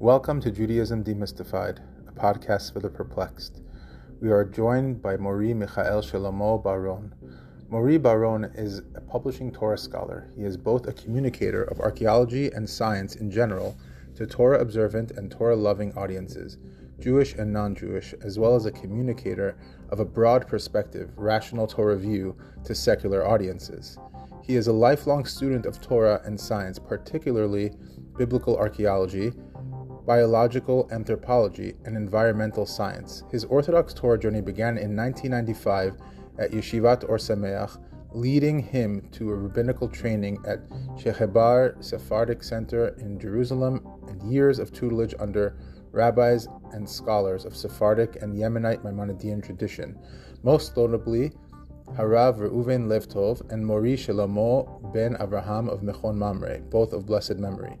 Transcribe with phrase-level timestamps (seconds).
[0.00, 3.60] Welcome to Judaism Demystified, a podcast for the perplexed.
[4.22, 7.14] We are joined by Mori Michael Shlomo Bar-Ron.
[7.68, 10.30] Mori Bar-Ron is a publishing Torah scholar.
[10.34, 13.76] He is both a communicator of archaeology and science in general
[14.14, 16.56] to Torah observant and Torah loving audiences,
[16.98, 19.58] Jewish and non Jewish, as well as a communicator
[19.90, 23.98] of a broad perspective, rational Torah view to secular audiences.
[24.42, 27.72] He is a lifelong student of Torah and science, particularly
[28.16, 29.34] biblical archaeology,
[30.10, 33.22] biological anthropology, and environmental science.
[33.30, 35.98] His Orthodox Torah journey began in 1995
[36.36, 37.78] at Yeshivat Or Sameach,
[38.10, 40.68] leading him to a rabbinical training at
[40.98, 45.56] Shehebar Sephardic Center in Jerusalem and years of tutelage under
[45.92, 49.96] rabbis and scholars of Sephardic and Yemenite Maimonidean tradition,
[50.42, 51.30] most notably
[51.96, 57.78] Harav Reuven Levtov and Mori Shlomo ben Abraham of Mechon Mamre, both of blessed memory.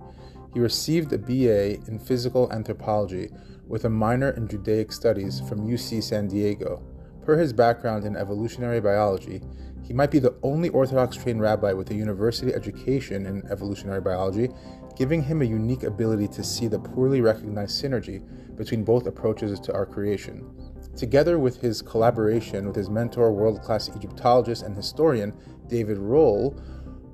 [0.52, 3.30] He received a BA in physical anthropology
[3.68, 6.82] with a minor in Judaic studies from UC San Diego.
[7.24, 9.40] Per his background in evolutionary biology,
[9.84, 14.48] he might be the only Orthodox trained rabbi with a university education in evolutionary biology,
[14.96, 18.22] giving him a unique ability to see the poorly recognized synergy
[18.56, 20.48] between both approaches to our creation.
[20.96, 25.32] Together with his collaboration with his mentor, world class Egyptologist and historian
[25.68, 26.60] David Rohl,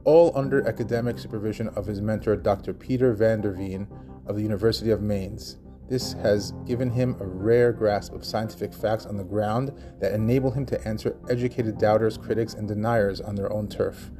[0.06, 2.72] all under academic supervision of his mentor, Dr.
[2.72, 3.88] Peter van der Veen
[4.26, 5.58] of the University of Mainz.
[5.88, 10.52] This has given him a rare grasp of scientific facts on the ground that enable
[10.52, 14.10] him to answer educated doubters, critics, and deniers on their own turf.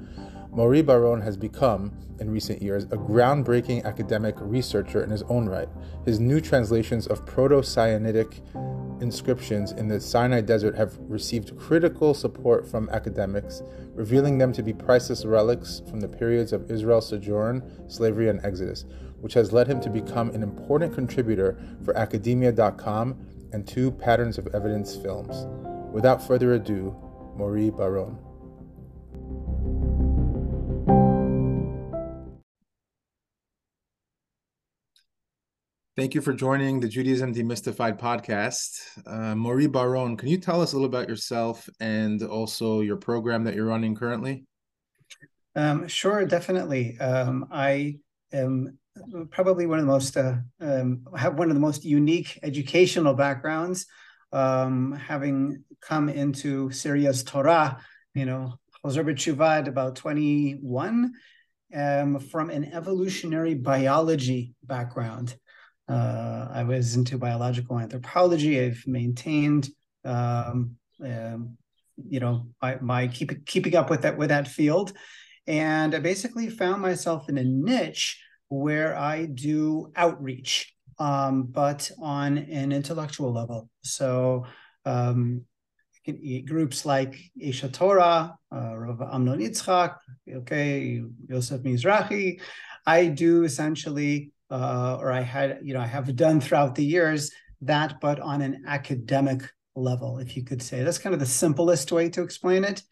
[0.51, 5.69] Mori Bar-Ron has become, in recent years, a groundbreaking academic researcher in his own right.
[6.05, 8.41] His new translations of Proto Sinaitic
[9.01, 13.63] inscriptions in the Sinai Desert have received critical support from academics,
[13.95, 18.85] revealing them to be priceless relics from the periods of Israel's sojourn, slavery, and exodus,
[19.21, 23.17] which has led him to become an important contributor for Academia.com
[23.53, 25.47] and two Patterns of Evidence films.
[25.93, 26.95] Without further ado,
[27.37, 28.25] Mori Bar-Ron.
[35.97, 38.83] Thank you for joining the Judaism Demystified podcast.
[39.07, 43.45] Uh, Mori Bar-Ron, can you tell us a little about yourself and also your program
[43.45, 44.45] that you're running currently?
[45.55, 46.99] Um, sure, definitely.
[46.99, 47.97] Um, I
[48.31, 48.77] am
[49.31, 53.87] probably one of the most uh, um, have one of the most unique educational backgrounds,
[54.33, 57.79] um, having come into Syria's Torah.
[58.12, 61.15] You know, Chazor B'Tshuva about 21,
[61.75, 65.35] um, from an evolutionary biology background.
[65.89, 68.61] Uh, I was into biological anthropology.
[68.61, 69.69] I've maintained,
[70.05, 71.57] um, um,
[71.97, 74.93] you know, my, my keep, keeping up with that with that field,
[75.47, 82.39] and I basically found myself in a niche where I do outreach, um, but on
[82.39, 83.71] an intellectual level.
[83.83, 84.47] So
[84.85, 85.45] um,
[86.47, 89.97] groups like Aish Torah, uh, Rav Amnon Yitzchak,
[90.29, 92.41] okay, Yosef Mizrahi,
[92.87, 97.31] I do essentially uh, or I had, you know, I have done throughout the years
[97.62, 99.43] that, but on an academic
[99.75, 100.83] level, if you could say.
[100.83, 102.83] That's kind of the simplest way to explain it.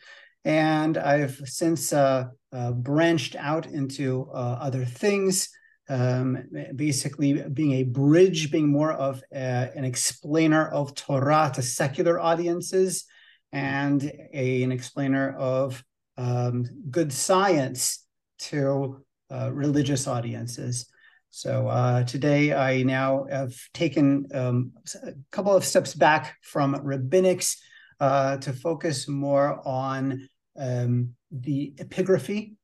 [0.44, 5.48] And I've since uh, uh, branched out into uh, other things,
[5.88, 6.38] um,
[6.76, 13.04] basically being a bridge, being more of a, an explainer of Torah to secular audiences
[13.52, 15.82] and a, an explainer of
[16.16, 18.04] um, good science
[18.38, 20.86] to uh, religious audiences.
[21.36, 24.70] So uh, today I now have taken um,
[25.02, 27.56] a couple of steps back from rabbinics
[27.98, 32.54] uh, to focus more on um, the epigraphy.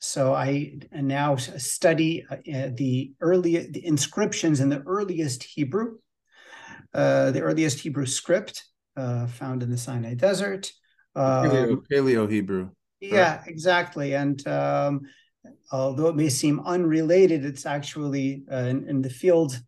[0.00, 5.96] So I now study uh, the early the inscriptions in the earliest Hebrew,
[6.92, 8.62] uh, the earliest Hebrew script
[8.94, 10.70] uh, found in the Sinai Desert.
[11.16, 12.72] Um, Paleo, Hebrew.
[13.00, 15.00] Yeah, exactly, and um,
[15.72, 19.60] although it may seem unrelated, it's actually uh, in, in, the field,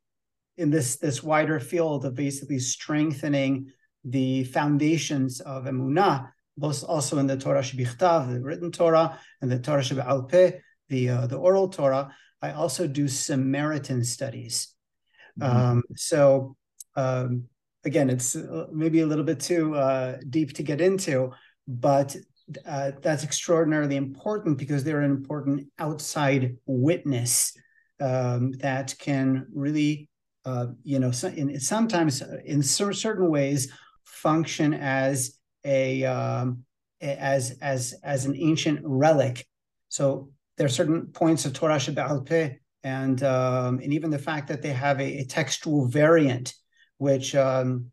[0.57, 3.71] in this this wider field of basically strengthening
[4.05, 9.59] the foundations of emunah, both also in the Torah Shebichtav, the written Torah, and the
[9.59, 10.53] Torah Shebe'al Peh,
[10.89, 12.15] the uh, the oral Torah.
[12.43, 14.75] I also do Samaritan studies.
[15.39, 15.57] Mm-hmm.
[15.57, 16.57] Um, so
[16.97, 17.45] um,
[17.85, 21.33] again, it's uh, maybe a little bit too uh, deep to get into,
[21.67, 22.17] but
[22.67, 27.57] uh, that's extraordinarily important because they're an important outside witness
[28.01, 30.09] um, that can really,
[30.45, 33.73] uh, you know, so in, sometimes uh, in certain ways
[34.05, 36.65] function as a um,
[37.01, 39.47] as as as an ancient relic.
[39.89, 44.49] So there are certain points of Torah Shebe'al Peh and um, and even the fact
[44.49, 46.55] that they have a, a textual variant,
[46.99, 47.91] which um,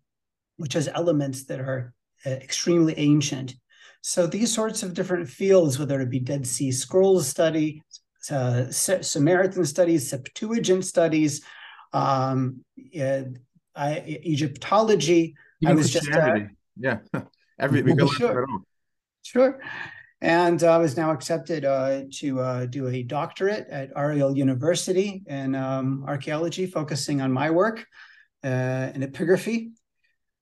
[0.58, 1.94] which has elements that are
[2.26, 3.56] uh, extremely ancient.
[4.02, 7.84] So these sorts of different fields, whether it be Dead Sea Scrolls study,
[8.32, 11.44] uh, Samaritan studies, Septuagint studies,
[11.94, 12.64] um,
[13.00, 13.22] uh,
[13.76, 15.36] I, Egyptology.
[15.62, 16.40] Even I was just uh,
[16.78, 17.00] yeah,
[17.60, 18.46] every we go sure.
[19.24, 19.60] Sure.
[20.22, 25.54] And I was now accepted uh, to uh, do a doctorate at Ariel University in
[25.54, 27.86] um, archaeology, focusing on my work
[28.44, 29.72] uh, in epigraphy.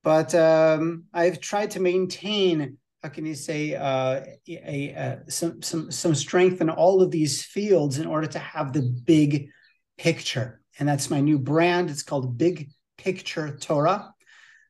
[0.02, 5.92] But um, I've tried to maintain, how can you say, uh, a, a, some, some,
[5.92, 9.50] some strength in all of these fields in order to have the big
[9.96, 10.60] picture.
[10.80, 11.92] And that's my new brand.
[11.92, 14.12] It's called Big Picture Torah.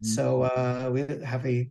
[0.04, 0.08] Mm-hmm.
[0.08, 1.70] So uh, we have a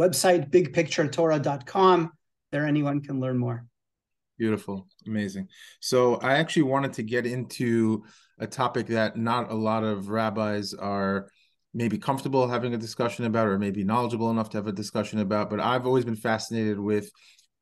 [0.00, 2.12] website, bigpicturetorah.com
[2.50, 3.66] there anyone can learn more.
[4.38, 5.48] Beautiful, amazing.
[5.80, 8.04] So I actually wanted to get into
[8.38, 11.28] a topic that not a lot of rabbis are
[11.72, 15.50] maybe comfortable having a discussion about or maybe knowledgeable enough to have a discussion about
[15.50, 17.10] but i've always been fascinated with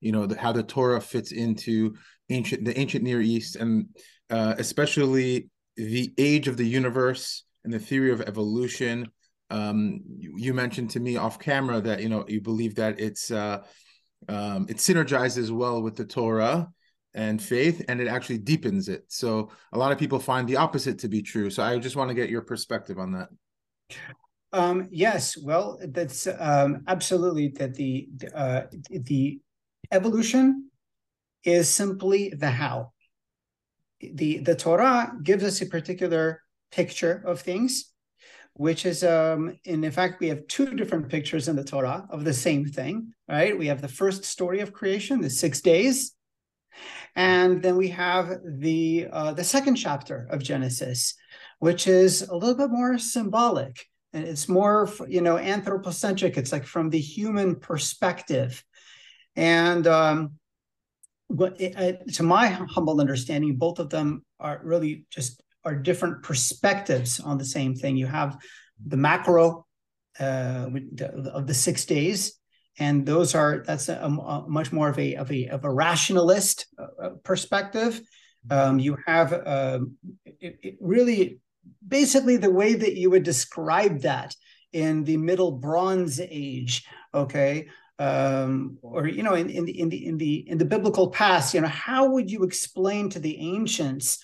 [0.01, 1.95] you know the, how the torah fits into
[2.31, 3.87] ancient the ancient near east and
[4.31, 9.09] uh, especially the age of the universe and the theory of evolution
[9.51, 13.31] um, you, you, mentioned to me off camera that you know you believe that it's
[13.31, 13.63] uh,
[14.29, 16.69] um, it synergizes well with the Torah
[17.15, 19.05] and faith, and it actually deepens it.
[19.09, 21.51] So a lot of people find the opposite to be true.
[21.51, 23.29] So I just want to get your perspective on that.
[24.53, 29.41] Um, yes, well, that's um, absolutely that the uh, the
[29.93, 30.71] evolution
[31.45, 32.93] is simply the how.
[34.01, 37.93] The the Torah gives us a particular picture of things,
[38.59, 42.25] which is um and in fact we have two different pictures in the torah of
[42.25, 46.13] the same thing right we have the first story of creation the six days
[47.15, 51.15] and then we have the uh, the second chapter of genesis
[51.59, 56.65] which is a little bit more symbolic and it's more you know anthropocentric it's like
[56.65, 58.65] from the human perspective
[59.37, 60.33] and um
[61.29, 66.23] what it, it, to my humble understanding both of them are really just are different
[66.23, 67.97] perspectives on the same thing.
[67.97, 68.39] You have
[68.85, 69.67] the macro
[70.19, 70.71] uh,
[71.33, 72.39] of the six days,
[72.79, 76.67] and those are that's a, a much more of a of a of a rationalist
[76.79, 78.01] uh, uh perspective.
[78.51, 79.81] Um, you have uh,
[80.25, 81.41] it, it really
[81.89, 84.35] basically the way that you would describe that
[84.73, 86.87] in the Middle Bronze Age.
[87.15, 87.69] Okay,
[87.99, 91.55] um, or you know, in, in the in the in the in the biblical past,
[91.55, 94.23] you know, how would you explain to the ancients?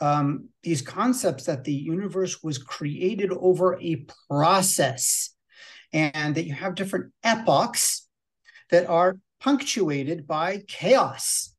[0.00, 5.30] um, these concepts that the universe was created over a process
[5.92, 8.06] and that you have different epochs
[8.70, 11.54] that are punctuated by chaos.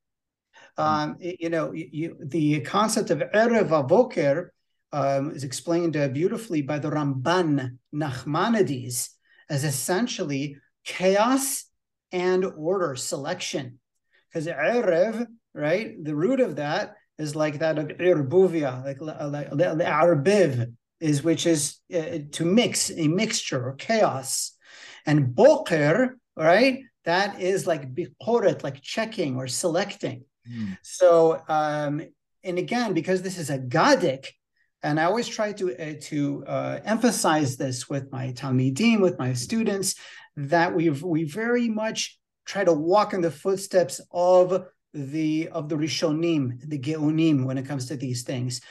[0.78, 0.84] Hmm.
[0.84, 4.50] Um, you know, you, the concept of Erev Avoker
[4.92, 9.10] um, is explained uh, beautifully by the Ramban Nachmanides
[9.50, 11.66] as essentially chaos
[12.12, 13.80] and order selection.
[14.28, 21.24] Because Erev, right, the root of that is like that of irbuvia, like arbiv is
[21.24, 24.56] which is uh, to mix a mixture or chaos,
[25.06, 26.84] and boker, right?
[27.06, 30.26] That is like bikoret, like checking or selecting.
[30.50, 30.78] Mm.
[30.82, 32.02] So, um,
[32.44, 34.28] and again, because this is a gadic,
[34.82, 39.34] and I always try to uh, to uh, emphasize this with my talmidim, with my
[39.34, 39.96] students,
[40.36, 45.76] that we've we very much try to walk in the footsteps of the of the
[45.76, 48.62] Rishonim, the Geonim, when it comes to these things.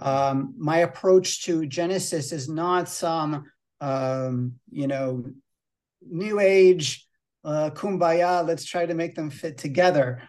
[0.00, 0.06] Mm.
[0.06, 3.44] Um, my approach to Genesis is not some,
[3.80, 5.24] um, you know,
[6.02, 7.06] new age
[7.44, 8.46] uh, kumbaya.
[8.46, 10.22] Let's try to make them fit together,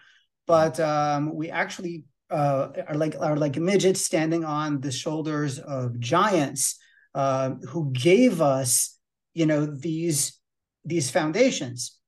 [0.46, 6.00] but um, we actually uh, are like are like midgets standing on the shoulders of
[6.00, 6.78] giants
[7.14, 8.98] uh, who gave us,
[9.34, 10.38] you know, these
[10.84, 11.98] these foundations.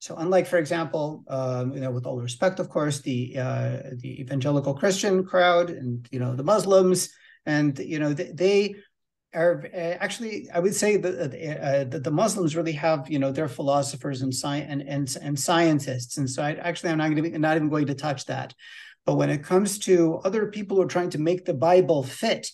[0.00, 4.20] So unlike, for example, um, you know, with all respect, of course, the uh, the
[4.20, 7.10] evangelical Christian crowd and you know the Muslims,
[7.46, 8.74] and you know they, they
[9.34, 13.32] are uh, actually, I would say that uh, the, the Muslims really have you know
[13.32, 17.22] their philosophers and sci- and and, and scientists, and so I, actually I'm not going
[17.22, 18.54] to be not even going to touch that.
[19.08, 22.50] But when it comes to other people who are trying to make the Bible fit,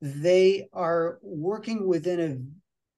[0.00, 2.48] they are working within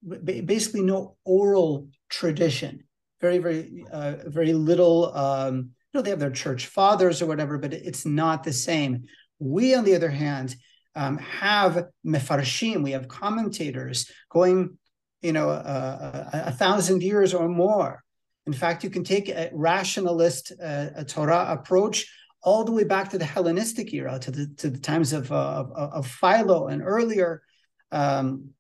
[0.08, 2.84] a basically no oral tradition.
[3.20, 7.58] Very very uh, very little um, you know they have their church fathers or whatever
[7.58, 9.06] but it's not the same.
[9.40, 10.54] We on the other hand
[10.94, 12.84] um, have mefarshim.
[12.84, 14.78] We have commentators going
[15.22, 18.04] you know a, a, thousand years or more.
[18.46, 22.06] In fact you can take a rationalist uh, a torah approach
[22.46, 25.64] all the way back to the Hellenistic era, to the to the times of uh,
[25.74, 27.42] of, Philo and earlier.
[27.90, 28.50] Um,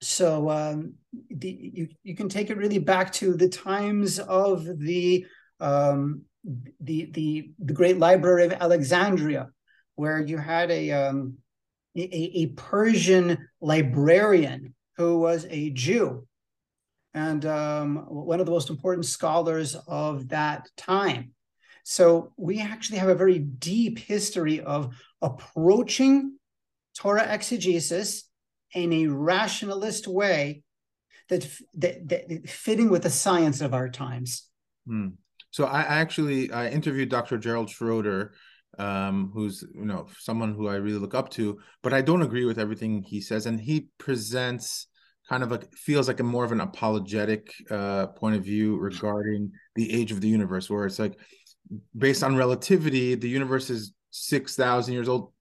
[0.00, 0.94] so um,
[1.28, 5.26] the, you you can take it really back to the times of the
[5.58, 6.22] um,
[6.80, 9.48] the the the great library of Alexandria,
[9.96, 11.34] where you had a um,
[11.96, 16.28] a, a Persian librarian who was a Jew
[17.12, 21.32] and um, one of the most important scholars of that time.
[21.82, 26.38] So we actually have a very deep history of approaching
[26.96, 28.24] Torah exegesis
[28.74, 30.62] in a rationalist way
[31.28, 34.48] that, that, that fitting with the science of our times.
[34.86, 35.08] Hmm.
[35.50, 37.38] So I actually I interviewed Dr.
[37.38, 38.32] Gerald Schroeder,
[38.78, 42.46] um, who's you know someone who I really look up to, but I don't agree
[42.46, 44.86] with everything he says, and he presents
[45.28, 49.52] kind of a feels like a more of an apologetic uh, point of view regarding
[49.74, 51.18] the age of the universe, where it's like
[51.96, 55.32] based on relativity, the universe is six thousand years old,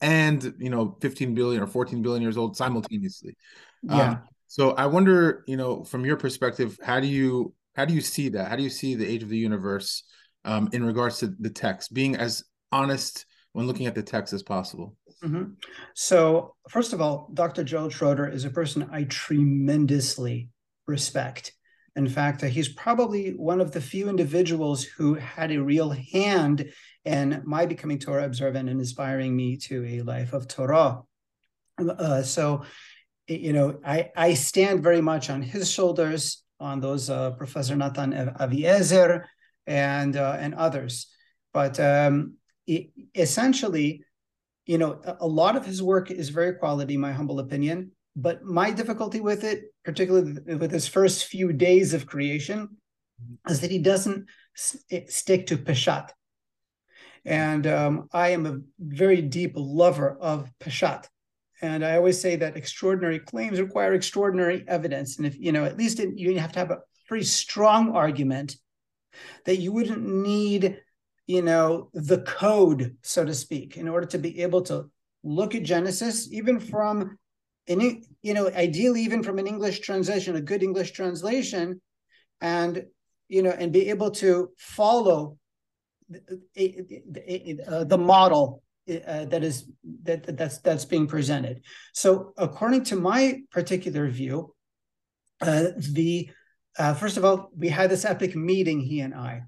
[0.00, 3.36] and you know fifteen billion or fourteen billion years old simultaneously.
[3.82, 4.10] Yeah.
[4.10, 8.00] Um, so I wonder, you know, from your perspective, how do you how do you
[8.00, 8.48] see that?
[8.48, 10.04] How do you see the age of the universe
[10.44, 14.42] um, in regards to the text being as honest when looking at the text as
[14.42, 14.96] possible?
[15.22, 15.54] Mm-hmm.
[15.94, 17.64] So, first of all, Dr.
[17.64, 20.50] Joel Schroeder is a person I tremendously
[20.86, 21.52] respect.
[21.96, 26.68] In fact, uh, he's probably one of the few individuals who had a real hand
[27.04, 31.02] in my becoming Torah observant and inspiring me to a life of Torah.
[31.78, 32.64] Uh, so,
[33.28, 38.12] you know, I, I stand very much on his shoulders on those uh, Professor Nathan
[38.12, 39.24] Aviezer
[39.66, 41.06] and uh, and others.
[41.52, 42.34] But um,
[42.66, 44.04] it, essentially,
[44.66, 47.92] you know, a, a lot of his work is very quality, my humble opinion.
[48.16, 52.76] But my difficulty with it, particularly with his first few days of creation,
[53.48, 56.10] is that he doesn't stick to Peshat.
[57.24, 61.06] And um, I am a very deep lover of Peshat.
[61.62, 65.16] And I always say that extraordinary claims require extraordinary evidence.
[65.16, 68.56] And if, you know, at least in, you have to have a pretty strong argument
[69.46, 70.80] that you wouldn't need,
[71.26, 74.90] you know, the code, so to speak, in order to be able to
[75.22, 77.16] look at Genesis, even from
[77.66, 81.80] any, you know, ideally even from an English translation, a good English translation,
[82.40, 82.84] and
[83.28, 85.38] you know, and be able to follow
[86.08, 89.64] the, the model uh, that is
[90.02, 91.62] that that's that's being presented.
[91.92, 94.54] So, according to my particular view,
[95.40, 96.30] uh, the
[96.78, 99.42] uh, first of all, we had this epic meeting, he and I,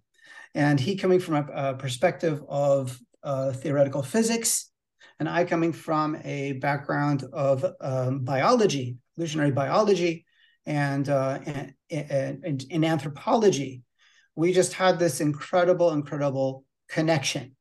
[0.55, 4.71] and he coming from a, a perspective of uh, theoretical physics,
[5.19, 10.27] and I coming from a background of um, biology, evolutionary biology,
[10.67, 13.83] and, uh, and, and, and anthropology.
[14.35, 17.57] We just had this incredible, incredible connection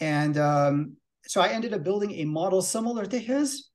[0.00, 3.68] and um, so I ended up building a model similar to his,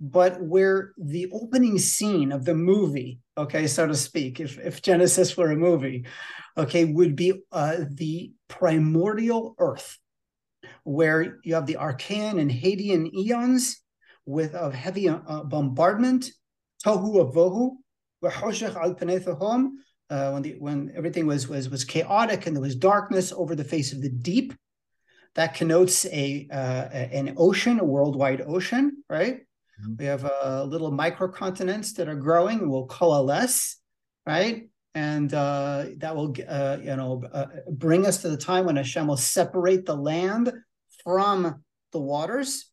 [0.00, 5.36] but where the opening scene of the movie, okay, so to speak, if, if Genesis
[5.36, 6.06] were a movie,
[6.56, 9.98] okay, would be uh, the primordial earth,
[10.86, 13.82] where you have the Archean and Hadean eons
[14.24, 16.30] with of heavy uh, bombardment,
[16.84, 17.76] tohu vavohu,
[18.24, 18.96] al
[20.08, 23.64] uh, when the when everything was was was chaotic and there was darkness over the
[23.64, 24.54] face of the deep,
[25.34, 29.40] that connotes a uh, an ocean, a worldwide ocean, right?
[29.80, 29.94] Mm-hmm.
[29.98, 33.76] We have uh, little microcontinents that are growing and will coalesce,
[34.24, 34.68] right?
[34.94, 39.06] And uh, that will, uh, you know, uh, bring us to the time when Hashem
[39.06, 40.50] will separate the land
[41.06, 42.68] from the waters.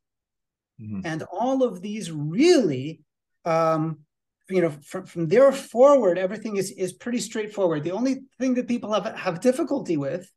[0.81, 1.01] Mm-hmm.
[1.05, 3.01] And all of these really,
[3.45, 3.99] um,
[4.49, 7.83] you know, from, from there forward, everything is is pretty straightforward.
[7.83, 10.27] The only thing that people have have difficulty with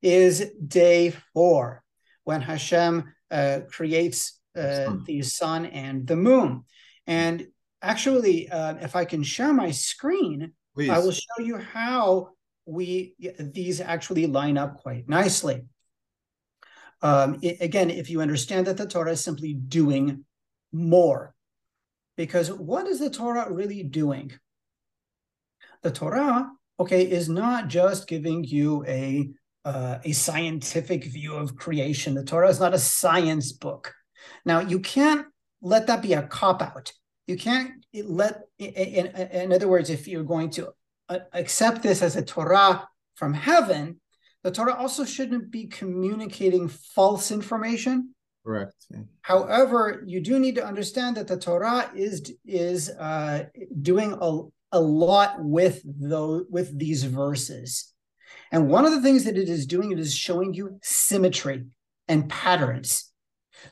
[0.00, 0.34] is
[0.66, 1.84] day four,
[2.24, 6.64] when Hashem uh, creates uh, the sun and the moon.
[7.06, 7.48] And
[7.82, 10.90] actually, uh, if I can share my screen, Please.
[10.90, 12.30] I will show you how
[12.64, 15.62] we these actually line up quite nicely.
[17.02, 20.24] Um, it, again, if you understand that the Torah is simply doing
[20.72, 21.34] more,
[22.16, 24.32] because what is the Torah really doing?
[25.82, 26.50] The Torah,
[26.80, 29.30] okay, is not just giving you a
[29.64, 32.14] uh, a scientific view of creation.
[32.14, 33.92] The Torah is not a science book.
[34.46, 35.26] Now, you can't
[35.60, 36.92] let that be a cop out.
[37.26, 40.68] You can't let, in, in other words, if you're going to
[41.10, 44.00] uh, accept this as a Torah from heaven,
[44.44, 48.14] the Torah also shouldn't be communicating false information.
[48.44, 48.74] Correct.
[49.22, 53.44] However, you do need to understand that the Torah is is uh,
[53.82, 54.40] doing a,
[54.72, 57.92] a lot with those with these verses.
[58.50, 61.66] And one of the things that it is doing, it is showing you symmetry
[62.06, 63.10] and patterns.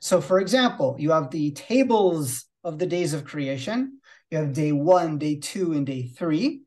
[0.00, 4.00] So, for example, you have the tables of the days of creation.
[4.30, 6.62] You have day one, day two, and day three,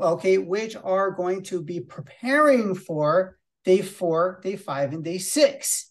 [0.00, 5.90] okay, which are going to be preparing for day four, day five, and day six.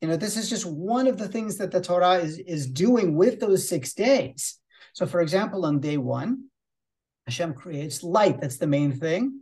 [0.00, 3.16] You know, this is just one of the things that the Torah is, is doing
[3.16, 4.58] with those six days.
[4.94, 6.44] So, for example, on day one,
[7.26, 8.40] Hashem creates light.
[8.40, 9.40] That's the main thing.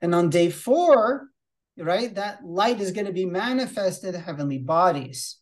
[0.00, 1.28] And on day four,
[1.76, 5.38] right, that light is going to be manifested in heavenly bodies.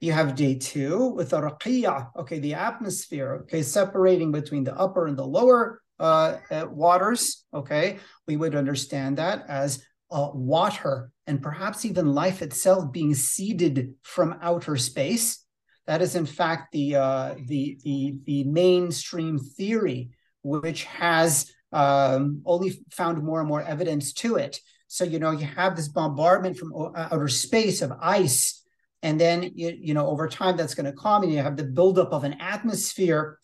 [0.00, 5.06] You have day two with the raqiyah, okay, the atmosphere, okay, separating between the upper
[5.06, 7.98] and the lower uh, uh, waters, okay.
[8.28, 14.38] We would understand that as uh, water and perhaps even life itself being seeded from
[14.42, 15.44] outer space.
[15.86, 20.10] That is, in fact, the uh, the the the mainstream theory,
[20.42, 24.60] which has um, only found more and more evidence to it.
[24.88, 28.62] So you know you have this bombardment from uh, outer space of ice,
[29.02, 31.64] and then you, you know over time that's going to calm, and you have the
[31.64, 33.38] buildup of an atmosphere,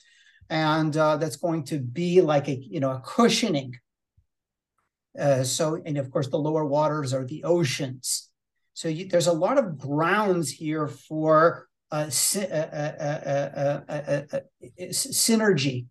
[0.51, 3.75] and uh, that's going to be like a you know a cushioning
[5.19, 8.29] uh, so, and of course, the lower waters are the oceans.
[8.75, 14.25] So you, there's a lot of grounds here for uh, sy- uh,
[14.91, 15.87] synergy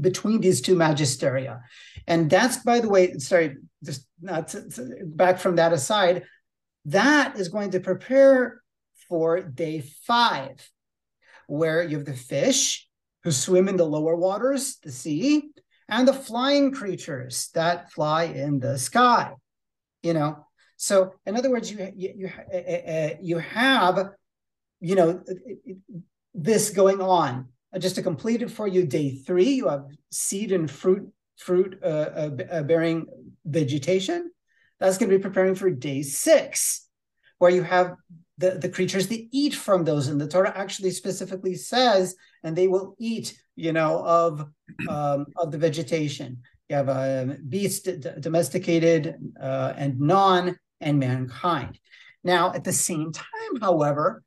[0.00, 1.60] between these two magisteria.
[2.06, 6.24] And that's, by the way, sorry, just not to, to, back from that aside,
[6.84, 8.62] that is going to prepare
[9.08, 10.68] for day five,
[11.46, 12.87] where you have the fish
[13.24, 15.50] who swim in the lower waters, the sea,
[15.88, 19.32] and the flying creatures that fly in the sky.
[20.02, 20.46] You know,
[20.76, 24.10] so in other words, you you you, uh, you have,
[24.80, 25.22] you know,
[26.34, 27.48] this going on.
[27.74, 31.78] Uh, just to complete it for you, day three, you have seed and fruit fruit
[31.82, 33.06] uh, uh, uh bearing
[33.44, 34.30] vegetation.
[34.78, 36.86] That's going to be preparing for day six,
[37.38, 37.94] where you have
[38.38, 40.08] the, the creatures that eat from those.
[40.08, 44.46] And the Torah actually specifically says, and they will eat you know, of
[44.88, 46.38] um, of the vegetation.
[46.70, 47.88] You have a um, beast,
[48.20, 51.78] domesticated uh, and non, and mankind.
[52.24, 54.22] Now, at the same time, however,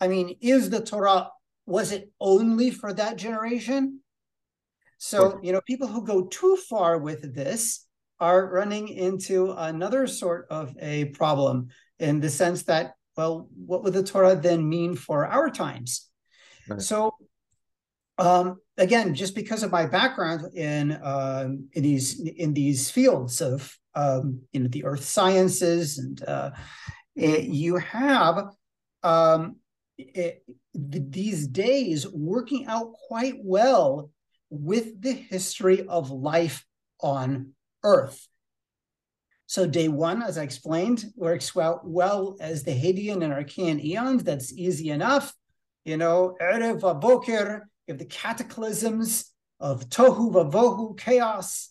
[0.00, 1.30] I mean, is the Torah
[1.66, 4.00] was it only for that generation?
[4.98, 7.86] So, you know, people who go too far with this
[8.20, 13.92] are running into another sort of a problem in the sense that, well, what would
[13.92, 16.08] the Torah then mean for our times?
[16.68, 16.80] Right.
[16.80, 17.14] So,
[18.18, 23.76] um, again, just because of my background in um, in these in these fields of
[23.94, 26.50] um, you know the earth sciences, and uh,
[27.16, 28.50] it, you have
[29.02, 29.56] um,
[29.98, 34.10] it, these days working out quite well
[34.50, 36.64] with the history of life
[37.00, 38.28] on Earth.
[39.54, 44.24] So day one, as I explained, works well, well as the Hadean and Archean eons.
[44.24, 45.32] That's easy enough.
[45.84, 51.70] You know, Erev Boker, you have the cataclysms of tohu vavohu, chaos.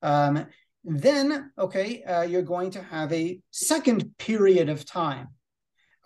[0.00, 0.46] Um,
[0.84, 5.26] then, okay, uh, you're going to have a second period of time.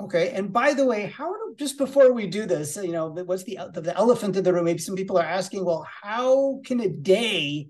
[0.00, 3.58] Okay, and by the way, how just before we do this, you know, what's the,
[3.74, 4.64] the the elephant in the room?
[4.64, 7.68] Maybe some people are asking, well, how can a day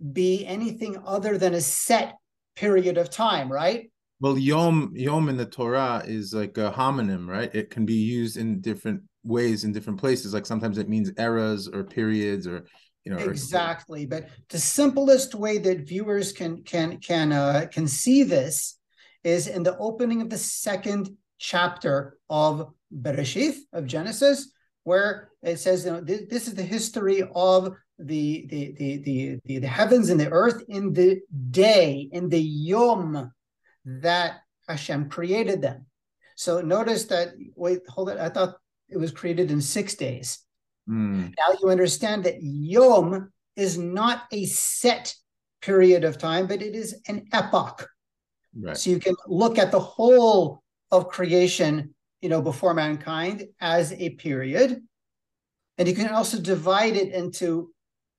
[0.00, 2.14] be anything other than a set
[2.56, 3.90] period of time, right?
[4.20, 7.54] Well, yom yom in the Torah is like a homonym, right?
[7.54, 10.32] It can be used in different ways in different places.
[10.32, 12.66] Like sometimes it means eras or periods or
[13.04, 13.18] you know.
[13.18, 14.08] Exactly, or...
[14.08, 18.78] but the simplest way that viewers can can can uh, can see this
[19.22, 24.50] is in the opening of the second chapter of Bereshith of Genesis,
[24.84, 29.58] where it says, you know, this, this is the history of the the, the the
[29.58, 33.32] the heavens and the earth in the day in the yom
[33.84, 35.86] that Hashem created them.
[36.36, 38.18] So notice that wait, hold it.
[38.18, 38.56] I thought
[38.88, 40.40] it was created in six days.
[40.88, 41.34] Mm.
[41.36, 45.14] Now you understand that Yom is not a set
[45.62, 47.88] period of time, but it is an epoch.
[48.58, 48.76] Right.
[48.76, 54.10] So you can look at the whole of creation, you know, before mankind as a
[54.10, 54.82] period,
[55.78, 57.70] and you can also divide it into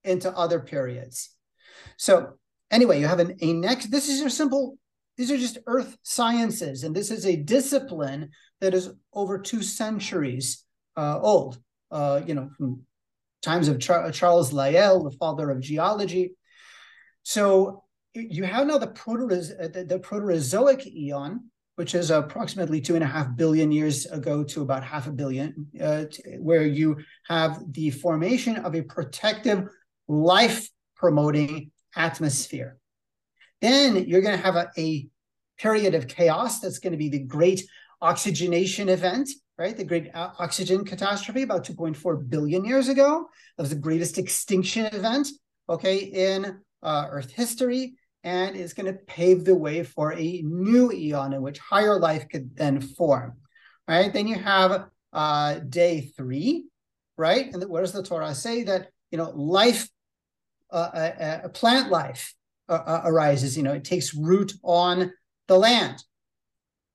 [0.08, 1.36] into other periods.
[1.98, 2.34] So
[2.72, 3.92] anyway, you have an, a next.
[3.92, 4.78] This is a simple.
[5.18, 8.30] These are just earth sciences, and this is a discipline
[8.62, 10.64] that is over two centuries
[10.96, 11.60] uh, old,
[11.92, 12.82] uh, you know, from
[13.42, 16.36] times of Char- Charles Lyell, the father of geology.
[17.24, 23.04] So you have now the, proto- the, the Proterozoic eon, which is approximately two and
[23.04, 26.06] a half billion years ago to about half a billion, uh,
[26.40, 29.70] where you have the formation of a protective,
[30.08, 32.78] life promoting atmosphere.
[33.62, 35.08] Then you're going to have a, a
[35.58, 36.60] period of chaos.
[36.60, 37.64] That's going to be the great
[38.02, 39.76] oxygenation event, right?
[39.76, 43.28] The great oxygen catastrophe about 2.4 billion years ago.
[43.58, 45.30] That was the greatest extinction event,
[45.68, 47.96] okay, in uh, Earth history.
[48.24, 52.28] And it's going to pave the way for a new eon in which higher life
[52.30, 53.38] could then form,
[53.88, 54.12] right?
[54.12, 56.66] Then you have uh, day three,
[57.16, 57.52] right?
[57.52, 58.64] And what does the Torah say?
[58.64, 59.88] That, you know, life,
[60.72, 62.34] uh, uh, uh plant life
[62.70, 65.12] uh, arises, you know, it takes root on
[65.48, 66.04] the land.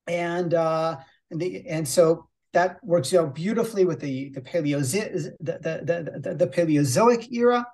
[0.07, 6.19] And, and, the, and so that works out beautifully with the the Paleozoic the, the,
[6.21, 7.65] the, the, Paleozoic era.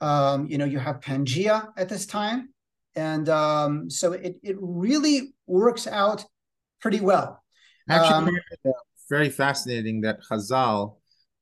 [0.00, 2.50] Um, you know, you have Pangea at this time,
[2.94, 6.24] and um, so it it really works out
[6.80, 7.42] pretty well.
[7.88, 8.72] Actually, um,
[9.10, 10.96] very fascinating that Chazal,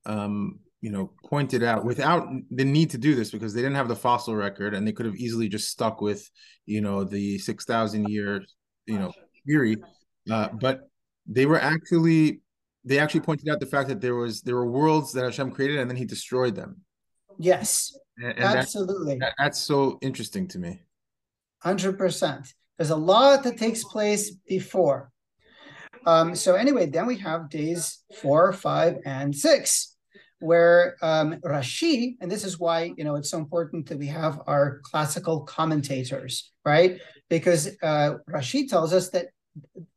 [0.07, 3.89] um, you know, pointed out without the need to do this because they didn't have
[3.89, 6.29] the fossil record and they could have easily just stuck with,
[6.67, 8.45] you know, the six thousand year,
[8.87, 9.13] you know,
[9.47, 9.77] theory,
[10.31, 10.81] uh, but
[11.27, 12.41] they were actually
[12.85, 15.79] they actually pointed out the fact that there was there were worlds that Hashem created
[15.79, 16.81] and then He destroyed them.
[17.39, 19.19] Yes, and, and absolutely.
[19.19, 20.83] That, that's so interesting to me.
[21.63, 22.53] Hundred percent.
[22.77, 25.13] There's a lot that takes place before.
[26.05, 29.92] Um, so anyway, then we have days four, five, and six,
[30.43, 34.41] where um, Rashi, and this is why you know it's so important that we have
[34.47, 37.01] our classical commentators, right?
[37.31, 39.27] Because uh, Rashi tells us that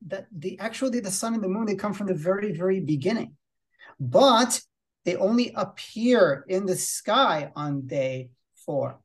[0.08, 3.36] that the actually the sun and the moon they come from the very very beginning
[4.00, 4.60] but
[5.06, 8.30] they only appear in the sky on day
[8.66, 9.00] four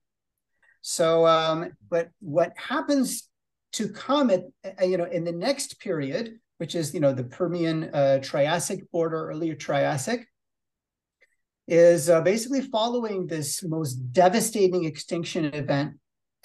[0.80, 3.28] so um but what happens
[3.72, 7.84] to comet uh, you know in the next period which is you know the permian
[7.94, 10.26] uh, triassic border earlier triassic
[11.70, 15.94] is uh, basically following this most devastating extinction event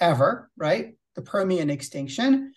[0.00, 2.52] ever right the permian extinction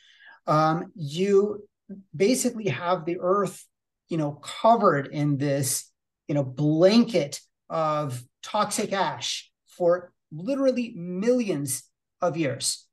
[0.47, 1.67] um, you
[2.15, 3.65] basically have the earth,
[4.07, 5.91] you know, covered in this,
[6.27, 11.83] you know, blanket of toxic ash for literally millions
[12.21, 12.85] of years.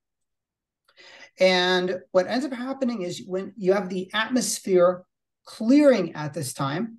[1.39, 5.05] And what ends up happening is when you have the atmosphere
[5.45, 6.99] clearing at this time,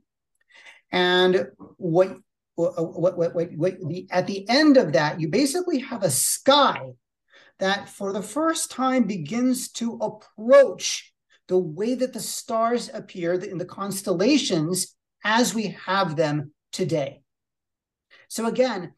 [0.91, 2.17] and what
[2.57, 6.79] what, what, what, what the, at the end of that, you basically have a sky
[7.59, 11.13] that for the first time begins to approach
[11.47, 17.21] the way that the stars appear in the constellations as we have them today.
[18.27, 18.93] So again,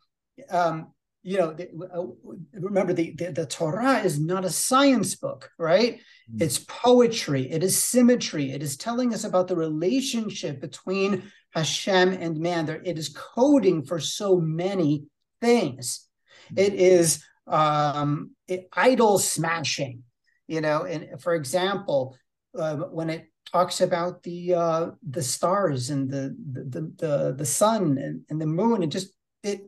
[0.49, 5.51] um, you know, the, uh, remember the, the, the Torah is not a science book,
[5.59, 5.95] right?
[5.95, 6.43] Mm-hmm.
[6.43, 7.51] It's poetry.
[7.51, 8.51] It is symmetry.
[8.51, 12.65] It is telling us about the relationship between Hashem and man.
[12.65, 15.05] There, it is coding for so many
[15.41, 16.07] things.
[16.55, 20.03] It is um, it, idol smashing.
[20.47, 22.17] You know, and for example,
[22.57, 27.97] uh, when it talks about the uh, the stars and the the the, the sun
[27.97, 29.61] and, and the moon, it just it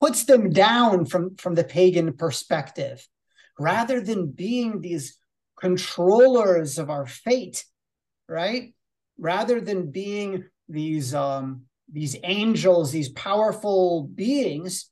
[0.00, 3.06] puts them down from from the pagan perspective,
[3.58, 5.18] rather than being these
[5.58, 7.64] controllers of our fate,
[8.28, 8.74] right?
[9.18, 14.90] Rather than being these um, these angels, these powerful beings,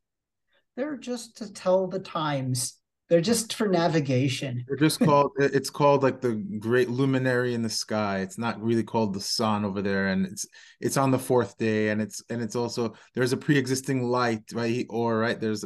[0.77, 2.79] they're just to tell the times.
[3.09, 4.65] They're just for navigation.
[4.67, 5.33] They're just called.
[5.37, 8.21] it's called like the great luminary in the sky.
[8.21, 10.47] It's not really called the sun over there, and it's
[10.81, 14.87] it's on the fourth day, and it's and it's also there's a pre-existing light, right?
[14.89, 15.65] Or right there's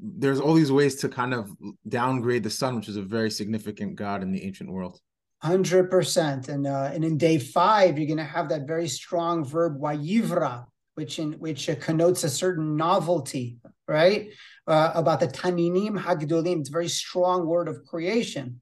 [0.00, 1.50] there's all these ways to kind of
[1.88, 5.00] downgrade the sun, which is a very significant god in the ancient world.
[5.42, 9.44] Hundred percent, and uh, and in day five, you're going to have that very strong
[9.44, 14.30] verb wayivra, which in which uh, connotes a certain novelty, right?
[14.68, 16.60] Uh, about the Taninim Hagdolim.
[16.60, 18.60] It's a very strong word of creation.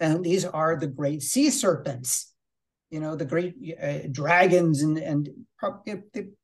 [0.00, 2.32] And these are the great sea serpents,
[2.90, 4.80] you know, the great uh, dragons.
[4.80, 5.28] And, and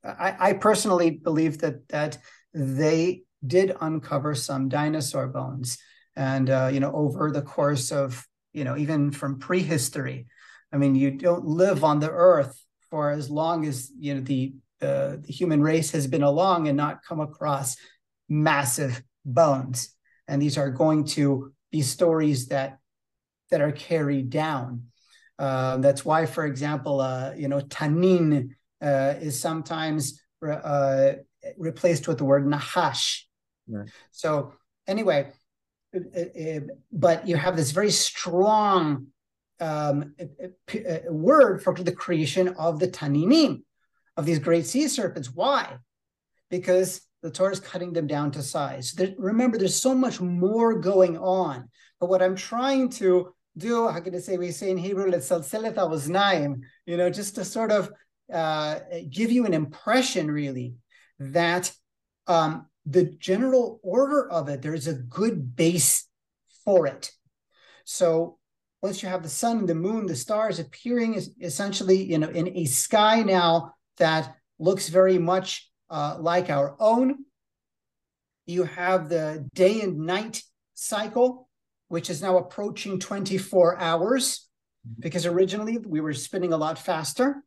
[0.05, 2.19] I, I personally believe that, that
[2.53, 5.79] they did uncover some dinosaur bones.
[6.15, 10.27] And, uh, you know, over the course of, you know, even from prehistory,
[10.73, 12.57] I mean, you don't live on the earth
[12.91, 16.77] for as long as, you know, the uh, the human race has been along and
[16.77, 17.77] not come across
[18.29, 19.95] massive bones.
[20.27, 22.79] And these are going to be stories that
[23.51, 24.85] that are carried down.
[25.39, 31.13] Uh, that's why, for example, uh, you know, tanin uh, is sometimes re- uh,
[31.59, 33.27] replaced with the word nahash.
[34.11, 34.55] So
[34.87, 35.33] anyway,
[36.93, 39.07] but you have this very strong
[39.61, 40.15] um,
[41.09, 43.63] word for the creation of the taninim,
[44.17, 45.31] of these great sea serpents.
[45.33, 45.77] Why?
[46.49, 48.93] Because the Torah is cutting them down to size.
[48.93, 51.69] There, remember, there's so much more going on.
[51.99, 55.29] But what I'm trying to do, how can I say, we say in Hebrew, let's
[55.31, 57.91] was naim, you know, just to sort of
[58.33, 58.79] uh,
[59.11, 60.75] give you an impression, really,
[61.19, 61.71] that
[62.27, 66.07] um, the general order of it, there's a good base
[66.65, 67.11] for it.
[67.85, 68.39] So
[68.83, 72.57] once you have the sun, the moon, the stars appearing is essentially, you know, in
[72.57, 77.25] a sky now that looks very much uh, like our own.
[78.47, 80.43] You have the day and night
[80.75, 81.49] cycle,
[81.89, 84.49] which is now approaching 24 hours,
[84.87, 85.01] mm-hmm.
[85.01, 87.43] because originally we were spinning a lot faster.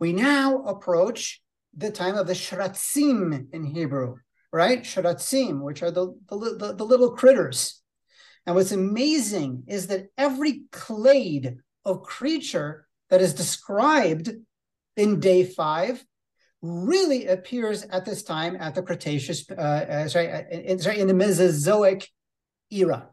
[0.00, 1.40] We now approach
[1.76, 4.16] the time of the shratzim in Hebrew,
[4.52, 4.82] right?
[4.82, 7.82] Shratzim, which are the, the, the, the little critters.
[8.46, 14.30] And what's amazing is that every clade of creature that is described
[14.96, 16.04] in day five
[16.62, 21.06] really appears at this time at the Cretaceous, uh, uh, sorry, uh, in, sorry, in
[21.06, 22.08] the Mesozoic
[22.70, 23.08] era.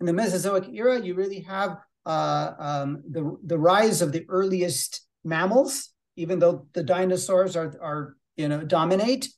[0.00, 5.06] In the Mesozoic era, you really have uh, um, the, the rise of the earliest
[5.22, 9.28] mammals, even though the dinosaurs are, are you know, dominate.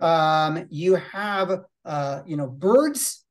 [0.00, 3.24] Um, you have, uh, you know, birds,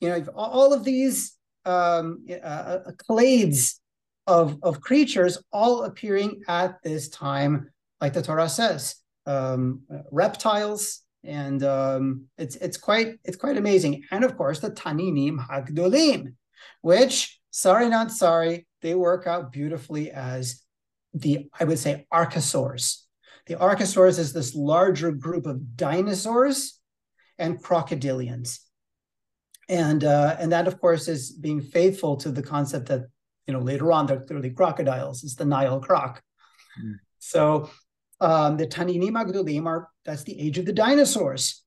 [0.00, 3.78] you know, all of these um, uh, uh, clades
[4.26, 7.70] of, of creatures all appearing at this time
[8.02, 14.02] like the Torah says, um, reptiles, and um, it's it's quite it's quite amazing.
[14.10, 16.34] And of course, the Taninim Hagdolim,
[16.80, 20.62] which sorry not sorry, they work out beautifully as
[21.14, 23.04] the I would say archosaurs.
[23.46, 26.78] The archosaurs is this larger group of dinosaurs
[27.38, 28.60] and crocodilians,
[29.68, 33.02] and uh, and that of course is being faithful to the concept that
[33.46, 35.24] you know later on they're clearly crocodiles.
[35.24, 36.22] It's the Nile croc.
[36.80, 36.94] Mm.
[37.18, 37.70] So
[38.20, 41.62] um, the Taninim Hagdolim are that's the age of the dinosaurs.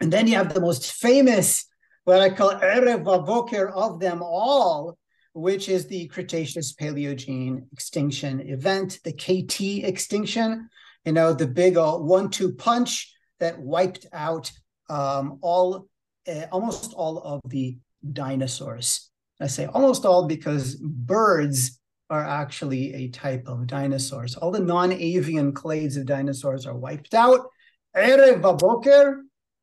[0.00, 1.66] And then you have the most famous,
[2.04, 4.98] what I call Erev of them all,
[5.32, 10.68] which is the Cretaceous Paleogene extinction event, the KT extinction,
[11.04, 14.50] you know, the big uh, one-two punch that wiped out
[14.88, 15.88] um, all,
[16.26, 17.76] uh, almost all of the
[18.12, 19.10] dinosaurs.
[19.40, 24.36] I say almost all because birds are actually a type of dinosaurs.
[24.36, 27.40] All the non-avian clades of dinosaurs are wiped out.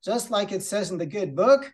[0.03, 1.71] Just like it says in the good book.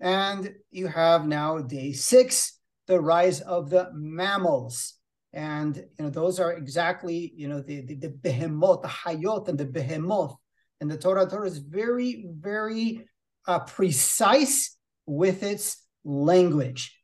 [0.00, 4.94] And you have now day six, the rise of the mammals.
[5.32, 9.58] And you know, those are exactly, you know, the, the, the behemoth, the hayot and
[9.58, 10.34] the behemoth.
[10.80, 13.06] And the Torah Torah is very, very
[13.46, 16.96] uh, precise with its language.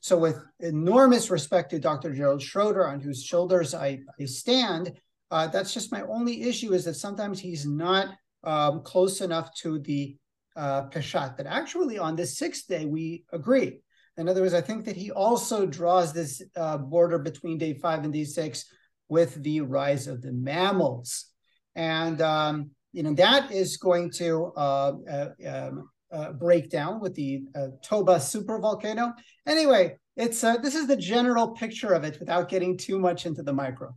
[0.00, 2.12] So, with enormous respect to Dr.
[2.12, 4.92] Gerald Schroeder, on whose shoulders I, I stand,
[5.30, 8.08] uh, that's just my only issue is that sometimes he's not
[8.42, 10.16] um, close enough to the
[10.56, 11.36] uh, Peshat.
[11.36, 13.80] That actually, on the sixth day, we agree.
[14.16, 18.04] In other words, I think that he also draws this uh, border between day five
[18.04, 18.64] and day six
[19.08, 21.26] with the rise of the mammals.
[21.74, 27.42] And, um, you know, that is going to uh, uh um, uh, breakdown with the
[27.56, 29.12] uh, Toba supervolcano.
[29.46, 33.42] Anyway, it's uh, this is the general picture of it without getting too much into
[33.42, 33.92] the micro.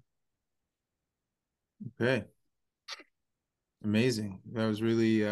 [2.02, 2.26] Okay.
[3.84, 4.42] Amazing.
[4.54, 5.24] That was really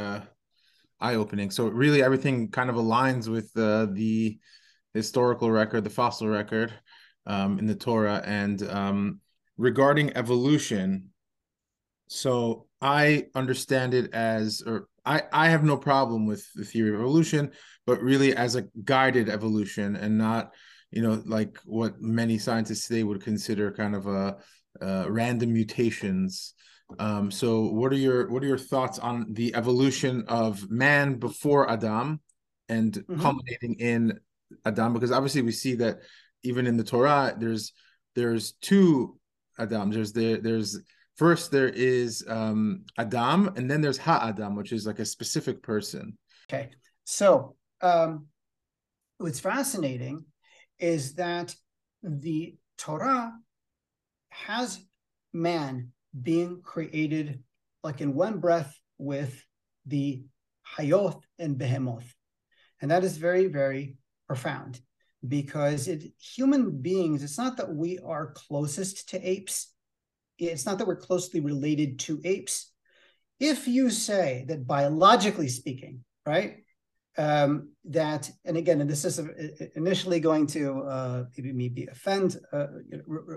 [1.00, 1.52] eye-opening.
[1.52, 3.88] So really everything kind of aligns with uh,
[4.96, 6.74] the historical record, the fossil record
[7.26, 8.24] um, in the Torah.
[8.26, 9.20] And um,
[9.58, 11.10] regarding evolution,
[12.08, 17.02] so I understand it as, or I, I have no problem with the theory of
[17.02, 17.52] evolution,
[17.86, 20.54] but really as a guided evolution and not,
[20.92, 24.38] you know, like what many scientists today would consider kind of a,
[24.82, 26.54] uh, random mutations.
[27.00, 31.70] Um, so, what are your what are your thoughts on the evolution of man before
[31.70, 32.20] Adam,
[32.68, 33.22] and mm-hmm.
[33.22, 34.20] culminating in
[34.66, 34.94] Adam?
[34.94, 36.00] Because obviously we see that
[36.44, 37.74] even in the Torah, there's
[38.16, 39.18] there's two
[39.60, 39.92] Adam.
[39.92, 40.80] There's there there's
[41.16, 46.18] First, there is um, Adam, and then there's Ha-Adam, which is like a specific person.
[46.50, 46.72] Okay.
[47.06, 48.28] So, um,
[49.18, 50.26] what's fascinating
[50.78, 51.56] is that
[52.04, 53.32] the Torah
[54.30, 54.82] has
[55.32, 57.42] man being created
[57.82, 59.42] like in one breath with
[59.86, 60.22] the
[60.78, 62.14] Hayoth and Behemoth.
[62.82, 63.96] And that is very, very
[64.28, 64.80] profound
[65.28, 69.74] because it, human beings, it's not that we are closest to apes,
[70.38, 72.72] it's not that we're closely related to apes.
[73.40, 76.58] If you say that biologically speaking, right,
[77.18, 79.20] um, that, and again, and this is
[79.76, 82.68] initially going to uh, maybe offend uh,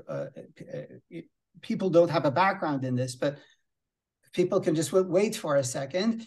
[0.08, 1.20] uh, uh,
[1.60, 3.38] people don't have a background in this, but
[4.32, 6.26] people can just wait for a second.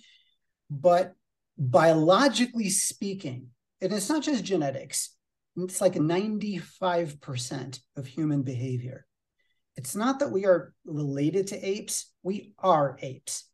[0.69, 1.13] But
[1.57, 3.47] biologically speaking,
[3.81, 5.15] and it's not just genetics,
[5.57, 9.05] it's like 95% of human behavior.
[9.75, 13.45] It's not that we are related to apes, we are apes.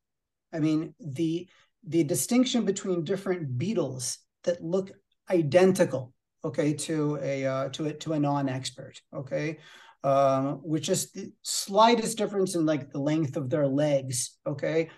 [0.54, 1.48] I mean, the
[1.88, 4.92] the distinction between different beetles that look
[5.30, 6.14] identical,
[6.44, 9.60] okay, to a uh, to a to a non-expert, okay,
[10.04, 14.90] um, with just the slightest difference in like the length of their legs, okay,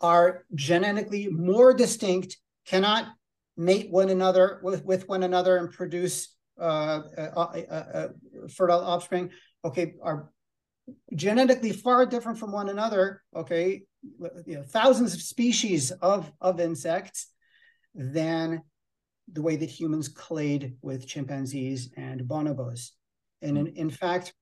[0.00, 3.08] are genetically more distinct, cannot
[3.56, 8.08] mate one another with, with one another and produce uh, uh, uh, uh
[8.48, 9.30] fertile offspring,
[9.64, 10.30] okay, are
[11.14, 13.82] genetically far different from one another, okay,
[14.46, 17.28] you know, thousands of species of, of insects
[17.94, 18.62] than
[19.32, 22.90] the way that humans clade with chimpanzees and bonobos.
[23.42, 24.34] And in, in fact,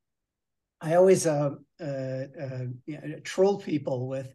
[0.80, 4.32] I always uh, uh, uh, you know, troll people with,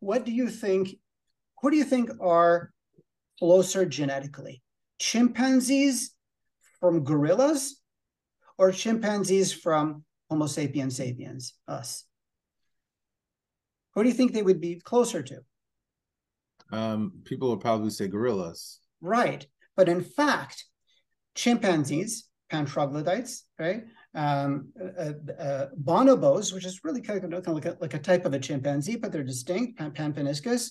[0.00, 0.94] what do you think,
[1.62, 2.73] What do you think are
[3.38, 4.62] closer genetically?
[4.98, 6.14] Chimpanzees
[6.80, 7.80] from gorillas
[8.58, 12.04] or chimpanzees from Homo sapiens sapiens, us?
[13.94, 15.40] Who do you think they would be closer to?
[16.72, 18.80] Um, people would probably say gorillas.
[19.00, 19.46] Right.
[19.76, 20.64] But in fact,
[21.34, 23.84] chimpanzees, Pan troglodytes, right?
[24.14, 28.34] Um, uh, uh, bonobos, which is really kind of, like, a, like, a, type of
[28.34, 30.70] a chimpanzee, but they're distinct, pan, Panpaniscus,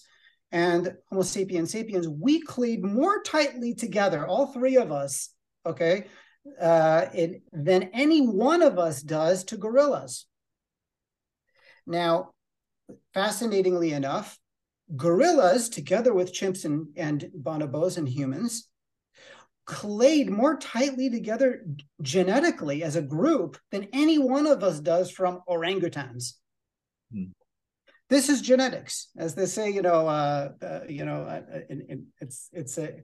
[0.53, 5.29] and Homo sapiens sapiens, we clade more tightly together, all three of us,
[5.65, 6.05] okay,
[6.61, 10.27] uh, it, than any one of us does to gorillas.
[11.87, 12.33] Now,
[13.15, 14.37] fascinatingly enough,
[14.95, 18.69] gorillas, together with chimps and, and bonobos and humans,
[19.65, 21.65] clade more tightly together
[22.03, 26.33] genetically as a group than any one of us does from orangutans.
[27.11, 27.31] Hmm.
[28.09, 29.69] This is genetics, as they say.
[29.69, 33.01] You know, uh, uh, you know, uh, in, in, it's it's a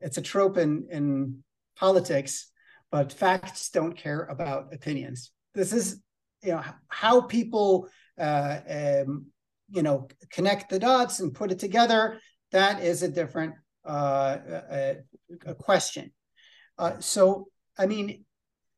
[0.00, 1.42] it's a trope in in
[1.76, 2.50] politics,
[2.90, 5.30] but facts don't care about opinions.
[5.54, 6.00] This is
[6.42, 7.88] you know how people
[8.18, 9.26] uh, um,
[9.70, 12.20] you know connect the dots and put it together.
[12.52, 14.36] That is a different uh,
[14.70, 14.96] a,
[15.46, 16.12] a question.
[16.78, 18.24] Uh, so I mean,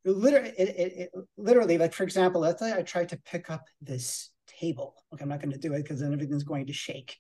[0.05, 3.65] literally, it, it, it, literally, like for example, let's say I try to pick up
[3.81, 4.95] this table.
[5.13, 7.17] Okay, I'm not going to do it because then everything's going to shake.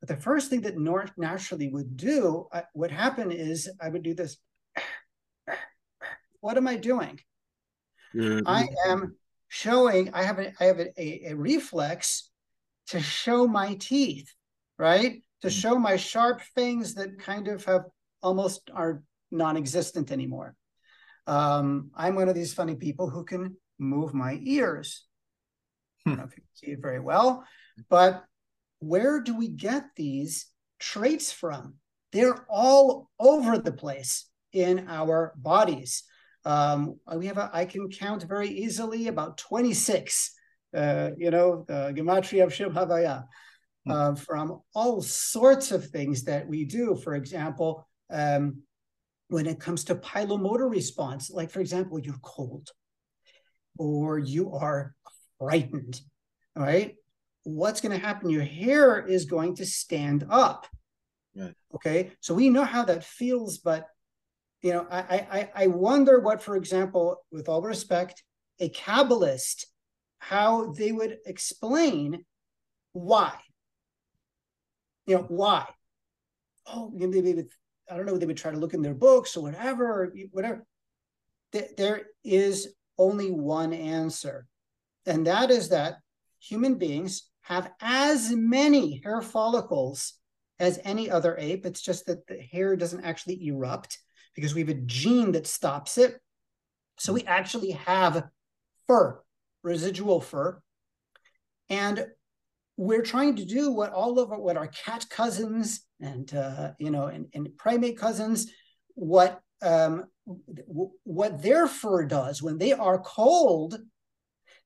[0.00, 4.02] But the first thing that North naturally would do, uh, would happen is I would
[4.02, 4.36] do this.
[6.40, 7.20] What am I doing?
[8.14, 8.46] Mm-hmm.
[8.46, 9.16] I am
[9.48, 10.14] showing.
[10.14, 12.30] I have a I have a, a, a reflex
[12.88, 14.32] to show my teeth,
[14.78, 15.22] right?
[15.42, 15.58] To mm-hmm.
[15.58, 17.84] show my sharp fangs that kind of have
[18.22, 20.54] almost are non-existent anymore.
[21.26, 25.07] Um, I'm one of these funny people who can move my ears.
[26.08, 27.44] I don't know if you can see it very well,
[27.88, 28.24] but
[28.80, 30.46] where do we get these
[30.78, 31.74] traits from?
[32.12, 36.04] They're all over the place in our bodies.
[36.44, 40.34] Um, we have a, I can count very easily about 26,
[40.74, 43.24] uh, you know, uh, Gematria of Shem Havaya,
[43.84, 43.90] hmm.
[43.90, 46.96] uh, from all sorts of things that we do.
[46.96, 48.62] For example, um,
[49.28, 52.70] when it comes to pilomotor response, like for example, you're cold
[53.78, 54.94] or you are
[55.38, 56.00] frightened,
[56.56, 56.96] right?
[57.44, 58.30] What's going to happen?
[58.30, 60.66] Your hair is going to stand up.
[61.36, 61.54] Right.
[61.74, 62.12] Okay.
[62.20, 63.86] So we know how that feels, but
[64.60, 64.98] you know, I,
[65.30, 68.24] I I wonder what, for example, with all respect,
[68.58, 69.66] a Kabbalist,
[70.18, 72.24] how they would explain
[72.92, 73.34] why.
[75.06, 75.64] You know, why?
[76.66, 77.46] Oh, maybe
[77.90, 80.66] I don't know, they would try to look in their books or whatever, or whatever.
[81.52, 84.46] There is only one answer,
[85.06, 85.96] and that is that
[86.40, 90.14] human beings have as many hair follicles
[90.58, 91.64] as any other ape.
[91.64, 93.98] It's just that the hair doesn't actually erupt
[94.34, 96.20] because we have a gene that stops it.
[96.98, 98.24] So we actually have
[98.86, 99.20] fur,
[99.62, 100.60] residual fur.
[101.70, 102.06] And
[102.76, 107.06] we're trying to do what all of what our cat cousins and uh, you know
[107.06, 108.52] and, and primate cousins
[108.94, 110.04] what um,
[111.02, 113.78] what their fur does when they are cold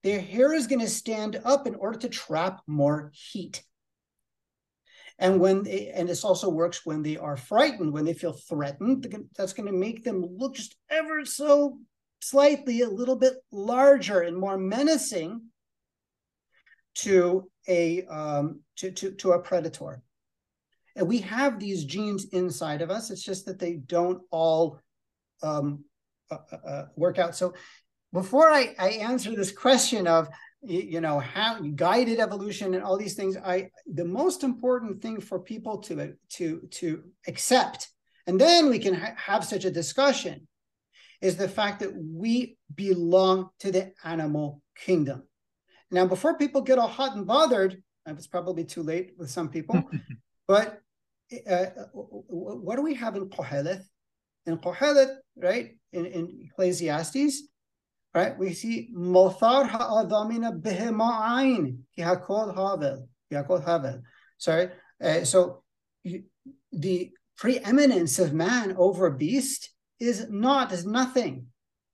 [0.03, 3.63] their hair is going to stand up in order to trap more heat
[5.19, 9.07] and when they, and this also works when they are frightened when they feel threatened
[9.35, 11.77] that's going to make them look just ever so
[12.23, 15.41] slightly a little bit larger and more menacing
[16.95, 20.01] to a um, to, to, to a predator.
[20.95, 23.09] And we have these genes inside of us.
[23.09, 24.79] It's just that they don't all
[25.41, 25.83] um,
[26.29, 27.35] uh, uh, uh, work out.
[27.35, 27.55] So
[28.13, 30.29] before I, I answer this question of
[30.65, 35.39] you know how guided evolution and all these things i the most important thing for
[35.39, 37.89] people to to to accept
[38.27, 40.47] and then we can ha- have such a discussion
[41.21, 45.23] is the fact that we belong to the animal kingdom
[45.91, 49.83] now before people get all hot and bothered it's probably too late with some people
[50.47, 50.79] but
[51.49, 51.65] uh,
[52.27, 53.81] what do we have in Kohelet?
[54.45, 57.43] In Kohelet, right, in, in Ecclesiastes,
[58.13, 58.37] right?
[58.37, 64.01] We see mothar ha'adamina behema'ain hakol havel hakol havel.
[64.37, 64.69] Sorry,
[65.03, 65.63] uh, so
[66.71, 71.47] the preeminence of man over beast is not is nothing,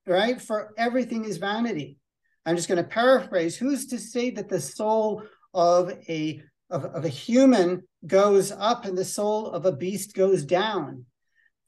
[0.06, 0.40] right?
[0.40, 1.98] For everything is vanity.
[2.44, 3.56] I'm just going to paraphrase.
[3.56, 5.22] Who's to say that the soul
[5.54, 10.44] of a of, of a human goes up and the soul of a beast goes
[10.44, 11.06] down,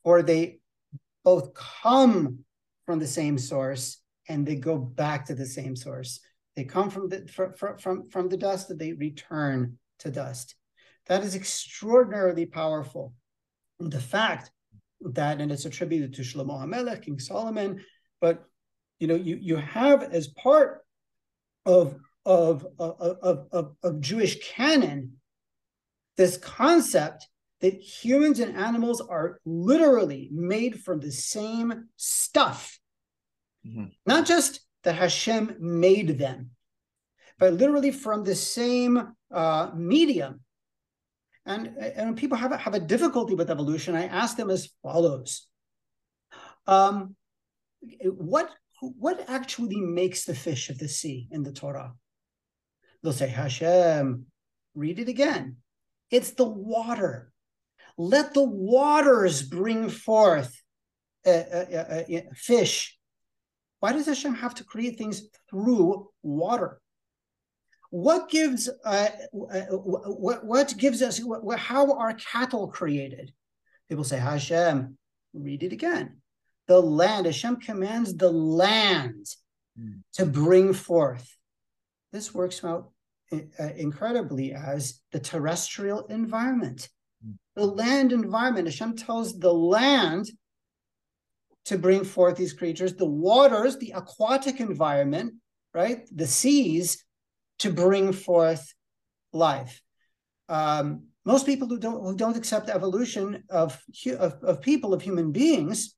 [0.05, 0.59] or they
[1.25, 2.41] both come
[2.87, 6.21] from the same source and they go back to the same source.
[6.57, 10.55] They come from the from, from, from the dust and they return to dust.
[11.07, 13.15] That is extraordinarily powerful.
[13.81, 14.51] The fact
[15.01, 17.85] that, and it's attributed to Shlomo HaMelech, King Solomon,
[18.21, 18.45] but
[19.01, 20.83] you know, you, you have as part
[21.67, 25.15] of, of, of, of, of Jewish canon
[26.17, 27.27] this concept
[27.61, 32.79] that humans and animals are literally made from the same stuff
[33.67, 33.85] Mm-hmm.
[34.07, 36.51] Not just that Hashem made them,
[37.39, 40.41] but literally from the same uh, medium.
[41.45, 45.49] And, and people have have a difficulty with evolution, I ask them as follows:
[46.69, 47.17] um,
[48.05, 48.51] What
[48.81, 51.95] what actually makes the fish of the sea in the Torah?
[53.03, 54.27] They'll say Hashem.
[54.75, 55.57] Read it again.
[56.11, 57.33] It's the water.
[57.99, 60.55] Let the waters bring forth
[61.27, 62.99] uh, uh, uh, fish
[63.83, 66.81] why does Hashem have to create things through water?
[67.91, 73.33] What gives uh, uh what, what gives us what, how are cattle created?
[73.89, 74.97] People say Hashem.
[75.35, 76.19] Read it again.
[76.69, 77.27] The land.
[77.27, 79.27] Hashem commands the land
[79.77, 80.01] mm.
[80.13, 81.37] to bring forth.
[82.13, 82.93] This works out
[83.33, 86.89] uh, incredibly as the terrestrial environment.
[87.27, 87.35] Mm.
[87.57, 88.69] The land environment.
[88.69, 90.31] Hashem tells the land
[91.67, 95.35] to bring forth these creatures, the waters, the aquatic environment,
[95.73, 96.09] right?
[96.15, 97.05] The seas
[97.61, 98.75] to bring forth
[99.33, 99.81] life.
[100.49, 103.81] Um, most people who don't who don't accept evolution of,
[104.19, 105.95] of, of people of human beings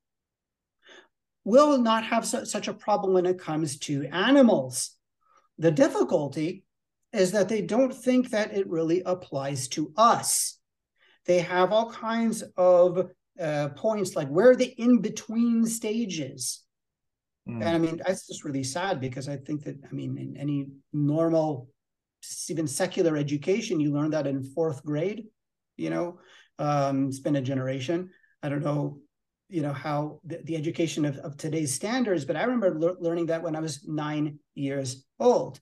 [1.43, 4.91] will not have su- such a problem when it comes to animals.
[5.57, 6.63] The difficulty
[7.13, 10.57] is that they don't think that it really applies to us.
[11.25, 13.09] They have all kinds of
[13.41, 16.61] uh, points like where are the in between stages?
[17.47, 17.61] Mm.
[17.61, 20.65] and i mean that's just really sad because i think that i mean in any
[20.93, 21.69] normal
[22.49, 25.25] even secular education you learn that in fourth grade
[25.77, 26.19] you know?
[26.57, 28.09] Um, it's been a generation.
[28.41, 28.99] I don't know
[29.47, 33.27] you know how the, the education of, of today's standards but i remember le- learning
[33.27, 35.59] that when i was nine years old.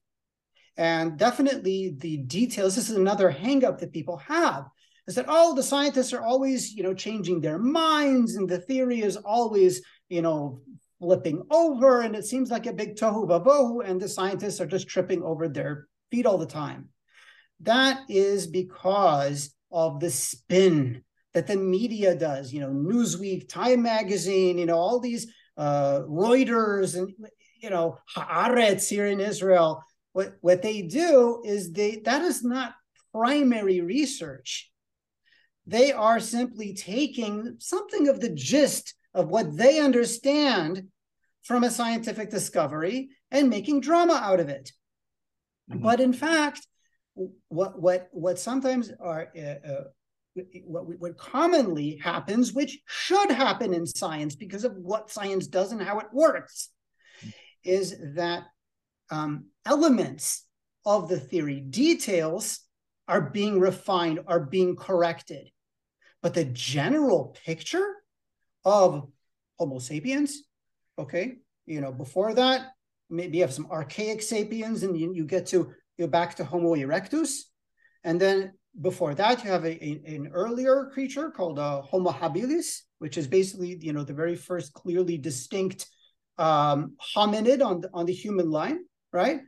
[0.78, 4.66] And definitely the details this is another hangup that people have
[5.08, 9.02] is that oh the scientists are always you know changing their minds and the theory
[9.02, 10.62] is always you know
[11.00, 14.88] flipping over and it seems like a big tohu vavohu and the scientists are just
[14.88, 16.90] tripping over their feet all the time.
[17.62, 24.58] That is because of the spin that the media does you know newsweek time magazine
[24.58, 25.28] you know all these
[25.58, 27.12] uh reuters and
[27.60, 29.84] you know haaretz here in israel.
[30.14, 32.76] What what they do is they that is not
[33.12, 34.72] primary research
[35.66, 40.88] they are simply taking something of the gist of what they understand
[41.44, 44.72] from a scientific discovery and making drama out of it.
[45.72, 45.84] Mm-hmm.
[45.84, 46.68] But in fact,
[47.50, 49.84] what what what sometimes are uh, uh,
[50.66, 55.82] what what commonly happens, which should happen in science because of what science does and
[55.82, 56.70] how it works,
[57.64, 58.44] is that
[59.12, 60.46] um, elements
[60.86, 62.60] of the theory, details,
[63.08, 65.50] are being refined, are being corrected.
[66.22, 67.96] But the general picture
[68.64, 69.08] of
[69.60, 70.44] Homo sapiens,
[70.98, 71.36] okay,
[71.66, 72.72] you know, before that,
[73.10, 76.76] maybe you have some archaic sapiens and you, you get to you're back to Homo
[76.76, 77.44] erectus.
[78.04, 82.82] And then before that, you have a, a an earlier creature called uh, Homo habilis,
[83.00, 85.86] which is basically, you know, the very first clearly distinct
[86.38, 88.80] um, hominid on the, on the human line,
[89.12, 89.42] right?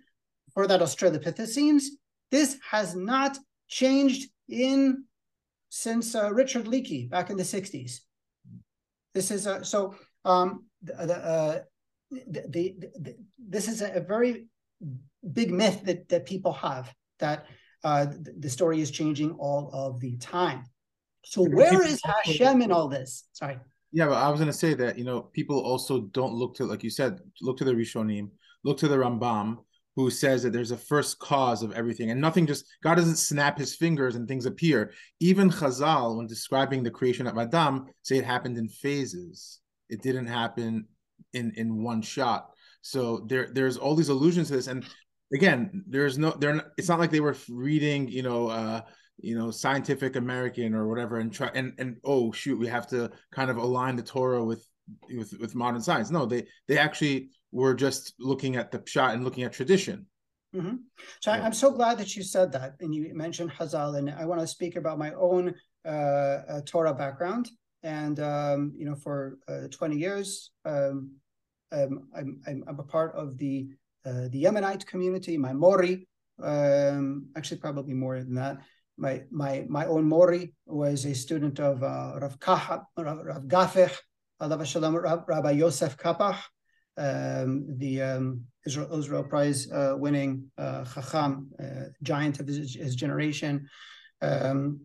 [0.54, 1.86] For that Australopithecines.
[2.32, 5.06] This has not changed in
[5.70, 8.00] since uh, Richard Leakey back in the 60s.
[9.14, 11.60] This is a, so um, the, the, uh,
[12.12, 14.46] the, the, the, this is a, very
[15.34, 17.46] big myth that that people have that
[17.84, 18.06] uh,
[18.40, 20.64] the story is changing all of the time.
[21.24, 23.28] So where is Hashem in all this?
[23.34, 23.58] Sorry.
[23.92, 26.66] Yeah, but I was going to say that you know people also don't look to
[26.66, 28.30] like you said look to the Rishonim,
[28.64, 29.58] look to the Rambam,
[29.96, 33.58] who says that there's a first cause of everything and nothing just God doesn't snap
[33.58, 34.92] his fingers and things appear.
[35.20, 39.60] Even Chazal, when describing the creation of Adam, say it happened in phases.
[39.90, 40.86] It didn't happen
[41.34, 42.50] in in one shot.
[42.82, 44.86] So there there's all these allusions to this, and
[45.34, 48.82] again, there's no they're not, it's not like they were reading, you know, uh,
[49.18, 53.12] you know, Scientific American or whatever, and try and and oh shoot, we have to
[53.32, 54.68] kind of align the Torah with
[55.16, 56.12] with with modern science.
[56.12, 60.06] No, they they actually were just looking at the pshat and looking at tradition.
[60.54, 60.76] Mm-hmm.
[61.22, 61.46] So yeah.
[61.46, 64.48] I'm so glad that you said that, and you mentioned Hazal, and I want to
[64.48, 65.90] speak about my own uh,
[66.52, 67.50] uh, Torah background.
[67.82, 71.12] And um, you know, for uh, 20 years, um,
[71.72, 73.70] um, I'm, I'm, I'm a part of the
[74.06, 75.38] uh, the Yemenite community.
[75.38, 76.08] My Mori,
[76.44, 78.58] um, actually probably more than that.
[78.98, 83.96] My my my own Mori was a student of uh, Rav Kaha, Rav, Rav Gafech,
[84.42, 86.40] Rabbi Yosef Kapach,
[86.98, 92.96] um, the um, Israel, Israel Prize uh, winning uh, Chacham, uh, giant of his, his
[92.96, 93.68] generation.
[94.22, 94.82] Um,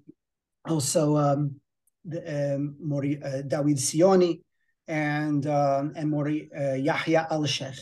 [0.68, 1.60] also, um,
[2.04, 4.40] the, um, Mori uh, David Sioni
[4.88, 7.78] and um, and Mori uh, Yahya Al Sheikh,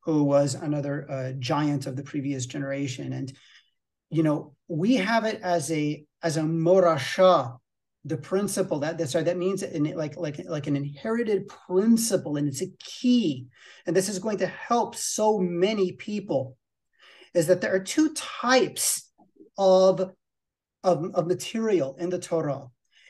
[0.00, 3.12] who was another uh, giant of the previous generation.
[3.12, 3.32] And
[4.10, 7.56] you know, we have it as a as a morasha
[8.04, 12.48] the principle that that's right that means in, like like like an inherited principle and
[12.48, 13.46] it's a key.
[13.86, 16.56] And this is going to help so many people
[17.34, 19.10] is that there are two types
[19.56, 20.12] of
[20.82, 22.66] of, of material in the torah.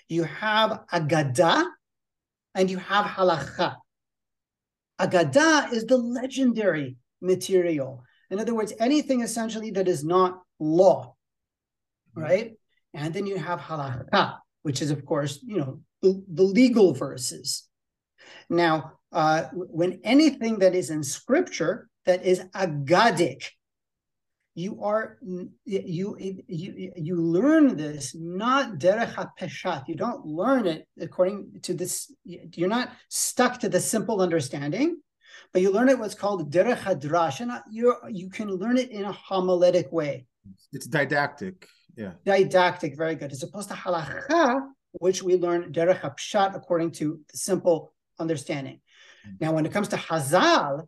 [0.08, 1.64] You have agada
[2.54, 3.76] and you have halacha
[5.00, 8.04] agada is the legendary material.
[8.30, 11.14] In other words anything essentially that is not law
[12.10, 12.22] mm-hmm.
[12.22, 12.52] right?
[12.92, 17.68] And then you have halacha which is, of course, you know, the, the legal verses.
[18.48, 23.44] Now, uh, when anything that is in scripture that is agadic,
[24.54, 25.18] you are
[25.64, 29.88] you you you learn this not derech peshat.
[29.88, 32.12] You don't learn it according to this.
[32.24, 35.00] You're not stuck to the simple understanding,
[35.52, 39.04] but you learn it what's called derech hadrash, and you you can learn it in
[39.04, 40.26] a homiletic way.
[40.72, 41.66] It's didactic
[41.96, 42.12] yeah.
[42.24, 43.32] Didactic, very good.
[43.32, 44.60] As opposed to halacha,
[44.92, 48.80] which we learn derech pshat according to the simple understanding.
[49.26, 49.36] Mm-hmm.
[49.40, 50.86] Now, when it comes to Hazal,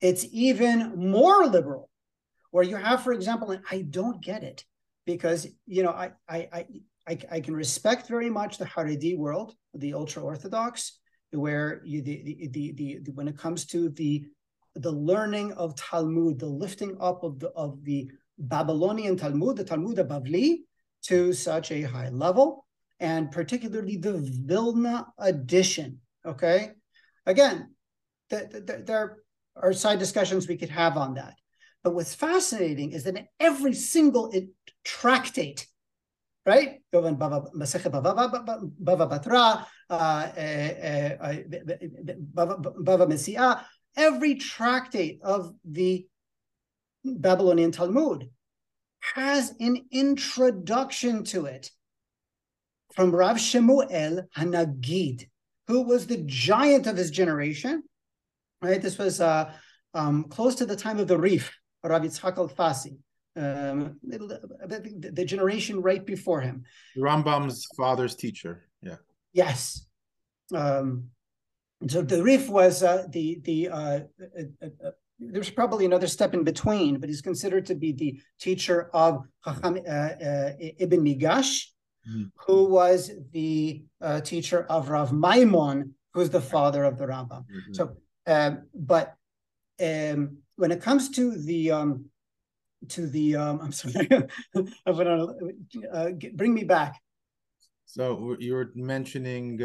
[0.00, 1.88] it's even more liberal,
[2.50, 4.64] where you have, for example, and I don't get it
[5.06, 6.66] because you know I I I
[7.08, 10.98] I, I can respect very much the Haredi world, the ultra orthodox,
[11.30, 14.24] where you the the, the the, the when it comes to the
[14.74, 19.98] the learning of Talmud, the lifting up of the of the Babylonian Talmud, the Talmud
[19.98, 20.58] of Bavli,
[21.04, 22.66] to such a high level,
[23.00, 26.00] and particularly the Vilna edition.
[26.24, 26.70] Okay,
[27.26, 27.74] again,
[28.30, 29.18] the, the, there
[29.56, 31.34] are side discussions we could have on that.
[31.82, 34.32] But what's fascinating is that in every single
[34.84, 35.66] tractate,
[36.46, 36.80] right?
[36.92, 37.50] Bava
[38.80, 41.42] Batra, uh, eh, eh,
[42.34, 43.64] Bava Metzia,
[43.96, 46.06] every tractate of the
[47.04, 48.28] Babylonian Talmud
[49.14, 51.70] has an introduction to it
[52.94, 55.28] from Rav Shemuel Hanagid,
[55.66, 57.82] who was the giant of his generation.
[58.60, 59.52] Right, this was uh,
[59.94, 62.96] um, close to the time of the Rif, Rav Yitzhak Alfasi,
[63.36, 66.64] um, the, the, generation right before him.
[66.96, 68.68] Rambam's father's teacher.
[68.82, 68.96] Yeah.
[69.32, 69.86] Yes.
[70.54, 71.08] Um,
[71.88, 74.90] so the Rif was uh, the the uh, uh, uh
[75.30, 79.78] there's probably another step in between, but he's considered to be the teacher of Chacham,
[79.86, 81.66] uh, uh, Ibn Migash,
[82.08, 82.24] mm-hmm.
[82.36, 87.44] who was the uh, teacher of Rav Maimon, who's the father of the Rambam.
[87.44, 87.72] Mm-hmm.
[87.72, 87.96] So,
[88.26, 89.14] um, but
[89.82, 92.06] um, when it comes to the um,
[92.88, 94.08] to the um, I'm sorry,
[94.54, 95.26] I'm gonna
[95.92, 97.00] uh, bring me back.
[97.86, 99.62] So you were mentioning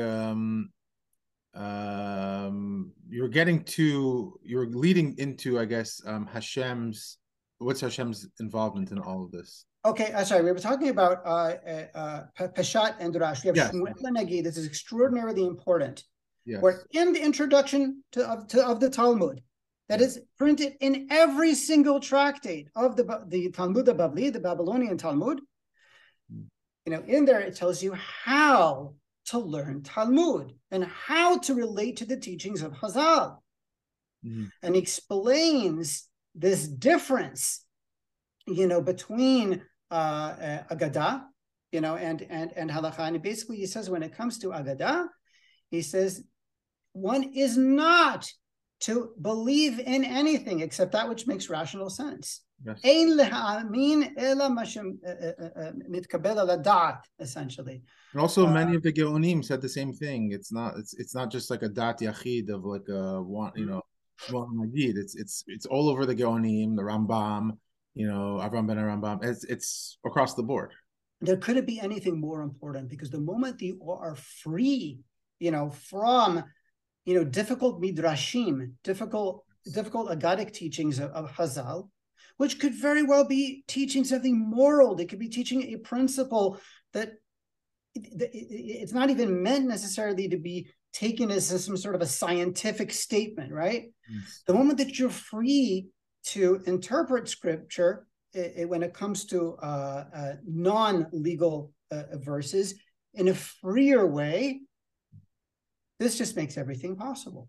[1.58, 7.18] um, you're getting to you're leading into i guess um hashem's
[7.58, 11.56] what's hashem's involvement in all of this okay uh, sorry we were talking about uh
[11.96, 12.24] uh,
[12.56, 13.72] peshat and derash we have yes.
[13.72, 16.04] Nagi, this is extraordinarily important
[16.46, 16.62] yes.
[16.62, 19.42] where in the introduction to of, to, of the talmud
[19.90, 25.42] that is printed in every single tractate of the the talmud babli the babylonian talmud
[26.32, 26.44] hmm.
[26.86, 28.94] you know in there it tells you how
[29.28, 33.38] to learn Talmud and how to relate to the teachings of Hazal.
[34.26, 34.46] Mm-hmm.
[34.64, 37.64] And explains this difference,
[38.48, 39.62] you know, between
[39.92, 41.24] uh, Agada,
[41.72, 43.00] you know, and and and halacha.
[43.00, 45.08] And basically, he says when it comes to Agada,
[45.70, 46.24] he says
[46.94, 48.28] one is not
[48.82, 52.42] to believe in anything except that which makes rational sense.
[52.66, 52.80] Yes.
[52.84, 53.32] Eh, eh,
[56.18, 57.82] eh, essentially.
[58.14, 60.32] And also, uh, many of the Geonim said the same thing.
[60.32, 60.76] It's not.
[60.78, 63.52] It's it's not just like a dat yachid of like a one.
[63.56, 63.74] You mm-hmm.
[63.74, 63.82] know,
[64.32, 67.58] one It's it's it's all over the Geonim, the Rambam.
[67.94, 69.24] You know, Avram ben Rambam.
[69.24, 70.74] It's it's across the board.
[71.22, 75.00] There couldn't be anything more important because the moment you are free,
[75.40, 76.44] you know, from
[77.06, 81.90] you know difficult midrashim, difficult difficult agadic teachings of, of Hazal,
[82.38, 84.96] which could very well be teaching something moral.
[84.96, 86.60] They could be teaching a principle
[86.94, 87.14] that
[87.96, 93.52] it's not even meant necessarily to be taken as some sort of a scientific statement,
[93.52, 93.92] right?
[94.10, 94.44] Yes.
[94.46, 95.88] The moment that you're free
[96.26, 102.76] to interpret scripture it, it, when it comes to uh, uh, non-legal uh, verses
[103.14, 104.62] in a freer way,
[106.00, 107.48] this just makes everything possible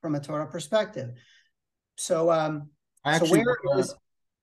[0.00, 1.10] from a Torah perspective.
[1.96, 2.70] So, um,
[3.04, 3.94] I actually, so wanna, is,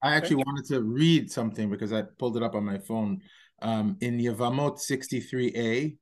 [0.06, 3.22] I actually wanted to read something because I pulled it up on my phone.
[3.64, 5.98] Um, in Yevamot 63a,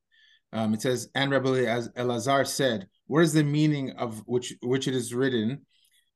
[0.52, 4.88] um, it says, and Rabbi as Elazar said, what is the meaning of which which
[4.88, 5.64] it is written?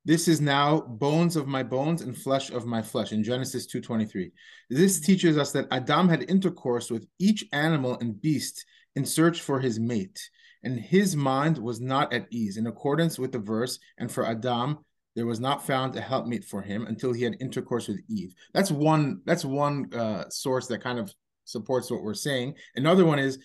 [0.05, 4.33] This is now bones of my bones and flesh of my flesh in Genesis 2:23.
[4.69, 8.65] This teaches us that Adam had intercourse with each animal and beast
[8.95, 10.29] in search for his mate,
[10.61, 14.77] and his mind was not at ease in accordance with the verse, and for Adam
[15.19, 18.33] there was not found a helpmate for him until he had intercourse with Eve.
[18.53, 21.13] That's one that's one uh, source that kind of
[21.43, 22.53] supports what we're saying.
[22.77, 23.37] Another one is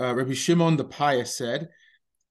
[0.00, 1.68] uh, Rabbi Shimon the Pious said,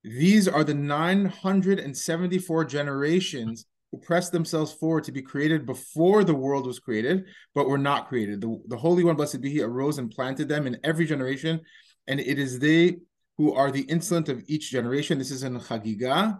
[0.03, 6.65] These are the 974 generations who pressed themselves forward to be created before the world
[6.65, 8.41] was created, but were not created.
[8.41, 11.61] The, the Holy One, blessed be He, arose and planted them in every generation,
[12.07, 12.97] and it is they
[13.37, 15.19] who are the insolent of each generation.
[15.19, 16.39] This is in Chagiga.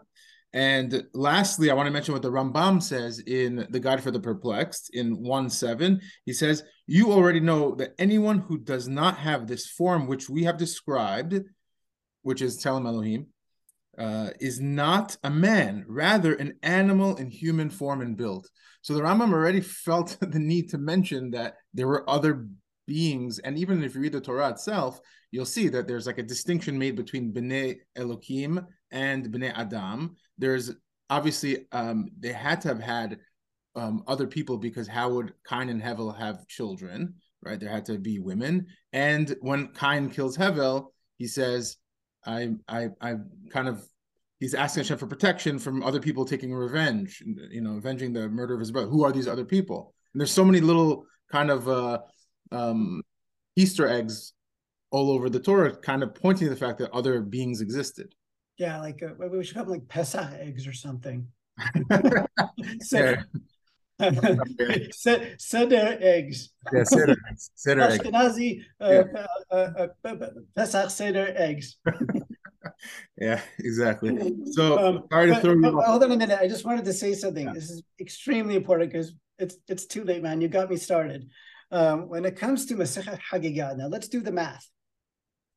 [0.57, 4.19] And lastly, I want to mention what the Rambam says in the Guide for the
[4.19, 6.01] Perplexed in 1 7.
[6.25, 10.45] He says, You already know that anyone who does not have this form which we
[10.45, 11.39] have described,
[12.23, 13.27] which is Tselem Elohim,
[13.99, 18.47] uh, is not a man, rather an animal in human form and build.
[18.81, 22.47] So the Rambam already felt the need to mention that there were other
[22.87, 26.23] beings, and even if you read the Torah itself, you'll see that there's like a
[26.23, 30.15] distinction made between Bnei Elohim and Bnei Adam.
[30.37, 30.71] There's
[31.09, 33.19] obviously um, they had to have had
[33.75, 37.59] um, other people because how would Cain and Hevel have children, right?
[37.59, 38.67] There had to be women.
[38.93, 41.77] And when Cain kills Hevel, he says,
[42.25, 43.15] I, I, I
[43.51, 43.85] kind of,
[44.39, 48.53] he's asking Hashem for protection from other people taking revenge, you know, avenging the murder
[48.53, 48.87] of his brother.
[48.87, 49.93] Who are these other people?
[50.13, 51.99] And there's so many little kind of uh,
[52.51, 53.01] um,
[53.55, 54.33] Easter eggs
[54.91, 58.15] all over the Torah, kind of pointing to the fact that other beings existed.
[58.57, 61.27] Yeah, like uh, we should have like Pesach eggs or something.
[62.81, 63.25] Seder.
[65.37, 66.49] Seder eggs.
[66.73, 67.51] Yeah, Seder eggs.
[67.55, 69.25] Seder Ashkenazi uh, yeah.
[69.51, 71.77] uh, uh, Pesach Seder eggs.
[73.17, 74.35] yeah, exactly.
[74.51, 75.85] So um, sorry to but, throw you off.
[75.85, 76.39] Hold on a minute.
[76.39, 77.47] I just wanted to say something.
[77.47, 77.53] Yeah.
[77.53, 80.41] This is extremely important because it's it's too late, man.
[80.41, 81.29] You got me started.
[81.69, 84.67] Um, when it comes to Masechet Hagigah, now let's do the math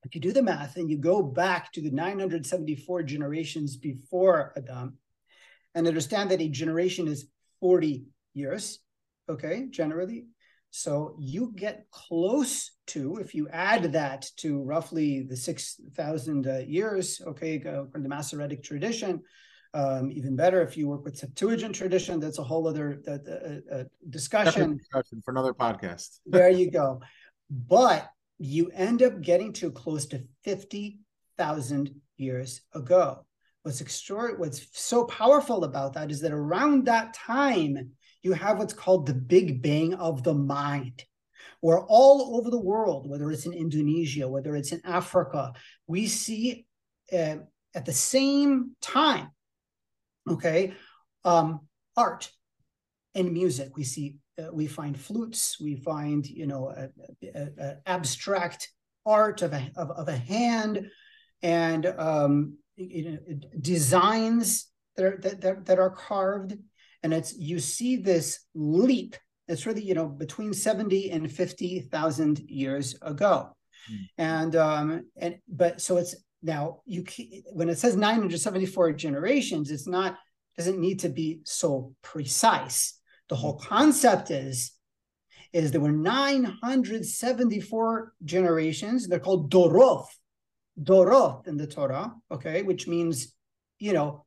[0.04, 4.96] if you do the math and you go back to the 974 generations before Adam
[5.74, 7.26] and understand that a generation is
[7.60, 8.80] 40 years,
[9.28, 10.26] okay, generally.
[10.70, 17.20] So you get close to, if you add that to roughly the 6,000 uh, years,
[17.26, 19.20] okay, uh, from the Masoretic tradition,
[19.74, 22.18] um, even better if you work with Septuagint tradition.
[22.18, 24.78] That's a whole other uh, uh, uh discussion.
[24.78, 26.18] discussion for another podcast.
[26.26, 27.00] there you go.
[27.50, 28.08] But
[28.40, 33.26] you end up getting to close to 50,000 years ago.
[33.62, 37.90] What's extraordinary, what's so powerful about that is that around that time,
[38.22, 41.04] you have what's called the Big Bang of the mind,
[41.60, 45.52] where all over the world, whether it's in Indonesia, whether it's in Africa,
[45.86, 46.64] we see
[47.12, 47.36] uh,
[47.74, 49.30] at the same time,
[50.26, 50.72] okay,
[51.26, 51.60] um,
[51.94, 52.30] art
[53.14, 53.76] and music.
[53.76, 56.88] We see uh, we find flutes, we find you know a,
[57.34, 58.70] a, a abstract
[59.06, 60.90] art of a of, of a hand,
[61.42, 63.18] and um, you know,
[63.60, 66.56] designs that are that, that, that are carved,
[67.02, 69.16] and it's you see this leap.
[69.48, 73.56] It's really you know between seventy and fifty thousand years ago,
[73.90, 73.98] mm.
[74.18, 77.04] and um, and but so it's now you
[77.52, 80.16] when it says 974 generations it's not
[80.56, 82.99] doesn't need to be so precise
[83.30, 84.72] The whole concept is,
[85.52, 89.06] is there were 974 generations.
[89.06, 90.08] They're called Doroth,
[90.82, 93.34] Doroth in the Torah, okay, which means,
[93.78, 94.24] you know,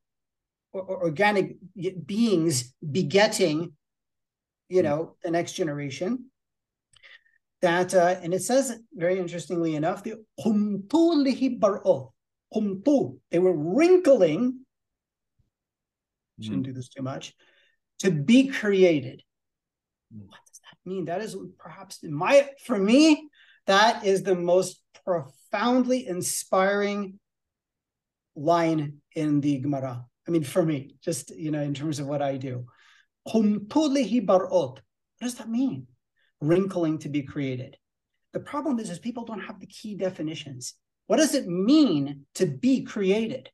[0.74, 1.58] organic
[2.06, 3.74] beings begetting,
[4.70, 6.30] you know, the next generation.
[7.62, 10.24] That uh, and it says very interestingly enough, the
[13.32, 14.66] they were wrinkling.
[16.42, 17.34] Shouldn't do this too much.
[18.04, 19.24] To be created.
[20.14, 20.28] Hmm.
[20.28, 21.06] What does that mean?
[21.06, 23.30] That is perhaps my for me,
[23.66, 27.20] that is the most profoundly inspiring
[28.36, 30.06] line in the Gemara.
[30.28, 32.66] I mean, for me, just you know, in terms of what I do.
[33.24, 33.44] What
[35.22, 35.88] does that mean?
[36.42, 37.78] Wrinkling to be created.
[38.34, 40.74] The problem is, is people don't have the key definitions.
[41.08, 43.50] What does it mean to be created?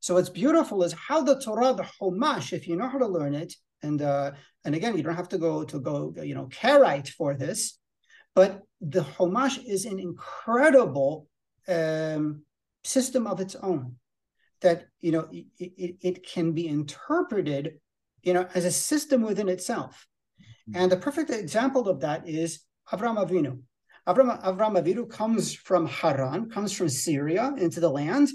[0.00, 3.34] So what's beautiful is how the Torah, the Chumash, if you know how to learn
[3.34, 4.32] it, and uh,
[4.64, 7.78] and again, you don't have to go to go, you know, Karaite for this,
[8.34, 11.28] but the Chumash is an incredible
[11.68, 12.42] um,
[12.84, 13.96] system of its own
[14.60, 17.78] that you know it, it, it, can be interpreted
[18.22, 20.08] you know as a system within itself
[20.40, 20.80] mm-hmm.
[20.80, 23.60] and the perfect example of that is Avram Avinu.
[24.06, 28.28] Avram, Avram Avinu comes from Haran, comes from Syria into the land,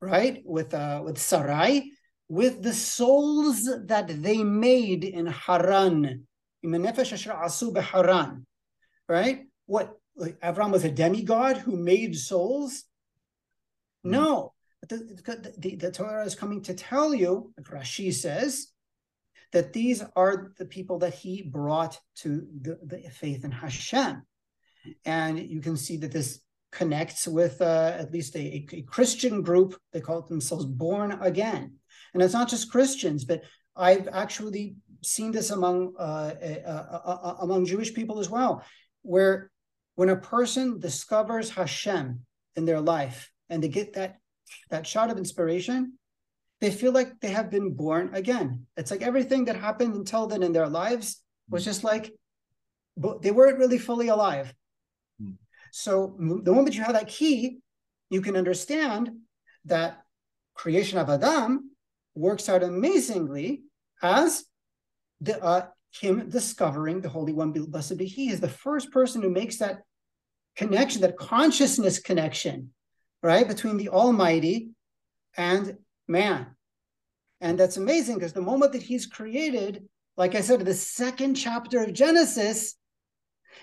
[0.00, 1.92] right, with uh, with Sarai,
[2.28, 6.26] with the souls that they made in Haran,
[7.80, 8.46] Haran,
[9.08, 9.46] right?
[9.66, 12.84] What like Avram was a demigod who made souls?
[14.04, 14.10] Mm-hmm.
[14.10, 14.52] No,
[14.88, 14.96] the,
[15.58, 18.68] the, the, Torah is coming to tell you, like Rashi says,
[19.52, 24.22] that these are the people that he brought to the, the faith in Hashem.
[25.04, 26.40] And you can see that this
[26.76, 29.70] connects with uh, at least a, a, Christian group.
[29.92, 31.62] They call themselves Born Again.
[32.12, 33.42] And it's not just Christians, but
[33.74, 36.32] I've actually seen this among uh,
[36.66, 38.62] uh, among Jewish people as well,
[39.02, 39.50] where
[39.96, 42.20] when a person discovers Hashem
[42.56, 44.18] in their life and they get that
[44.70, 45.98] that shot of inspiration,
[46.60, 48.66] they feel like they have been born again.
[48.76, 52.12] It's like everything that happened until then in their lives was just like
[53.22, 54.52] they weren't really fully alive.
[55.72, 57.58] So the moment you have that key,
[58.10, 59.10] you can understand
[59.64, 60.02] that
[60.54, 61.70] creation of Adam
[62.14, 63.62] works out amazingly
[64.02, 64.44] as
[65.20, 69.30] the, uh, him discovering the Holy One, blessed be He, is the first person who
[69.30, 69.82] makes that
[70.56, 72.72] connection, that consciousness connection
[73.26, 74.70] right, between the Almighty
[75.36, 75.76] and
[76.08, 76.46] man.
[77.40, 79.84] And that's amazing because the moment that he's created,
[80.16, 82.76] like I said, the second chapter of Genesis,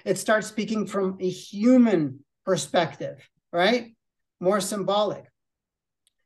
[0.05, 3.17] it starts speaking from a human perspective,
[3.51, 3.95] right?
[4.39, 5.25] More symbolic.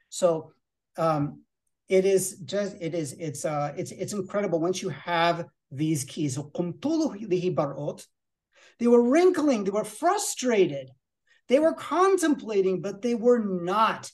[0.10, 0.54] So
[0.98, 1.42] um,
[1.90, 6.36] it is just it is it's uh it's it's incredible once you have these keys.
[6.36, 6.52] So
[8.80, 10.90] they were wrinkling, they were frustrated
[11.48, 14.12] they were contemplating, but they were not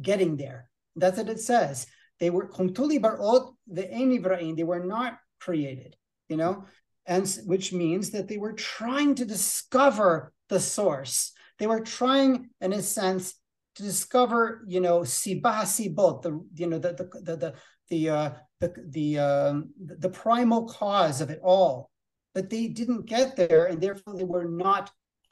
[0.00, 0.68] getting there.
[0.96, 1.86] That's what it says.
[2.20, 5.96] They were kumtuli barot the They were not created,
[6.28, 6.64] you know,
[7.06, 11.32] and which means that they were trying to discover the source.
[11.58, 13.34] They were trying, in a sense,
[13.76, 17.54] to discover, you know, sibah sibot, the you know the the the the
[17.90, 18.30] the uh,
[18.60, 21.90] the the, um, the primal cause of it all.
[22.34, 24.90] But they didn't get there, and therefore they were not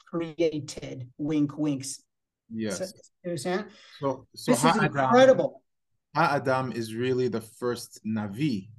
[0.09, 1.09] created.
[1.17, 2.01] Wink, winks.
[2.49, 2.77] Yes.
[2.77, 3.65] So, you understand?
[3.99, 5.61] So, so this is incredible.
[6.15, 8.69] Adam is really the first Navi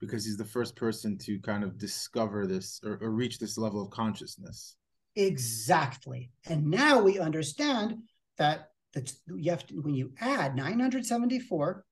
[0.00, 3.82] because he's the first person to kind of discover this or, or reach this level
[3.82, 4.76] of consciousness.
[5.16, 6.30] Exactly.
[6.48, 7.98] And now we understand
[8.38, 11.84] that that you have to, when you add 974,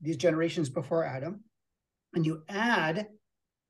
[0.00, 1.44] these generations before Adam,
[2.12, 3.06] and you add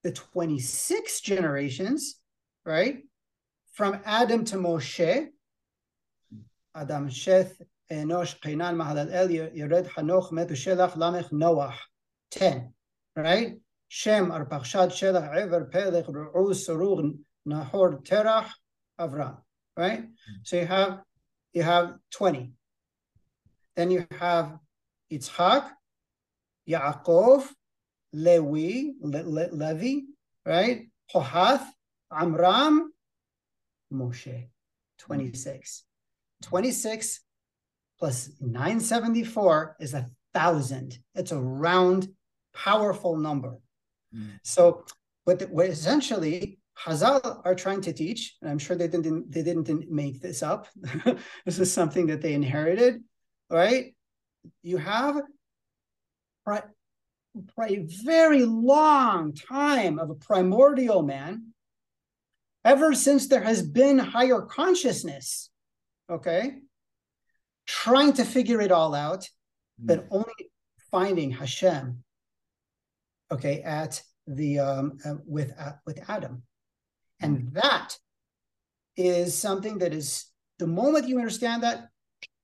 [0.02, 2.16] the 26 generations,
[2.64, 3.02] right?
[3.78, 5.28] from Adam to Moshe,
[6.74, 7.54] Adam, Sheth,
[7.92, 11.72] Enosh, Qainan, Mahalalel, Yered, Hanoch, Methushelach, Lamech, Noah,
[12.32, 12.74] 10,
[13.18, 13.56] right?
[13.88, 18.50] Shem, Arpachshad, Shelach, Ever, Pelech, Ru'uz, Sarug, Nahor, Terach,
[19.00, 19.38] Avram,
[19.76, 20.00] right?
[20.00, 20.34] Hmm.
[20.42, 21.00] So you have
[21.52, 22.52] you have 20.
[23.76, 24.58] Then you have
[25.10, 25.70] Yitzhak,
[26.68, 27.48] Yaakov,
[28.14, 30.00] Lewi, Le- Le- Levi,
[30.44, 30.88] right?
[31.12, 31.66] Kohath,
[32.12, 32.92] Amram,
[33.92, 34.48] Moshe.
[34.98, 35.84] 26.
[36.42, 37.20] 26
[37.98, 40.98] plus 974 is a thousand.
[41.14, 42.08] It's a round,
[42.64, 43.56] powerful number.
[44.14, 44.38] Mm.
[44.42, 44.84] So,
[45.24, 49.42] what, the, what essentially Hazal are trying to teach, and I'm sure they didn't they
[49.42, 50.68] didn't make this up.
[51.44, 53.02] this is something that they inherited,
[53.50, 53.94] right?
[54.62, 55.22] You have a
[58.04, 61.52] very long time of a primordial man,
[62.64, 65.50] ever since there has been higher consciousness,
[66.10, 66.58] okay,
[67.66, 69.86] trying to figure it all out, mm.
[69.86, 70.50] but only
[70.90, 72.02] finding Hashem,
[73.30, 76.42] okay, at the um, uh, with uh, with Adam,
[77.20, 77.52] and mm.
[77.54, 77.96] that
[78.96, 80.26] is something that is
[80.58, 81.88] the moment you understand that,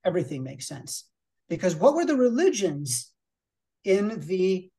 [0.05, 1.05] everything makes sense.
[1.49, 3.11] Because what were the religions
[3.83, 4.69] in the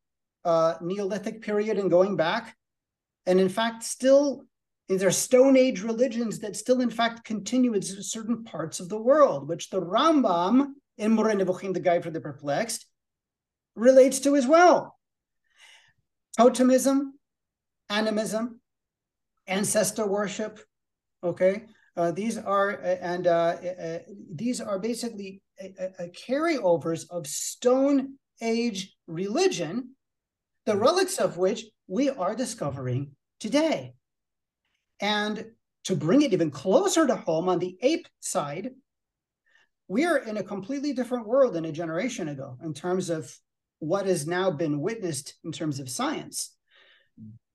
[0.44, 2.56] uh, Neolithic period and going back?
[3.26, 4.44] And in fact, still,
[4.88, 9.00] there are Stone Age religions that still, in fact, continue in certain parts of the
[9.00, 12.86] world, which the Rambam in Nevuchim, the Guide for the Perplexed,
[13.74, 14.95] relates to as well.
[16.38, 17.12] Totemism,
[17.88, 18.60] animism,
[19.46, 20.60] ancestor worship,
[21.22, 21.64] okay?
[21.96, 22.70] Uh, these are
[23.00, 23.98] and uh, uh,
[24.34, 25.40] these are basically
[26.28, 29.94] carryovers of Stone Age religion,
[30.66, 33.94] the relics of which we are discovering today.
[35.00, 35.52] And
[35.84, 38.72] to bring it even closer to home on the ape side,
[39.88, 43.34] we are in a completely different world than a generation ago in terms of
[43.78, 46.54] what has now been witnessed in terms of science.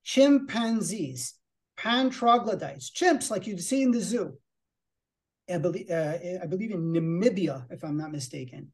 [0.04, 1.36] Chimpanzees
[1.82, 4.38] pan troglodytes, chimps like you'd see in the zoo.
[5.50, 8.72] I believe, uh, I believe in Namibia, if I'm not mistaken.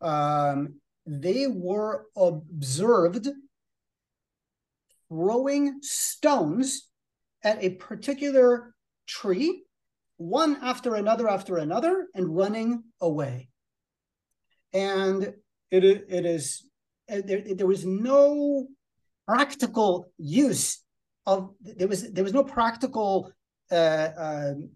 [0.00, 3.28] Um, they were observed
[5.08, 6.88] throwing stones
[7.44, 8.74] at a particular
[9.06, 9.64] tree,
[10.16, 13.50] one after another after another, and running away.
[14.72, 15.34] And
[15.70, 16.66] it, it is
[17.08, 18.66] there, there was no
[19.26, 20.82] practical use
[21.26, 23.32] of there was there was no practical
[23.70, 24.70] uh, um,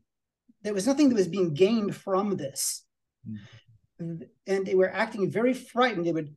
[0.62, 2.85] there was nothing that was being gained from this.
[3.28, 4.22] Mm-hmm.
[4.47, 6.07] and they were acting very frightened.
[6.07, 6.35] They would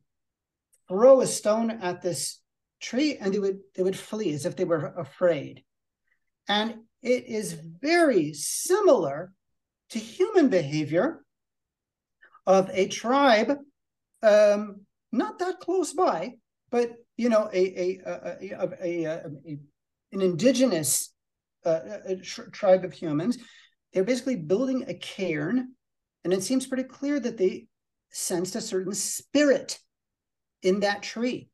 [0.86, 2.40] throw a stone at this
[2.80, 5.64] tree and they would they would flee as if they were afraid.
[6.46, 9.32] And it is very similar
[9.90, 11.24] to human behavior
[12.46, 13.58] of a tribe
[14.22, 14.80] um,
[15.14, 16.32] not that close by
[16.70, 19.04] but you know a a a, a, a,
[19.46, 19.58] a
[20.12, 21.12] an indigenous
[21.64, 23.38] uh, a tr- tribe of humans.
[23.92, 25.74] They're basically building a cairn,
[26.24, 27.66] and it seems pretty clear that they
[28.10, 29.78] sensed a certain spirit
[30.62, 31.48] in that tree.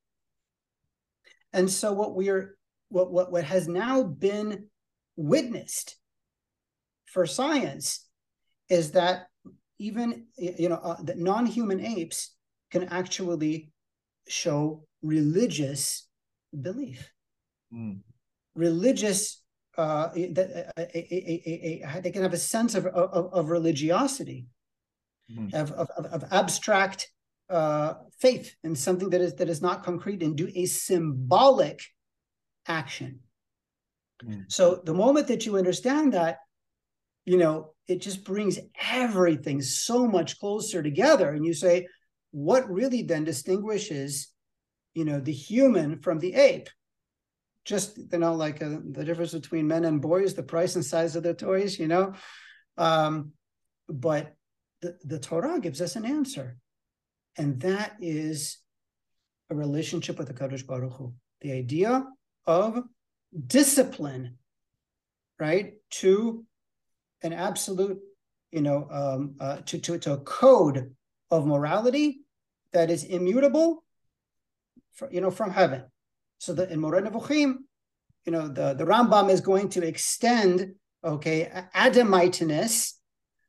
[1.52, 2.56] And so, what we're
[2.88, 4.68] what what what has now been
[5.16, 5.96] witnessed
[7.06, 8.06] for science
[8.68, 9.26] is that
[9.78, 12.34] even you know uh, that non-human apes
[12.70, 13.70] can actually
[14.28, 16.08] show religious
[16.52, 17.12] belief.
[17.72, 18.00] Mm
[18.54, 19.42] religious
[19.78, 24.46] uh, a, a, a, they can have a sense of, of, of religiosity,
[25.30, 25.54] mm-hmm.
[25.54, 27.08] of, of, of, abstract
[27.48, 31.80] uh, faith in something that is that is not concrete and do a symbolic
[32.66, 33.20] action.
[34.24, 34.42] Mm-hmm.
[34.48, 36.38] So the moment that you understand that,
[37.24, 38.58] you know, it just brings
[38.90, 41.30] everything so much closer together.
[41.30, 41.86] And you say,
[42.30, 44.32] what really then distinguishes,
[44.94, 46.68] you know, the human from the ape?
[47.64, 51.16] just you know like uh, the difference between men and boys the price and size
[51.16, 52.12] of the toys you know
[52.78, 53.32] um,
[53.88, 54.34] but
[54.80, 56.56] the, the torah gives us an answer
[57.36, 58.58] and that is
[59.50, 61.14] a relationship with the Kadosh Baruch Hu.
[61.40, 62.06] the idea
[62.46, 62.82] of
[63.46, 64.38] discipline
[65.38, 66.44] right to
[67.22, 68.00] an absolute
[68.50, 70.94] you know um, uh, to, to, to a code
[71.30, 72.20] of morality
[72.72, 73.84] that is immutable
[74.92, 75.84] for, you know from heaven
[76.40, 77.56] so that in Moreh Nevuchim,
[78.24, 80.74] you know, the, the Rambam is going to extend,
[81.04, 82.94] okay, Adamitiness,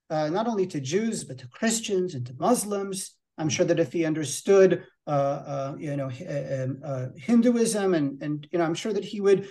[0.10, 3.12] uh, not only to Jews, but to Christians and to Muslims.
[3.38, 8.22] I'm sure that if he understood, uh, uh, you know, uh, um, uh, Hinduism, and
[8.22, 9.48] and you know, I'm sure that he would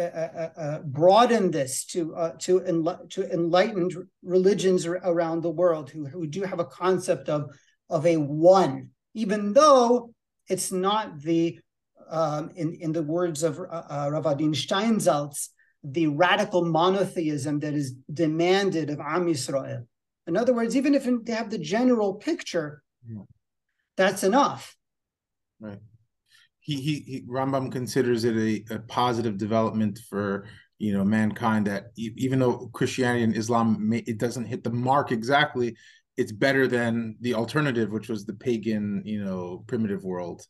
[0.00, 6.42] uh, broaden this to to enli- to enlightened religions around the world who who do
[6.42, 7.50] have a concept of
[7.88, 10.12] of a one, even though
[10.48, 11.58] it's not the
[12.10, 15.50] um, in, in the words of uh, uh, Rav Adin Steinsaltz,
[15.84, 19.86] the radical monotheism that is demanded of Am Yisrael.
[20.26, 23.22] In other words, even if they have the general picture, yeah.
[23.96, 24.76] that's enough.
[25.60, 25.78] Right.
[26.60, 30.46] He, he, he Rambam considers it a, a positive development for
[30.78, 35.12] you know mankind that even though Christianity and Islam may, it doesn't hit the mark
[35.12, 35.76] exactly,
[36.16, 40.42] it's better than the alternative, which was the pagan you know primitive world.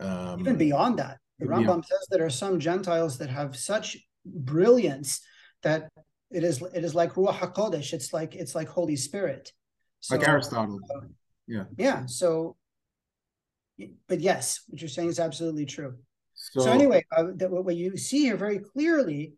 [0.00, 5.20] Um, Even beyond that, the Rambam says there are some Gentiles that have such brilliance
[5.62, 5.88] that
[6.30, 7.92] it is it is like Ruach Hakodesh.
[7.92, 9.52] It's like it's like Holy Spirit.
[10.00, 10.78] So, like Aristotle.
[10.94, 11.06] Uh,
[11.46, 11.64] yeah.
[11.76, 12.06] Yeah.
[12.06, 12.56] So
[14.08, 15.96] but yes, what you're saying is absolutely true.
[16.34, 19.34] So, so anyway, uh, that what you see here very clearly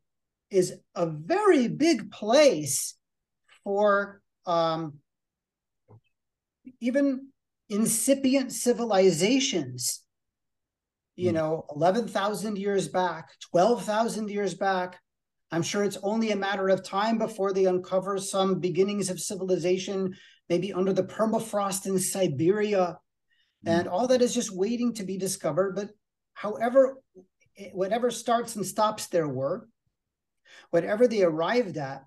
[0.51, 2.95] is a very big place
[3.65, 4.99] for um,
[6.81, 7.29] even
[7.69, 10.03] incipient civilizations.
[11.17, 11.37] You hmm.
[11.37, 14.99] know, 11,000 years back, 12,000 years back.
[15.53, 20.15] I'm sure it's only a matter of time before they uncover some beginnings of civilization,
[20.49, 22.99] maybe under the permafrost in Siberia.
[23.67, 23.81] Mm.
[23.81, 25.75] And all that is just waiting to be discovered.
[25.75, 25.91] But
[26.35, 26.97] however,
[27.73, 29.69] whatever starts and stops their work,
[30.71, 32.05] whatever they arrived at,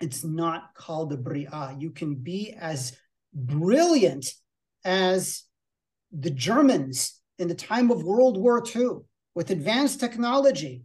[0.00, 1.76] it's not called a bria.
[1.78, 2.96] You can be as
[3.32, 4.26] brilliant
[4.84, 5.44] as
[6.12, 8.98] the Germans in the time of World War II
[9.34, 10.84] with advanced technology,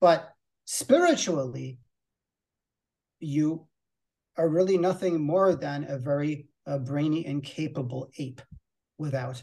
[0.00, 0.30] but
[0.64, 1.78] spiritually,
[3.20, 3.66] you
[4.36, 6.48] are really nothing more than a very
[6.80, 8.42] brainy and capable ape
[8.98, 9.42] without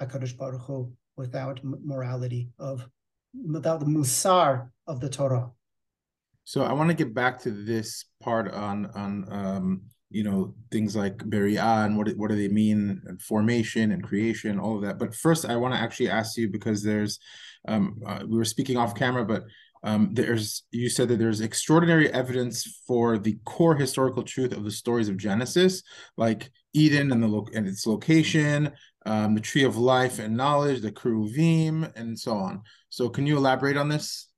[0.00, 2.88] HaKadosh Baruch Hu, without morality of,
[3.46, 5.50] without the musar of the Torah.
[6.44, 10.96] So I want to get back to this part on on um, you know things
[10.96, 14.98] like Beria and what what do they mean, and formation and creation, all of that.
[14.98, 17.18] But first, I want to actually ask you because there's
[17.66, 19.42] um, uh, we were speaking off camera, but
[19.82, 24.70] um, there's you said that there's extraordinary evidence for the core historical truth of the
[24.70, 25.82] stories of Genesis,
[26.16, 28.72] like Eden and the lo- and its location,
[29.06, 32.62] um, the tree of life and knowledge, the Keruvim, and so on.
[32.88, 34.28] So, can you elaborate on this?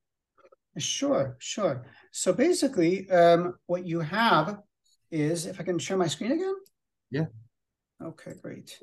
[0.79, 1.87] Sure, sure.
[2.13, 4.59] So basically, um, what you have
[5.11, 6.55] is, if I can share my screen again?
[7.11, 7.27] Yeah.
[8.03, 8.79] Okay, great.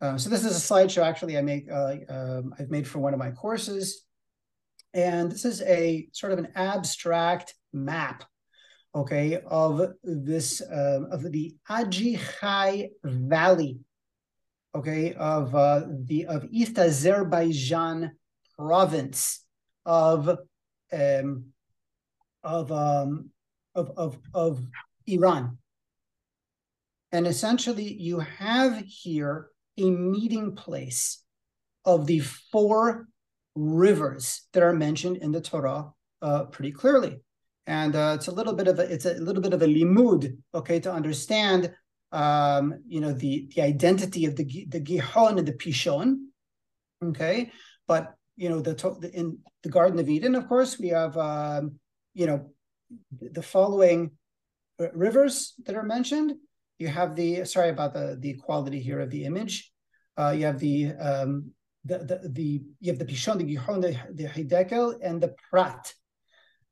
[0.00, 3.12] Uh, so this is a slideshow actually I make uh, um, I've made for one
[3.12, 4.04] of my courses,
[4.94, 8.24] and this is a sort of an abstract map,
[8.94, 13.78] okay, of this uh, of the Ajichai Valley,
[14.74, 18.12] okay, of uh, the of East Azerbaijan
[18.56, 19.44] province
[19.84, 20.38] of
[20.92, 21.44] um,
[22.42, 23.30] of, um,
[23.74, 24.66] of, of, of
[25.06, 25.58] Iran.
[27.12, 31.22] And essentially, you have here a meeting place
[31.84, 33.08] of the four
[33.54, 37.20] rivers that are mentioned in the Torah uh, pretty clearly.
[37.68, 40.34] And uh, it's a little bit of a it's a little bit of a limud,
[40.54, 41.70] okay, to understand
[42.12, 46.16] um, you know the the identity of the the Gihon and the Pishon,
[47.04, 47.52] okay.
[47.86, 51.78] But you know, the in the Garden of Eden, of course, we have um,
[52.14, 52.50] you know
[53.20, 54.12] the following
[54.94, 56.36] rivers that are mentioned.
[56.78, 59.70] You have the sorry about the the quality here of the image.
[60.16, 61.50] Uh, you have the um,
[61.84, 65.92] the, the the you have the Pishon, the Gihon, the, the Hidekel, and the Prat.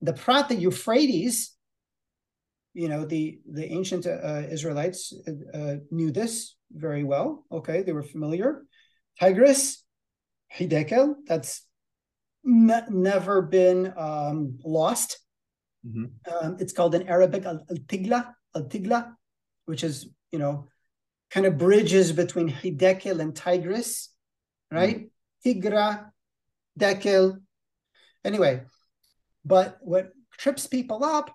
[0.02, 1.52] The Prat, the Euphrates.
[2.74, 5.14] You know the the ancient uh, Israelites
[5.54, 7.46] uh, knew this very well.
[7.50, 8.66] Okay, they were familiar.
[9.18, 9.82] Tigris,
[10.54, 11.62] Hidekel, that's
[12.44, 15.18] ne- never been um, lost.
[15.86, 16.46] Mm-hmm.
[16.46, 19.14] Um, it's called in Arabic al tigla, al tigla,
[19.64, 20.68] which is you know
[21.30, 24.10] kind of bridges between Hidekel and Tigris,
[24.70, 24.98] right?
[24.98, 25.06] Mm-hmm.
[25.46, 26.10] Tigra,
[26.78, 27.38] Dekel.
[28.24, 28.62] Anyway,
[29.46, 31.32] but what trips people up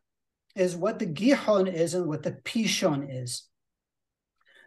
[0.56, 3.48] is what the Gihon is and what the Pishon is.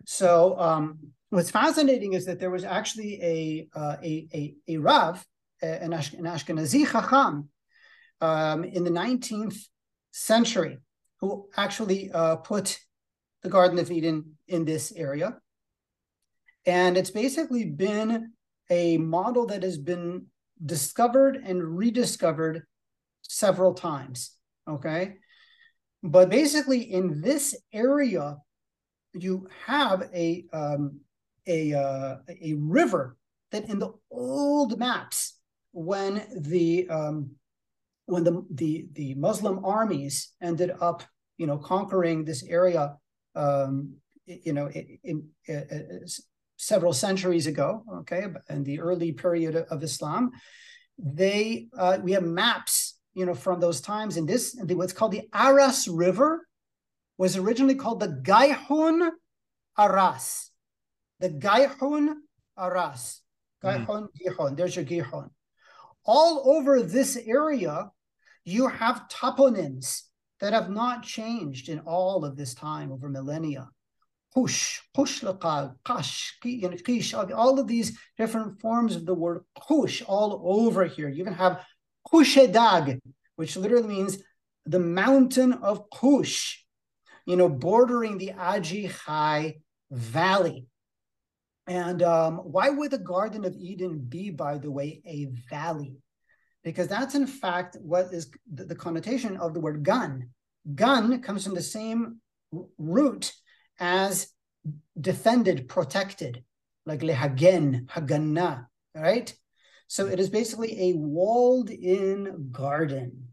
[0.07, 5.25] So um, what's fascinating is that there was actually a uh, a, a, a Rav,
[5.61, 7.51] an, Ash- an Ashkenazi Chacham,
[8.23, 9.59] um, in the 19th
[10.11, 10.79] century,
[11.21, 12.79] who actually uh, put
[13.43, 15.37] the Garden of Eden in this area.
[16.65, 18.33] And it's basically been
[18.71, 20.27] a model that has been
[20.65, 22.63] discovered and rediscovered
[23.35, 24.31] several times.
[24.69, 25.17] Okay.
[26.03, 28.37] But basically, in this area,
[29.15, 31.01] you have a um,
[31.47, 33.17] a uh, a river
[33.53, 35.39] that in the old maps
[35.73, 37.31] when the um,
[38.07, 41.03] when the, the the Muslim armies ended up
[41.39, 42.97] you know conquering this area
[43.35, 43.95] um,
[44.27, 46.07] you know in, in, in,
[46.57, 50.31] several centuries ago okay in the early period of Islam
[50.99, 55.29] they uh, we have maps you know from those times and this what's called the
[55.33, 56.47] Aras River
[57.17, 59.11] was originally called the Gaihun
[59.79, 60.51] Aras
[61.21, 62.15] the Gaihun
[62.57, 63.21] Aras.
[63.63, 64.09] Gaihun, mm.
[64.19, 64.57] Gihon.
[64.57, 65.31] There's your Gihon.
[66.05, 67.91] All over this area,
[68.45, 70.03] you have toponyms
[70.41, 73.69] that have not changed in all of this time over millennia.
[74.35, 80.85] Push, pushlaqal, kash, kish, all of these different forms of the word push all over
[80.85, 81.09] here.
[81.09, 81.65] You even have
[82.11, 83.01] Kushedag,
[83.37, 84.19] which literally means
[84.67, 86.59] the mountain of Kush,
[87.27, 89.57] you know, bordering the Aji Chai
[89.91, 90.67] Valley.
[91.67, 95.97] And um, why would the Garden of Eden be, by the way, a valley?
[96.63, 100.31] Because that's in fact what is the, the connotation of the word gan.
[100.75, 102.21] Gan comes from the same
[102.79, 103.33] root
[103.79, 104.29] as
[104.99, 106.45] defended, protected,
[106.87, 109.35] like lehagen, haganna, right?
[109.95, 113.29] So it is basically a walled in garden.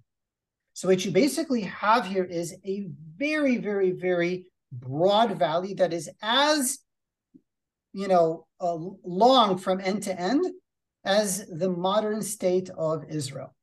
[0.74, 2.86] So what you basically have here is a
[3.18, 6.78] very, very, very broad valley that is as,
[7.94, 10.46] you know, uh, long from end to end
[11.04, 13.56] as the modern state of Israel.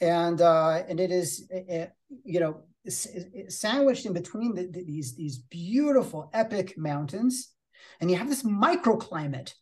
[0.00, 1.88] And uh, and it is, uh,
[2.24, 7.52] you know, sandwiched in between the, the, these these beautiful epic mountains,
[8.00, 9.52] and you have this microclimate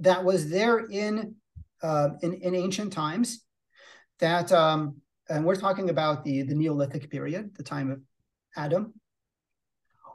[0.00, 1.36] that was there in
[1.82, 3.44] uh, in, in ancient times.
[4.18, 4.96] That um,
[5.28, 8.00] and we're talking about the the Neolithic period, the time of
[8.56, 8.94] Adam,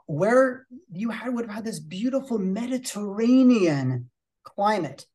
[0.06, 4.10] where you had would have had this beautiful Mediterranean
[4.44, 5.06] climate,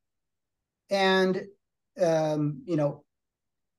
[0.89, 1.43] and
[2.01, 3.03] um, you know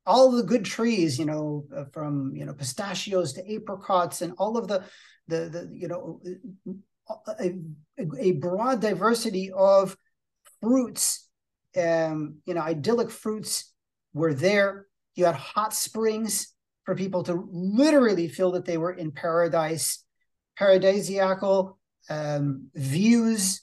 [0.04, 4.56] all the good trees, you know, uh, from you know pistachios to apricots and all
[4.56, 4.84] of the
[5.28, 6.20] the the you know
[7.38, 7.52] a,
[8.18, 9.96] a broad diversity of
[10.62, 11.28] fruits,
[11.76, 13.72] um, you know, idyllic fruits
[14.14, 14.86] were there.
[15.14, 16.54] You had hot springs
[16.84, 20.04] for people to literally feel that they were in paradise,
[20.58, 21.76] paradisiacal
[22.08, 23.62] um, views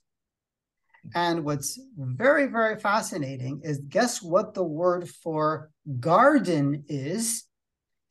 [1.15, 7.45] and what's very, very fascinating is guess what the word for garden is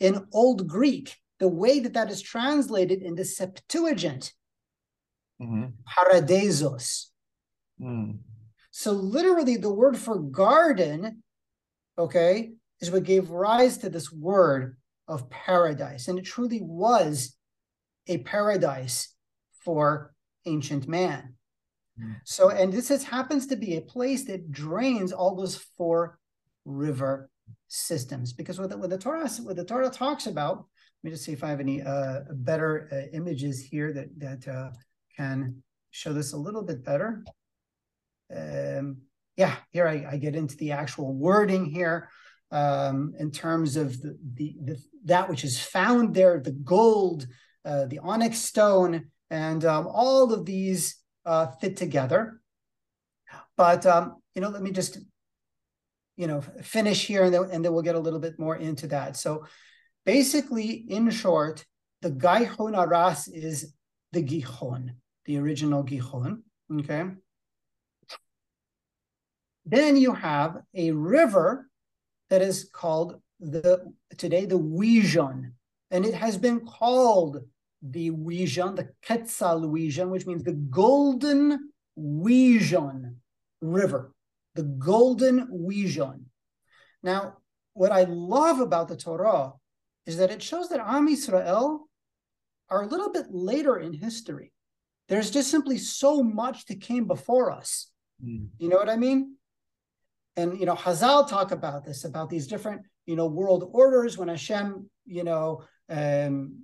[0.00, 1.16] in Old Greek?
[1.38, 4.32] The way that that is translated in the Septuagint,
[5.40, 5.66] mm-hmm.
[7.80, 8.18] Mm.
[8.78, 11.24] So, literally, the word for garden,
[11.98, 14.76] okay, is what gave rise to this word
[15.08, 16.06] of paradise.
[16.06, 17.36] And it truly was
[18.06, 19.16] a paradise
[19.64, 20.14] for
[20.46, 21.34] ancient man.
[22.22, 26.20] So, and this is, happens to be a place that drains all those four
[26.64, 27.30] river
[27.66, 28.32] systems.
[28.32, 31.32] Because what the, what the Torah what the Torah talks about, let me just see
[31.32, 34.70] if I have any uh, better uh, images here that that uh,
[35.16, 37.24] can show this a little bit better.
[38.34, 38.98] Um,
[39.36, 42.10] yeah, here I, I, get into the actual wording here
[42.50, 47.26] um, in terms of the, the, the, that which is found there, the gold,
[47.64, 52.40] uh, the onyx stone, and um, all of these uh, fit together.
[53.56, 54.98] But um, you know, let me just
[56.16, 58.86] you know finish here, and then, and then we'll get a little bit more into
[58.88, 59.16] that.
[59.16, 59.44] So
[60.04, 61.64] basically, in short,
[62.02, 63.74] the Gaihon Aras is
[64.12, 64.94] the Gihon,
[65.26, 66.42] the original Gihon.
[66.72, 67.04] Okay.
[69.68, 71.68] Then you have a river
[72.30, 75.52] that is called the today the Wijon,
[75.90, 77.42] and it has been called
[77.82, 83.16] the Wijon, the Qezel Wijon, which means the Golden Wijon
[83.60, 84.14] River,
[84.54, 86.24] the Golden Wijon.
[87.02, 87.36] Now,
[87.74, 89.52] what I love about the Torah
[90.06, 91.80] is that it shows that Am Yisrael
[92.70, 94.52] are a little bit later in history.
[95.08, 97.90] There's just simply so much that came before us.
[98.24, 98.48] Mm.
[98.58, 99.37] You know what I mean?
[100.38, 104.28] And you know, Hazal talk about this, about these different, you know, world orders when
[104.28, 106.62] Hashem, you know, um,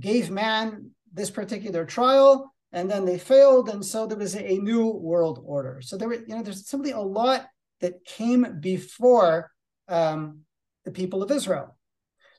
[0.00, 3.68] gave man this particular trial and then they failed.
[3.68, 5.80] And so there was a new world order.
[5.80, 7.46] So there were you know there's simply a lot
[7.80, 9.52] that came before
[9.88, 10.40] um,
[10.84, 11.76] the people of israel.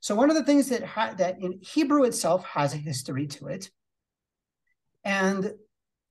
[0.01, 3.47] So one of the things that ha- that in hebrew itself has a history to
[3.47, 3.71] it.
[5.05, 5.53] And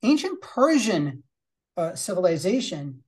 [0.02, 1.22] ancient persian
[1.76, 3.02] uh, civilization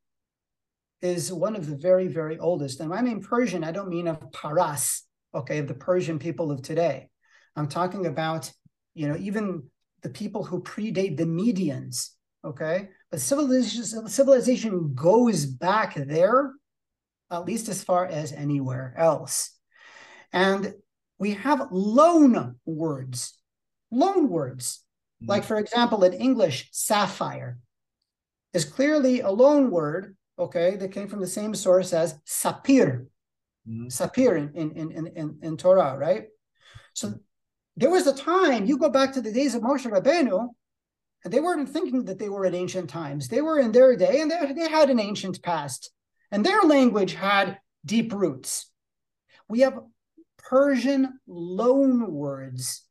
[1.05, 4.33] is one of the very very oldest and i mean persian i don't mean of
[4.33, 5.03] paras
[5.35, 7.09] okay of the persian people of today
[7.57, 8.51] I'm talking about,
[8.95, 9.65] you know, even
[10.03, 12.11] the people who predate the Medians,
[12.45, 12.89] okay?
[13.11, 16.53] But civilization, civilization goes back there,
[17.31, 19.51] at least as far as anywhere else.
[20.33, 20.75] And
[21.19, 23.39] we have loan words,
[23.91, 24.81] loan words.
[25.23, 25.31] Mm-hmm.
[25.31, 27.59] Like, for example, in English, sapphire
[28.53, 33.07] is clearly a loan word, okay, they came from the same source as sapir,
[33.69, 33.87] mm-hmm.
[33.87, 36.27] sapir in, in, in, in, in Torah, right?
[36.93, 37.15] So
[37.77, 40.49] there was a time, you go back to the days of Moshe Rabbeinu,
[41.25, 43.29] and they weren't thinking that they were in ancient times.
[43.29, 45.91] They were in their day and they, they had an ancient past.
[46.31, 48.71] And their language had deep roots.
[49.49, 49.79] We have
[50.39, 52.83] Persian loan words.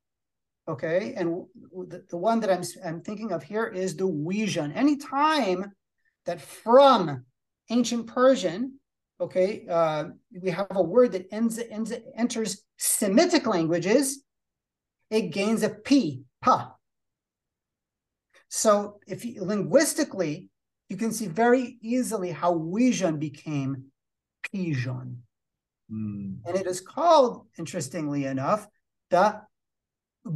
[0.68, 1.14] Okay.
[1.16, 1.46] And
[1.88, 4.72] the, the one that I'm, I'm thinking of here is the Wijan.
[4.76, 5.72] Any time
[6.26, 7.26] that from
[7.74, 8.80] ancient Persian,
[9.20, 10.06] okay, uh,
[10.42, 14.24] we have a word that ends, ends enters Semitic languages,
[15.10, 16.76] it gains a P, pa.
[18.50, 20.50] So if you, linguistically,
[20.90, 23.72] you can see very easily how Wijan became
[24.46, 25.18] Pijon.
[25.92, 26.38] Mm.
[26.46, 28.68] And it is called, interestingly enough,
[29.10, 29.42] the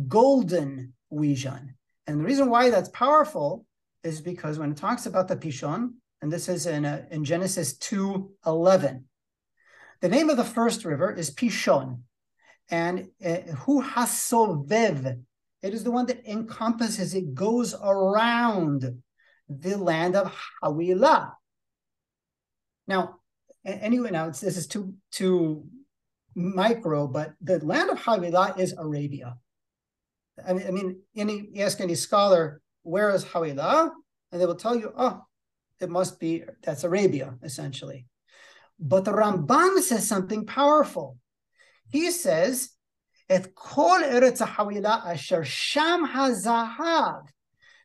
[0.08, 1.76] golden Wijan.
[2.08, 3.66] And the reason why that's powerful
[4.04, 7.78] is because when it talks about the Pishon, and this is in, uh, in Genesis
[7.78, 9.06] 2 11,
[10.02, 12.02] the name of the first river is Pishon.
[12.70, 15.22] And uh, Hasovev,
[15.62, 19.02] it is the one that encompasses, it goes around
[19.50, 21.34] the land of Hawilah.
[22.88, 23.20] Now,
[23.66, 25.66] anyway, now this is too too
[26.36, 29.38] micro, but the land of Hawilah is Arabia.
[30.46, 33.92] I mean, I mean, any ask any scholar where is Hawilah,
[34.32, 35.22] and they will tell you, oh,
[35.80, 38.06] it must be that's Arabia essentially.
[38.80, 41.18] But the Ramban says something powerful.
[41.90, 42.70] He says,
[43.30, 47.28] "Et kol eretz asher sham hazahav."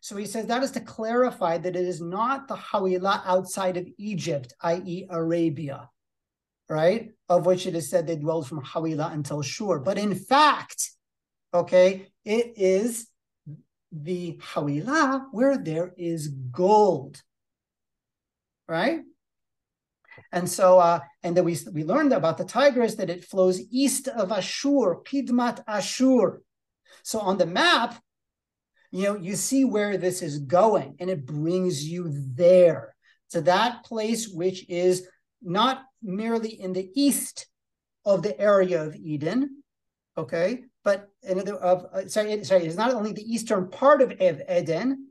[0.01, 3.86] So he says that is to clarify that it is not the Hawilah outside of
[3.98, 5.89] Egypt, i.e., Arabia,
[6.69, 7.12] right?
[7.28, 9.78] Of which it is said they dwelled from Hawilah until Shur.
[9.78, 10.90] But in fact,
[11.55, 13.06] okay, it is
[13.93, 17.23] the Hawilah where there is gold,
[18.68, 19.01] right?
[20.30, 24.09] And so, uh, and then we, we learned about the Tigris that it flows east
[24.09, 26.43] of Ashur, Kidmat Ashur.
[27.02, 28.01] So on the map,
[28.90, 32.94] you know, you see where this is going and it brings you there
[33.30, 35.09] to that place which is
[35.40, 37.47] not merely in the east
[38.05, 39.62] of the area of Eden,
[40.16, 44.12] okay, but in the, of uh, sorry, sorry, it's not only the eastern part of
[44.20, 45.09] Eden,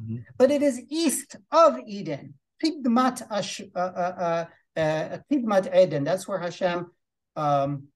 [0.00, 0.16] mm-hmm.
[0.36, 2.34] but it is east of Eden.
[2.62, 4.46] Pigmat Ash, uh, uh,
[4.76, 6.04] uh, uh Eden.
[6.04, 6.90] That's where Hashem,
[7.36, 7.88] um,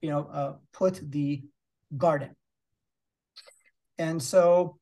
[0.00, 1.42] you know, uh, put the
[1.96, 2.34] garden.
[3.98, 4.78] And so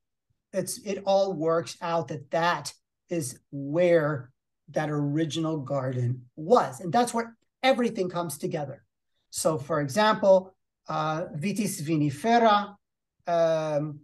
[0.52, 2.72] it's it all works out that that
[3.08, 4.30] is where
[4.70, 6.80] that original garden was.
[6.80, 8.82] And that's where everything comes together.
[9.30, 10.54] So, for example,
[10.88, 12.74] uh, vitis vinifera,
[13.26, 14.00] um,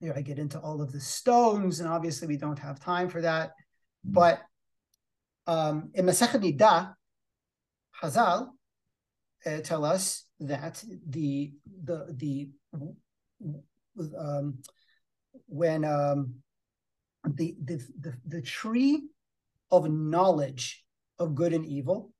[0.00, 3.08] you know, I get into all of the stones, and obviously we don't have time
[3.08, 3.52] for that.
[4.04, 4.40] But
[5.46, 6.94] um, in Masechet Nida,
[8.02, 8.48] Hazal
[9.46, 11.52] uh, tell us that the
[11.84, 12.48] the the
[14.18, 14.58] um,
[15.46, 16.34] when um,
[17.24, 19.02] the, the, the the tree
[19.70, 20.84] of knowledge
[21.18, 22.12] of good and evil,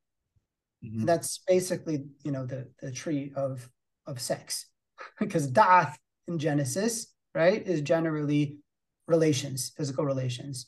[0.85, 1.05] mm-hmm.
[1.05, 3.69] that's basically you know the the tree of
[4.07, 4.66] of sex,
[5.19, 5.97] because Da'ath
[6.28, 8.59] in Genesis right is generally
[9.07, 10.66] relations, physical relations,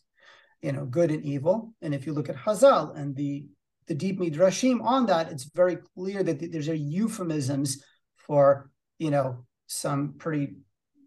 [0.62, 1.74] you know, good and evil.
[1.82, 3.46] And if you look at Hazal and the
[3.88, 7.82] the deep midrashim on that, it's very clear that there's a euphemisms
[8.16, 10.54] for you know some pretty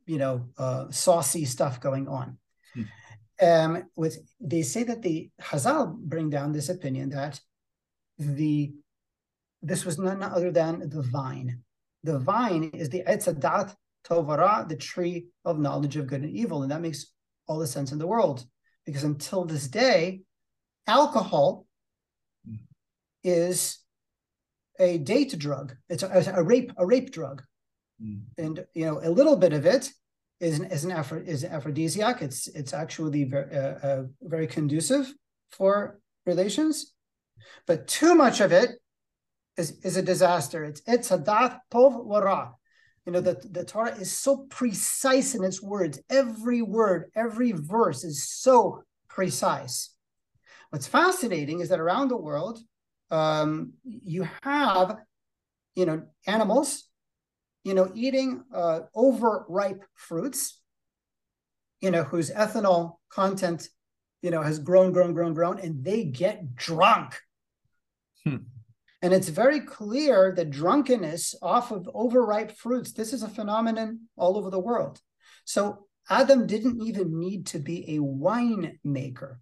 [0.06, 2.38] you know uh, saucy stuff going on.
[2.74, 2.84] Hmm.
[3.42, 7.40] Um, with they say that the Hazal bring down this opinion that
[8.20, 8.74] the
[9.62, 11.62] this was none other than the vine.
[12.04, 13.74] The vine is the etzadat
[14.08, 17.08] tovara, the tree of knowledge of good and evil, and that makes
[17.48, 18.46] all the sense in the world
[18.86, 20.22] because until this day,
[20.88, 21.66] alcohol
[23.24, 23.80] is
[24.80, 25.76] a date drug.
[25.90, 27.44] It's a, a rape a rape drug.
[28.02, 28.22] Mm.
[28.38, 29.92] And you know, a little bit of it
[30.40, 30.92] is an, is an
[31.26, 32.22] is an aphrodisiac.
[32.22, 35.14] It's it's actually very, uh, uh, very conducive
[35.50, 36.94] for relations,
[37.66, 38.72] but too much of it
[39.58, 40.64] is is a disaster.
[40.64, 42.52] It's it's a dath tov wara.
[43.06, 46.00] You know, the, the Torah is so precise in its words.
[46.10, 49.92] Every word, every verse is so precise.
[50.72, 52.60] What's fascinating is that around the world,
[53.12, 54.98] um, you have,
[55.76, 56.86] you know, animals
[57.66, 60.62] you know, eating uh, overripe fruits,
[61.82, 63.68] you know, whose ethanol content,
[64.22, 67.20] you know, has grown, grown, grown, grown, and they get drunk.
[68.24, 68.38] Hmm.
[69.06, 74.36] And it's very clear that drunkenness off of overripe fruits, this is a phenomenon all
[74.36, 75.00] over the world.
[75.44, 79.40] So Adam didn't even need to be a wine maker.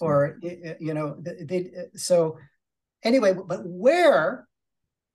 [0.00, 2.38] Or, you know, they, so
[3.04, 4.48] anyway, but where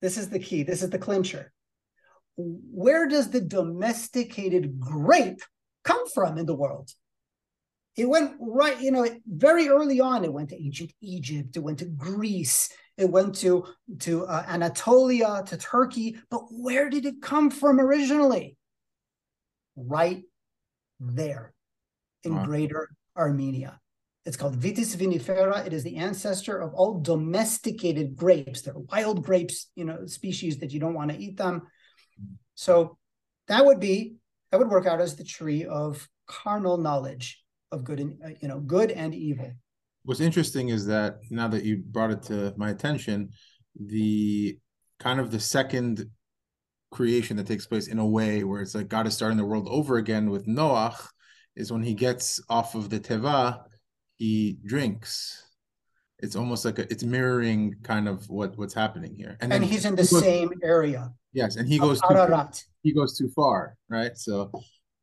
[0.02, 0.64] this is the key.
[0.64, 1.52] This is the clincher.
[2.38, 5.42] Where does the domesticated grape
[5.84, 6.90] come from in the world?
[7.96, 10.24] It went right, you know, very early on.
[10.24, 11.58] It went to ancient Egypt.
[11.58, 12.70] It went to Greece.
[12.98, 13.66] It went to
[14.00, 16.18] to uh, Anatolia, to Turkey.
[16.30, 18.58] But where did it come from originally?
[19.76, 20.24] Right
[21.00, 21.54] there,
[22.24, 22.46] in wow.
[22.46, 23.80] Greater Armenia.
[24.26, 25.66] It's called Vitis vinifera.
[25.66, 28.62] It is the ancestor of all domesticated grapes.
[28.62, 31.64] They're wild grapes, you know, species that you don't want to eat them.
[32.56, 32.98] So
[33.48, 34.16] that would be
[34.52, 37.42] that would work out as the tree of carnal knowledge
[37.72, 39.52] of good and uh, you know good and evil.
[40.04, 43.32] What's interesting is that now that you brought it to my attention,
[43.80, 44.58] the
[45.00, 46.06] kind of the second
[46.92, 49.68] creation that takes place in a way where it's like God is starting the world
[49.70, 51.08] over again with Noach
[51.56, 53.62] is when he gets off of the teva,
[54.16, 55.46] he drinks.
[56.20, 59.38] It's almost like a, it's mirroring kind of what what's happening here.
[59.42, 61.14] And, and he's in the he goes, same area.
[61.34, 62.38] Yes, and he goes too,
[62.82, 64.18] he goes too far, right?
[64.18, 64.52] So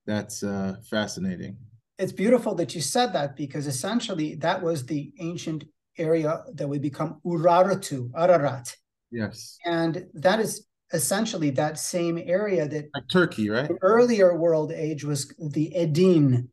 [0.06, 1.56] that's uh, fascinating.
[1.98, 5.64] It's beautiful that you said that because essentially that was the ancient
[5.98, 8.76] area that would become Urartu, Ararat.
[9.10, 9.58] Yes.
[9.64, 13.70] And that is essentially that same area that like Turkey, right?
[13.82, 16.48] earlier world age was the Edin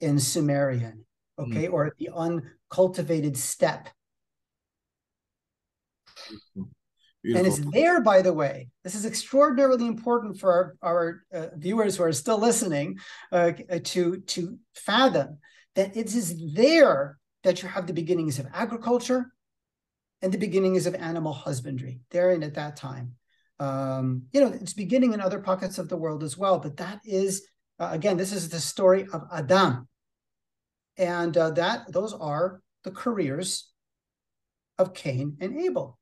[0.00, 1.04] in Sumerian,
[1.38, 1.72] okay, mm.
[1.72, 3.88] or the uncultivated steppe.
[7.24, 7.46] Beautiful.
[7.46, 8.68] And it's there, by the way.
[8.82, 12.98] This is extraordinarily important for our, our uh, viewers who are still listening
[13.32, 13.52] uh,
[13.84, 15.38] to, to fathom
[15.74, 19.32] that it is there that you have the beginnings of agriculture
[20.20, 23.14] and the beginnings of animal husbandry, there and at that time.
[23.58, 27.00] Um, you know, it's beginning in other pockets of the world as well, but that
[27.06, 27.46] is,
[27.80, 29.88] uh, again, this is the story of Adam.
[30.98, 33.70] And uh, that those are the careers
[34.78, 35.98] of Cain and Abel.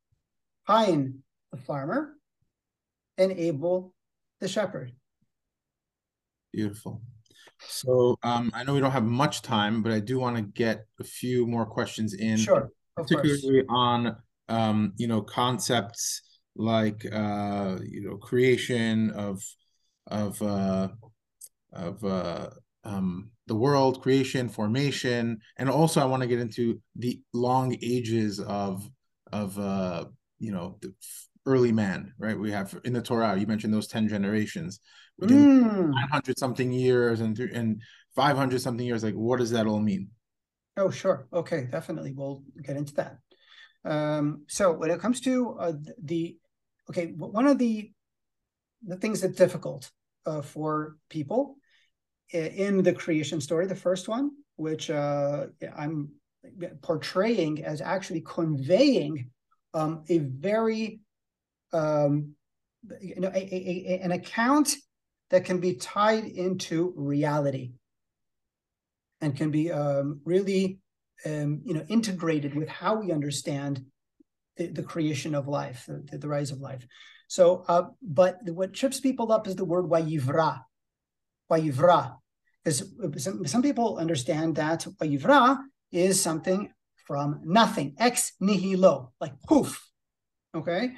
[0.67, 2.15] Cain, the farmer,
[3.19, 3.95] and Abel,
[4.41, 4.93] the shepherd.
[6.53, 7.03] Beautiful.
[7.67, 10.87] So um, I know we don't have much time, but I do want to get
[11.01, 12.37] a few more questions in.
[12.37, 12.71] Sure.
[12.97, 14.17] Particularly on
[14.49, 16.23] um, you know concepts
[16.57, 19.43] like uh, you know creation of
[20.09, 20.89] of uh,
[21.73, 22.51] of uh,
[22.85, 28.41] um, the world, creation, formation, and also I want to get into the long ages
[28.41, 28.89] of
[29.33, 30.05] of uh,
[30.43, 30.93] you know the
[31.47, 32.39] early man, right?
[32.39, 33.37] We have in the Torah.
[33.37, 34.81] You mentioned those ten generations,
[35.21, 35.91] mm.
[35.91, 37.81] nine hundred something years and and
[38.15, 39.05] five hundred something years.
[39.05, 40.09] Like, what does that all mean?
[40.77, 41.27] Oh, sure.
[41.33, 42.13] Okay, definitely.
[42.13, 43.19] We'll get into that.
[43.85, 46.37] Um, so when it comes to uh, the
[46.91, 47.93] okay, one of the
[48.85, 49.91] the things that's difficult
[50.27, 51.57] uh, for people
[52.33, 55.47] in the creation story, the first one, which uh,
[55.77, 56.11] I'm
[56.83, 59.31] portraying as actually conveying
[59.75, 61.01] um, a very
[61.73, 62.35] um,
[63.01, 64.77] you know a, a, a, an account
[65.31, 67.73] that can be tied into reality
[69.21, 70.79] and can be um, really
[71.25, 73.85] um, you know integrated with how we understand
[74.57, 76.87] the, the creation of life, the, the, rise of life.
[77.29, 80.61] So, uh, but what trips people up is the word wayivra,
[81.51, 82.17] wayivra,
[82.63, 82.85] because
[83.17, 85.59] some, some people understand that wayivra
[85.91, 86.71] is something
[87.07, 89.89] from nothing, ex nihilo, like poof.
[90.55, 90.93] Okay,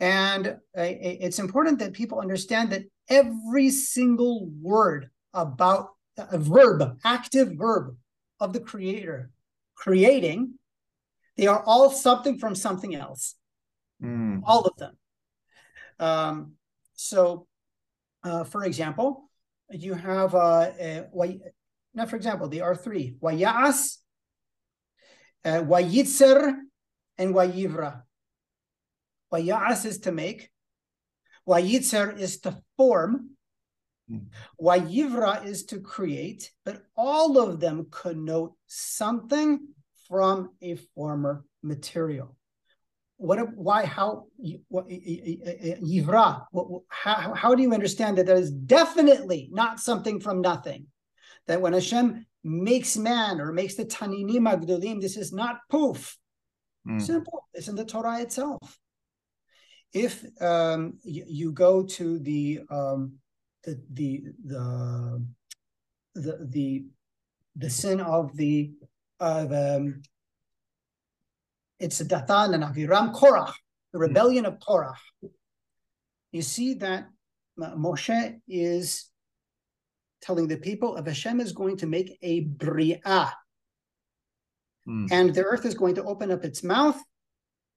[0.00, 7.52] and uh, it's important that people understand that every single word about a verb, active
[7.56, 7.96] verb
[8.40, 9.30] of the creator
[9.74, 10.54] creating
[11.36, 13.34] they are all something from something else.
[14.02, 14.42] Mm.
[14.44, 14.96] All of them.
[15.98, 16.52] Um,
[16.94, 17.46] so,
[18.22, 19.30] uh, for example,
[19.70, 21.26] you have uh, uh,
[21.94, 23.98] now, for example, the R three wayas,
[25.44, 26.54] uh, wayitzer,
[27.18, 28.02] and wayivra.
[29.32, 30.50] Wayas is to make.
[31.48, 33.30] Wayitzer is to form.
[34.10, 34.26] Mm.
[34.60, 39.60] Wayivra is to create, but all of them connote something
[40.08, 42.36] from a former material.
[43.16, 44.24] What, why, how,
[44.68, 46.44] what, yivra,
[46.88, 50.86] how, how do you understand that that is definitely not something from nothing?
[51.46, 56.16] That when Hashem makes man or makes the Taninim Hagdolim, this is not poof.
[56.86, 57.00] Mm.
[57.00, 57.48] Simple.
[57.54, 58.78] It's in the Torah itself.
[59.92, 63.14] If um, you, you, go to the, um,
[63.62, 65.24] the, the, the,
[66.14, 66.84] the, the,
[67.56, 68.72] the sin of the
[69.20, 70.02] of um,
[71.78, 73.52] it's a Dathan and Aviram, Korach,
[73.92, 74.96] the rebellion of Korach.
[76.32, 77.08] You see that
[77.58, 79.10] Moshe is
[80.24, 83.32] telling the people of Hashem is going to make a bria,
[84.88, 85.08] mm.
[85.10, 87.00] and the earth is going to open up its mouth,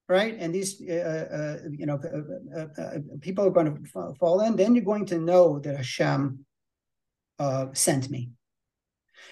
[0.07, 0.35] right?
[0.39, 1.27] And these, uh,
[1.63, 4.55] uh, you know, uh, uh, uh people are going to fall in.
[4.55, 6.45] Then you're going to know that Hashem
[7.39, 8.31] uh, sent me.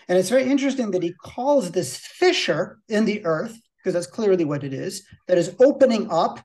[0.08, 4.46] And it's very interesting that he calls this fissure in the earth, because that's clearly
[4.46, 6.40] what it is, that is opening up,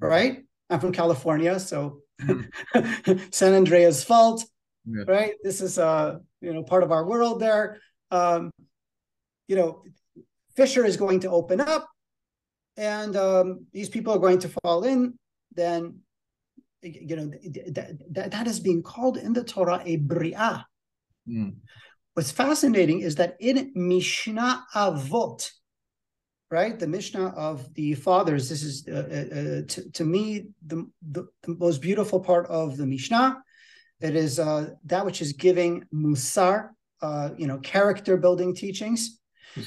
[0.00, 0.44] right?
[0.70, 3.18] I'm from California, so mm-hmm.
[3.30, 4.44] San Andreas Fault,
[4.86, 5.04] yeah.
[5.06, 5.34] right?
[5.42, 7.78] This is uh, you know, part of our world there.
[8.10, 8.50] Um,
[9.48, 9.82] you know,
[10.56, 11.88] fissure is going to open up,
[12.76, 15.18] and um, these people are going to fall in,
[15.54, 15.98] then
[16.82, 17.30] you know
[17.72, 20.66] that, that, that is being called in the Torah a bria,
[21.28, 21.56] Mm.
[22.14, 25.50] What's fascinating is that in Mishnah Avot,
[26.50, 30.88] right, the Mishnah of the fathers, this is uh, uh, uh to, to, me the,
[31.10, 33.42] the, the, most beautiful part of the Mishnah.
[34.04, 39.18] It is uh, that which is giving Musar, uh, you know, character building teachings.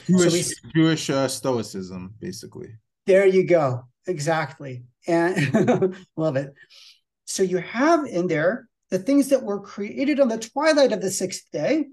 [0.05, 2.69] Jewish, so we, Jewish uh, Stoicism, basically.
[3.07, 3.85] There you go.
[4.05, 4.84] Exactly.
[5.07, 6.53] And love it.
[7.26, 11.09] So you have in there the things that were created on the twilight of the
[11.09, 11.88] sixth day.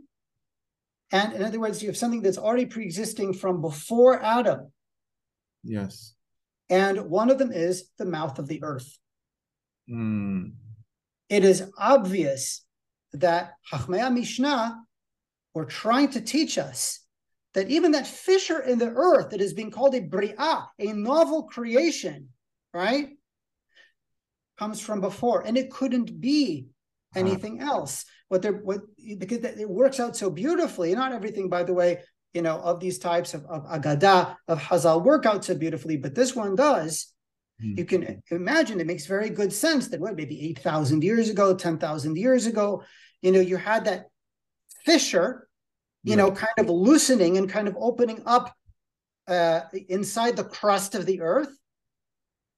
[1.13, 4.71] And in other words, you have something that's already pre-existing from before Adam.
[5.63, 6.13] Yes.
[6.69, 8.99] And one of them is the mouth of the earth.
[9.91, 10.53] Mm.
[11.35, 12.65] It is obvious
[13.13, 14.81] that Chachmei Mishnah
[15.53, 17.01] were trying to teach us
[17.55, 21.43] that even that fissure in the earth that is being called a bria, a novel
[21.43, 22.29] creation,
[22.73, 23.09] right,
[24.61, 26.69] comes from before, and it couldn't be
[27.17, 27.73] anything uh-huh.
[27.73, 28.05] else.
[28.29, 28.83] What they're what
[29.19, 30.95] because it works out so beautifully.
[30.95, 31.99] Not everything, by the way,
[32.33, 36.15] you know, of these types of, of agada of Hazal work out so beautifully, but
[36.15, 37.13] this one does.
[37.61, 37.79] Hmm.
[37.79, 41.55] You can imagine it makes very good sense that what maybe eight thousand years ago,
[41.55, 42.83] ten thousand years ago,
[43.23, 44.07] you know, you had that
[44.85, 45.49] fissure,
[46.03, 46.17] you yeah.
[46.17, 48.55] know, kind of loosening and kind of opening up
[49.29, 51.57] uh, inside the crust of the earth,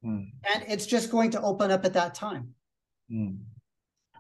[0.03, 0.25] hmm.
[0.53, 2.55] and it's just going to open up at that time.
[3.11, 3.35] Hmm.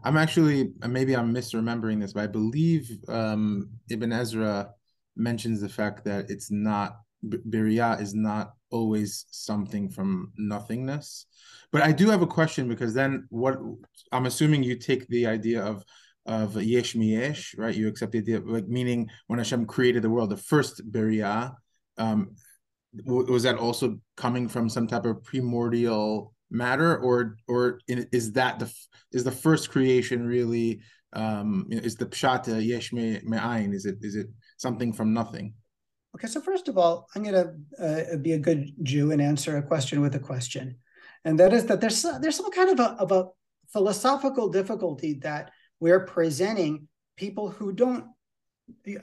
[0.05, 4.71] I'm actually maybe I'm misremembering this, but I believe um, Ibn Ezra
[5.17, 11.27] mentions the fact that it's not Biriya is not always something from nothingness.
[11.73, 13.59] But I do have a question because then what
[14.13, 15.85] I'm assuming you take the idea of
[16.27, 17.75] of yesh miyesh, right?
[17.75, 21.55] You accept the idea like meaning when Hashem created the world, the first Biriya,
[21.99, 22.33] um,
[23.05, 28.73] was that also coming from some type of primordial matter or or is that the
[29.13, 30.81] is the first creation really
[31.13, 35.55] um is the pshata yesh me me'ayin is it is it something from nothing
[36.17, 39.57] okay so first of all i'm going to uh, be a good jew and answer
[39.57, 40.77] a question with a question
[41.25, 43.27] and that is that there's there's some kind of a, of a
[43.73, 48.07] philosophical difficulty that we're presenting people who don't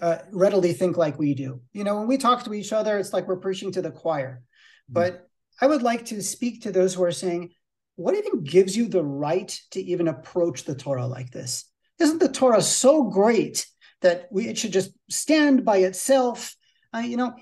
[0.02, 3.14] uh, readily think like we do you know when we talk to each other it's
[3.14, 4.42] like we're preaching to the choir
[4.90, 4.94] mm-hmm.
[4.94, 5.30] but
[5.62, 7.52] I would like to speak to those who are saying,
[7.96, 11.66] what even gives you the right to even approach the Torah like this?
[12.00, 13.66] Isn't the Torah so great
[14.02, 16.56] that we, it should just stand by itself?
[16.94, 17.34] Uh, you know,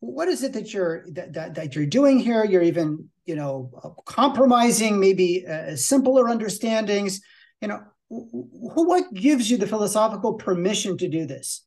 [0.00, 2.44] what is it that you're that, that, that you're doing here?
[2.44, 3.70] You're even you know
[4.04, 7.20] compromising maybe uh, simpler understandings.
[7.60, 11.64] You know, what gives you the philosophical permission to do this?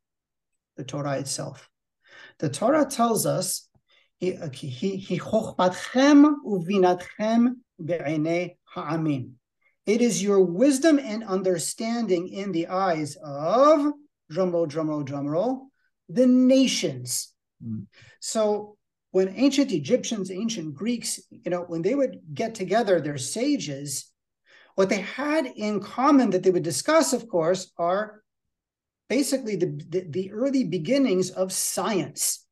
[0.77, 1.69] The Torah itself.
[2.39, 3.68] The Torah tells us
[4.19, 4.41] it
[10.01, 13.91] is your wisdom and understanding in the eyes of
[14.31, 15.68] drumroll, drumroll, drumroll,
[16.13, 17.33] the nations.
[17.63, 17.88] Mm.
[18.19, 18.77] So
[19.11, 24.11] when ancient Egyptians, ancient Greeks, you know, when they would get together, their sages,
[24.75, 28.23] what they had in common that they would discuss, of course, are
[29.09, 32.45] basically the, the, the early beginnings of science.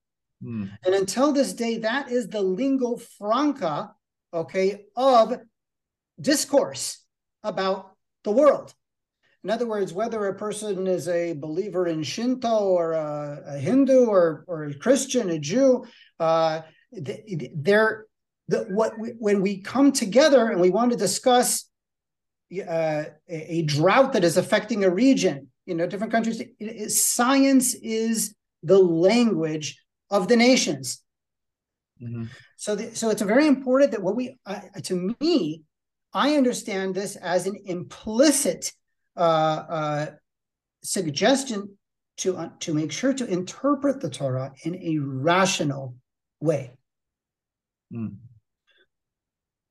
[0.44, 0.66] Hmm.
[0.86, 3.94] And until this day, that is the lingua franca,
[4.34, 5.38] okay, of
[6.20, 7.02] discourse
[7.44, 8.74] about the world.
[9.44, 14.06] In other words, whether a person is a believer in Shinto or a, a Hindu
[14.06, 15.86] or, or a Christian, a Jew,
[16.20, 16.62] uh,
[16.92, 18.06] they're
[18.50, 21.70] the, what we, when we come together and we want to discuss
[22.52, 26.92] uh, a, a, drought that is affecting a region, you know, different countries, it, it,
[26.92, 28.34] science is
[28.64, 29.80] the language
[30.10, 31.02] of the nations.
[32.02, 32.26] Mm-hmm.
[32.58, 35.62] So, the, so it's very important that what we, uh, to me,
[36.12, 38.74] I understand this as an implicit
[39.20, 40.06] uh, uh,
[40.82, 41.78] suggestion
[42.18, 45.96] to uh, to make sure to interpret the Torah in a rational
[46.40, 46.72] way.
[47.94, 48.16] Mm.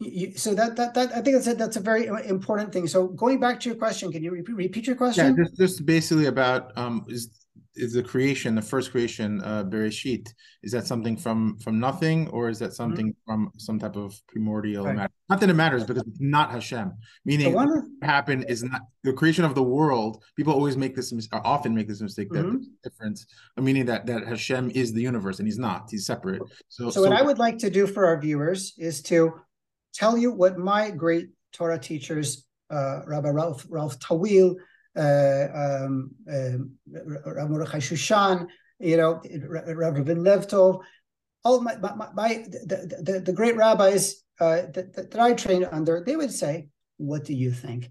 [0.00, 2.86] You, so that, that that I think that's a, that's a very important thing.
[2.86, 5.34] So going back to your question, can you repeat, repeat your question?
[5.36, 7.47] Yeah, just, just basically about um, is
[7.78, 10.28] is the creation, the first creation, uh, Bereshit,
[10.62, 13.30] is that something from from nothing, or is that something mm-hmm.
[13.30, 14.96] from some type of primordial right.
[14.96, 15.12] matter?
[15.28, 16.92] Not that it matters because it's not Hashem.
[17.24, 17.68] Meaning, what
[18.02, 20.22] happened is not the creation of the world.
[20.36, 22.58] People always make this, or often make this mistake that mm-hmm.
[22.82, 23.26] difference,
[23.56, 25.88] meaning that that Hashem is the universe and He's not.
[25.90, 26.42] He's separate.
[26.68, 29.32] So, so, so what I would like to do for our viewers is to
[29.94, 34.62] tell you what my great Torah teachers, uh, Rabbi Ralph Ralph Tawil uh,
[34.98, 36.72] um, um,
[37.24, 38.46] Rav Mordechai Shushan,
[38.80, 40.82] you know, Rav Ravin Levtov,
[41.44, 46.02] all my, my, my the, the, the, great rabbis uh, that, that I trained under,
[46.04, 47.90] they would say, what do you think?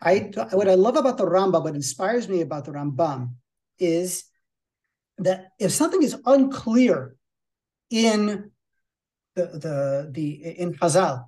[0.00, 3.34] I what I love about the Rambam, what inspires me about the Rambam,
[3.78, 4.24] is
[5.18, 7.14] that if something is unclear
[7.90, 8.50] in
[9.36, 11.26] the the the in Chazal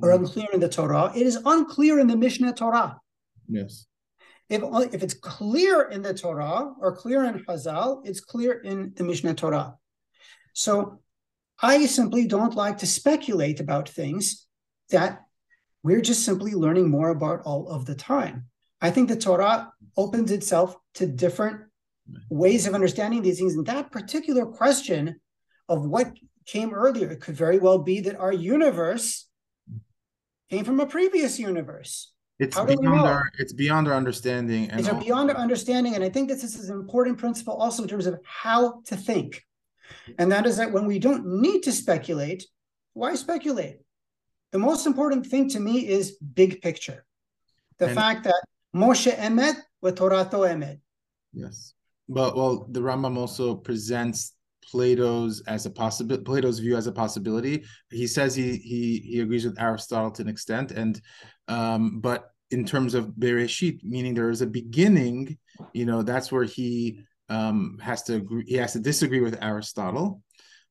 [0.00, 0.18] or mm.
[0.18, 3.00] unclear in the Torah, it is unclear in the Mishneh Torah.
[3.48, 3.86] Yes.
[4.52, 4.62] If,
[4.92, 9.34] if it's clear in the Torah or clear in Chazal, it's clear in the Mishneh
[9.34, 9.76] Torah.
[10.52, 11.00] So
[11.62, 14.46] I simply don't like to speculate about things
[14.90, 15.22] that
[15.82, 18.44] we're just simply learning more about all of the time.
[18.82, 21.62] I think the Torah opens itself to different
[22.28, 23.54] ways of understanding these things.
[23.54, 25.18] And that particular question
[25.66, 26.12] of what
[26.44, 29.26] came earlier, it could very well be that our universe
[30.50, 32.11] came from a previous universe.
[32.42, 34.70] It's beyond our it's beyond our understanding.
[34.70, 35.94] And it's all- beyond our understanding.
[35.94, 38.96] And I think that this is an important principle also in terms of how to
[38.96, 39.44] think.
[40.18, 42.44] And that is that when we don't need to speculate,
[42.94, 43.78] why speculate?
[44.50, 47.04] The most important thing to me is big picture.
[47.78, 48.42] The and, fact that
[48.74, 50.80] Moshe Emet with Torato Emet.
[51.32, 51.74] Yes.
[52.08, 54.34] But well, the Rambam also presents
[54.70, 57.64] Plato's as a possibility, Plato's view as a possibility.
[57.90, 61.00] He says he he he agrees with Aristotle to an extent, and
[61.48, 65.38] um, but in terms of Bereshit, meaning there is a beginning,
[65.72, 70.22] you know, that's where he um, has to agree, he has to disagree with Aristotle.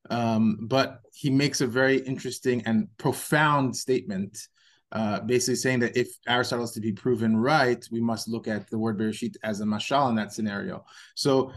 [0.10, 4.48] Um, but he makes a very interesting and profound statement,
[4.92, 8.70] uh, basically saying that if Aristotle is to be proven right, we must look at
[8.70, 10.86] the word Bereshit as a mashal in that scenario.
[11.16, 11.52] So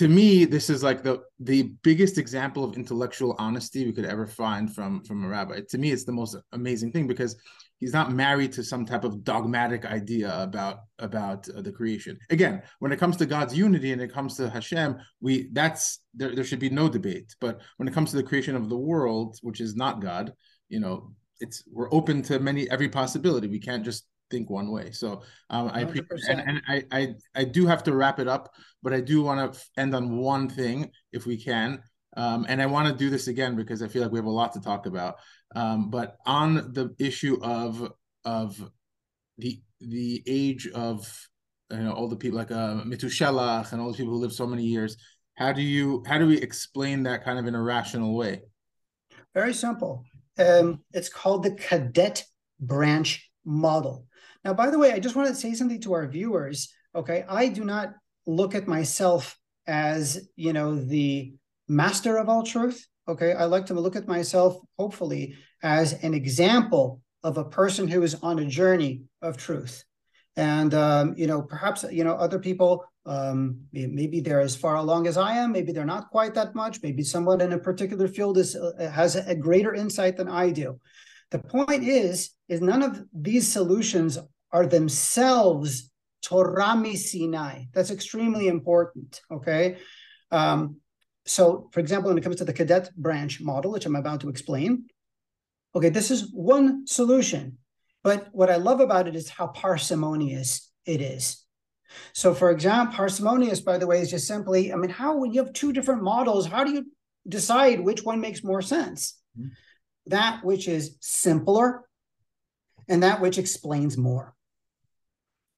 [0.00, 4.26] to me, this is like the the biggest example of intellectual honesty we could ever
[4.26, 5.60] find from from a rabbi.
[5.68, 7.36] To me, it's the most amazing thing because
[7.80, 12.18] he's not married to some type of dogmatic idea about about uh, the creation.
[12.30, 16.34] Again when it comes to god's unity and it comes to hashem we that's there,
[16.34, 17.34] there should be no debate.
[17.38, 20.32] But when it comes to the creation of the world which is not god
[20.70, 23.48] you know it's we're open to many every possibility.
[23.48, 27.44] We can't just think one way so um, i appreciate and, and I, I i
[27.44, 30.90] do have to wrap it up but i do want to end on one thing
[31.12, 31.82] if we can
[32.16, 34.30] um, and I want to do this again because I feel like we have a
[34.30, 35.16] lot to talk about.
[35.54, 37.92] Um, but on the issue of
[38.24, 38.70] of
[39.38, 41.28] the the age of
[41.70, 44.46] you know all the people like uh, Metushelach and all the people who live so
[44.46, 44.96] many years,
[45.36, 48.42] how do you how do we explain that kind of in a rational way?
[49.34, 50.04] Very simple.
[50.38, 52.24] Um, it's called the cadet
[52.60, 54.06] branch model.
[54.44, 56.72] Now, by the way, I just want to say something to our viewers.
[56.94, 57.94] Okay, I do not
[58.26, 59.36] look at myself
[59.66, 61.32] as you know the
[61.68, 62.86] master of all truth.
[63.08, 68.02] Okay, I like to look at myself, hopefully, as an example of a person who
[68.02, 69.84] is on a journey of truth.
[70.36, 72.84] And um, you know, perhaps you know other people.
[73.06, 75.52] Um, maybe they're as far along as I am.
[75.52, 76.82] Maybe they're not quite that much.
[76.82, 80.78] Maybe someone in a particular field is uh, has a greater insight than I do.
[81.30, 84.18] The point is, is none of these solutions
[84.52, 85.90] are themselves
[86.22, 87.64] Torah Sinai.
[87.72, 89.20] That's extremely important.
[89.30, 89.78] Okay.
[90.30, 90.76] Um,
[91.24, 94.28] so, for example, when it comes to the cadet branch model, which I'm about to
[94.28, 94.86] explain,
[95.74, 97.58] okay, this is one solution.
[98.02, 101.44] But what I love about it is how parsimonious it is.
[102.12, 105.44] So, for example, parsimonious, by the way, is just simply, I mean, how when you
[105.44, 106.86] have two different models, how do you
[107.28, 109.20] decide which one makes more sense?
[109.38, 109.48] Mm-hmm.
[110.06, 111.84] That which is simpler
[112.88, 114.34] and that which explains more.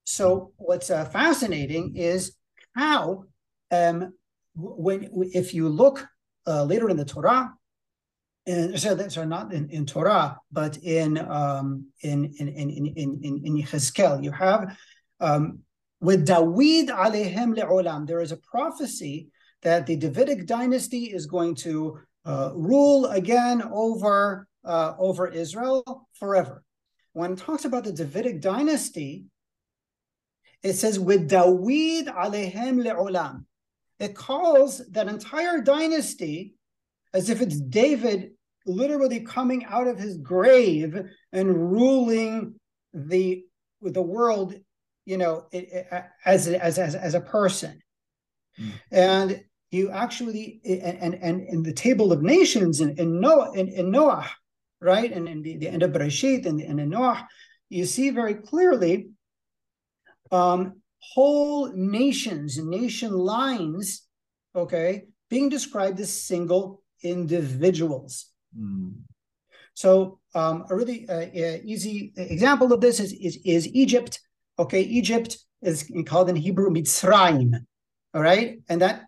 [0.04, 2.36] So, what's uh, fascinating is
[2.74, 3.24] how
[3.70, 4.12] um,
[4.54, 6.06] when if you look
[6.46, 7.54] uh, later in the Torah,
[8.46, 13.40] and so that's not in, in Torah, but in um, in in in in in
[13.44, 14.76] in you have
[15.20, 15.60] um,
[16.00, 18.06] with David alehem leolam.
[18.06, 19.28] There is a prophecy
[19.62, 26.62] that the Davidic dynasty is going to rule again over uh, over Israel forever.
[27.12, 29.24] When it talks about the Davidic dynasty,
[30.62, 33.44] it says with David alehem leolam
[34.02, 36.54] it calls that entire dynasty
[37.14, 38.32] as if it's David
[38.66, 41.00] literally coming out of his grave
[41.32, 42.56] and ruling
[42.92, 43.44] the
[43.80, 44.54] the world,
[45.04, 45.46] you know,
[46.24, 47.80] as as as, as a person.
[48.58, 48.72] Mm.
[48.90, 53.90] And you actually and and in the table of nations in, in Noah in, in
[53.90, 54.30] Noah,
[54.80, 55.10] right?
[55.10, 57.26] And in the, the end of Bereshit and, and in Noah,
[57.70, 59.08] you see very clearly
[60.30, 64.06] um, whole nations, nation lines,
[64.54, 68.26] okay, being described as single individuals.
[68.56, 68.92] Mm.
[69.74, 71.26] So um, a really uh,
[71.64, 74.20] easy example of this is, is, is Egypt.
[74.58, 77.54] Okay, Egypt is called in Hebrew Mitzrayim.
[78.14, 79.06] All right, and that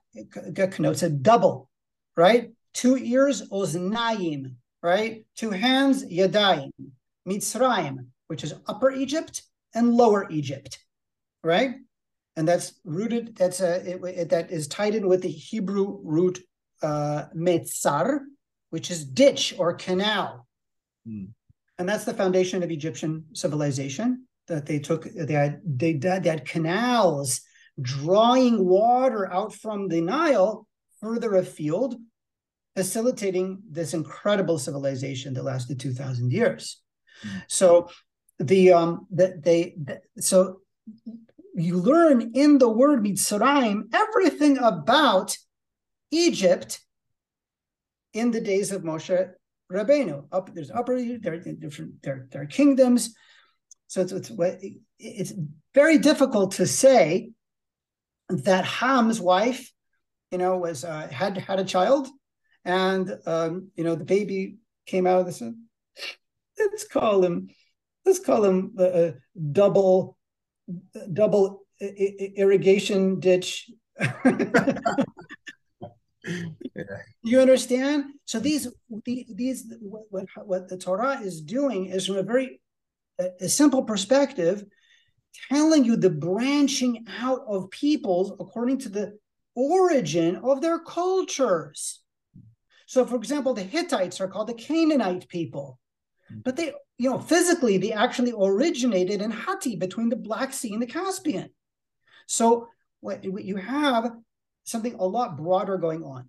[0.72, 1.68] connotes a double,
[2.16, 2.50] right?
[2.72, 5.26] Two ears, oznayim, right?
[5.36, 6.70] Two hands, yadayim.
[7.28, 9.42] Mitzrayim, which is Upper Egypt,
[9.74, 10.78] and Lower Egypt,
[11.42, 11.76] right?
[12.36, 13.36] And that's rooted.
[13.36, 16.40] That's a it, it, that is tied in with the Hebrew root
[16.82, 18.20] uh, metzar,
[18.70, 20.46] which is ditch or canal,
[21.08, 21.28] mm.
[21.78, 24.26] and that's the foundation of Egyptian civilization.
[24.48, 27.40] That they took they had they, they had canals
[27.80, 30.66] drawing water out from the Nile
[31.00, 31.96] further afield,
[32.76, 36.80] facilitating this incredible civilization that lasted 2,000 years.
[37.24, 37.42] Mm.
[37.48, 37.88] So
[38.38, 40.60] the um that they the, so
[41.54, 45.36] you learn in the word Mitzrayim everything about
[46.10, 46.80] Egypt
[48.12, 49.30] in the days of Moshe
[49.70, 50.26] Rabbeinu.
[50.32, 53.14] Up there's upper there are different there there are kingdoms.
[53.86, 54.30] So it's, it's
[54.98, 55.32] it's
[55.74, 57.30] very difficult to say
[58.42, 59.72] that Ham's wife,
[60.30, 62.08] you know, was uh, had had a child,
[62.64, 65.66] and um, you know the baby came out of the.
[66.58, 67.48] Let's call him.
[68.04, 69.14] Let's call him a,
[69.52, 70.18] double,
[71.12, 73.70] double irrigation ditch.
[77.22, 78.04] You understand?
[78.24, 78.68] So these
[79.04, 82.60] these what, what the Torah is doing is from a very
[83.18, 84.64] a simple perspective
[85.50, 89.18] telling you the branching out of peoples according to the
[89.54, 92.00] origin of their cultures.
[92.86, 95.78] So, for example, the Hittites are called the Canaanite people,
[96.30, 100.82] but they, you know, physically, they actually originated in Hatti between the Black Sea and
[100.82, 101.50] the Caspian.
[102.26, 102.68] So,
[103.00, 104.12] what, what you have
[104.64, 106.28] something a lot broader going on.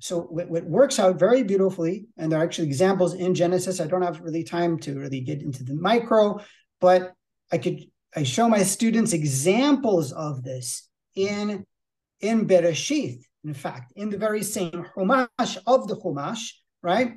[0.00, 3.80] So what, what, works out very beautifully, and there are actually examples in Genesis.
[3.80, 6.40] I don't have really time to really get into the micro,
[6.80, 7.12] but
[7.52, 7.84] I could
[8.18, 11.64] I show my students examples of this in
[12.20, 13.22] in Bereshith.
[13.44, 17.12] In fact, in the very same Chumash of the Chumash, right,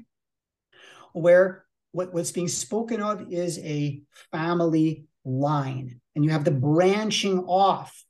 [1.14, 7.40] where what, what's being spoken of is a family line, and you have the branching
[7.46, 8.06] off,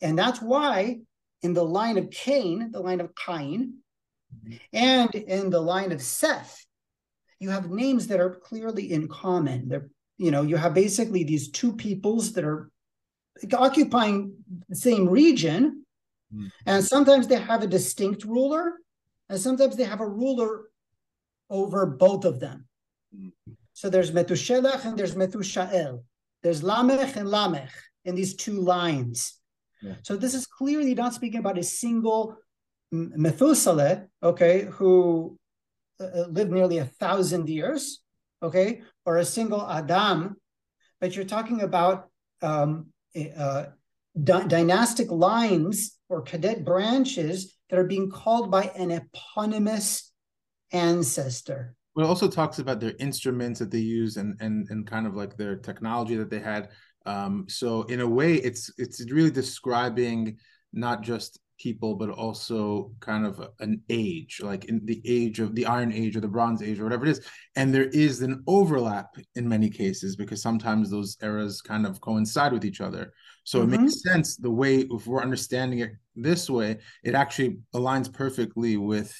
[0.00, 1.00] and that's why
[1.42, 3.74] in the line of Cain, the line of Cain,
[4.72, 6.64] and in the line of Seth,
[7.38, 9.68] you have names that are clearly in common.
[9.68, 9.90] They're
[10.22, 12.70] you know you have basically these two peoples that are
[13.54, 14.32] occupying
[14.68, 15.84] the same region
[16.32, 16.48] mm.
[16.66, 18.74] and sometimes they have a distinct ruler
[19.28, 20.68] and sometimes they have a ruler
[21.50, 22.66] over both of them
[23.14, 23.32] mm.
[23.72, 26.04] so there's Metushelach and there's Metushael
[26.44, 27.72] there's Lamech and Lamech
[28.04, 29.40] in these two lines
[29.82, 29.94] yeah.
[30.02, 32.36] so this is clearly not speaking about a single
[32.92, 35.36] Methuselah okay who
[36.00, 38.02] uh, uh lived nearly a thousand years
[38.42, 40.36] okay, or a single Adam,
[41.00, 42.08] but you're talking about
[42.42, 42.86] um,
[43.38, 43.66] uh,
[44.22, 50.12] dynastic lines or cadet branches that are being called by an eponymous
[50.72, 51.74] ancestor.
[51.94, 55.14] Well, it also talks about their instruments that they use and and and kind of
[55.14, 56.70] like their technology that they had.
[57.04, 60.38] Um, so in a way, it's it's really describing
[60.72, 65.66] not just people, but also kind of an age, like in the age of the
[65.66, 67.26] Iron Age or the Bronze Age or whatever it is.
[67.56, 72.52] And there is an overlap in many cases because sometimes those eras kind of coincide
[72.52, 73.12] with each other.
[73.44, 73.74] So mm-hmm.
[73.74, 74.12] it makes mm-hmm.
[74.12, 79.14] sense the way, if we're understanding it this way, it actually aligns perfectly with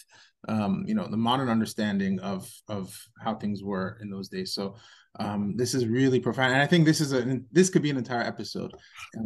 [0.49, 4.55] um, you know the modern understanding of of how things were in those days.
[4.55, 4.77] So
[5.18, 7.98] um, this is really profound, and I think this is a this could be an
[7.98, 8.72] entire episode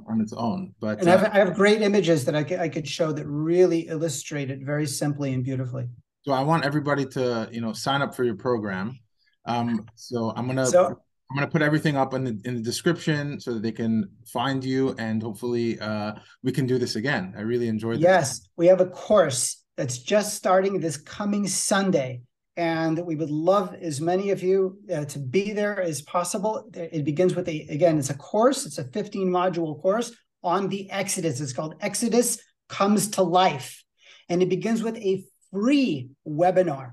[0.09, 0.75] on its own.
[0.81, 3.13] But and I, have, uh, I have great images that I could, I could show
[3.13, 5.87] that really illustrate it very simply and beautifully.
[6.23, 8.99] So I want everybody to you know sign up for your program.
[9.47, 13.39] Um, so I'm gonna so, I'm gonna put everything up in the in the description
[13.39, 17.33] so that they can find you, and hopefully uh, we can do this again.
[17.39, 18.01] I really enjoyed.
[18.01, 18.49] Yes, this.
[18.57, 22.23] we have a course that's just starting this coming Sunday
[22.57, 26.69] and we would love as many of you uh, to be there as possible.
[26.75, 30.13] It begins with a, again, it's a course, it's a 15 module course
[30.43, 31.41] on the Exodus.
[31.41, 32.39] It's called Exodus
[32.69, 33.85] Comes to Life.
[34.29, 36.93] And it begins with a free webinar.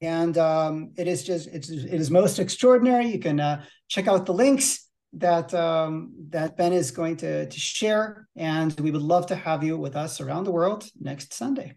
[0.00, 3.06] And um, it is just, it's, it is most extraordinary.
[3.06, 7.58] You can uh, check out the links that um, that Ben is going to, to
[7.58, 8.28] share.
[8.36, 11.76] And we would love to have you with us around the world next Sunday.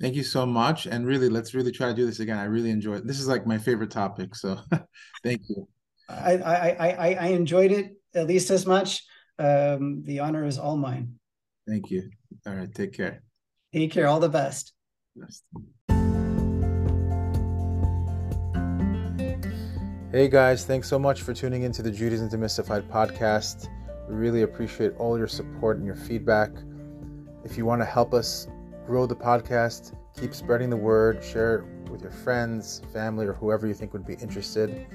[0.00, 0.86] Thank you so much.
[0.86, 2.38] And really, let's really try to do this again.
[2.38, 3.06] I really enjoyed it.
[3.06, 4.34] This is like my favorite topic.
[4.34, 4.58] So
[5.24, 5.66] thank you.
[6.08, 9.04] I, I, I, I enjoyed it at least as much.
[9.38, 11.18] Um, the honor is all mine.
[11.66, 12.10] Thank you.
[12.46, 12.72] All right.
[12.74, 13.22] Take care.
[13.72, 14.06] Take care.
[14.06, 14.74] All the best.
[15.16, 15.42] best.
[20.12, 23.68] Hey guys, thanks so much for tuning into the Judaism Demystified podcast.
[24.08, 26.50] We really appreciate all your support and your feedback.
[27.44, 28.46] If you want to help us
[28.86, 33.66] grow the podcast, keep spreading the word, share it with your friends, family, or whoever
[33.66, 34.86] you think would be interested.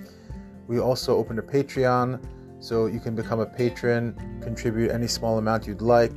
[0.68, 2.20] We also opened a Patreon
[2.62, 6.14] So you can become a patron, contribute any small amount you'd like,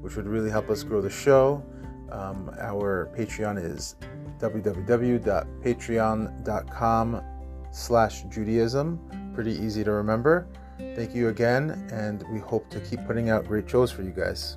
[0.00, 1.62] which would really help us grow the show.
[2.10, 3.96] Um, our Patreon is
[4.38, 7.22] www.patreon.com
[7.70, 9.32] slash Judaism.
[9.34, 10.48] Pretty easy to remember.
[10.96, 14.56] Thank you again, and we hope to keep putting out great shows for you guys.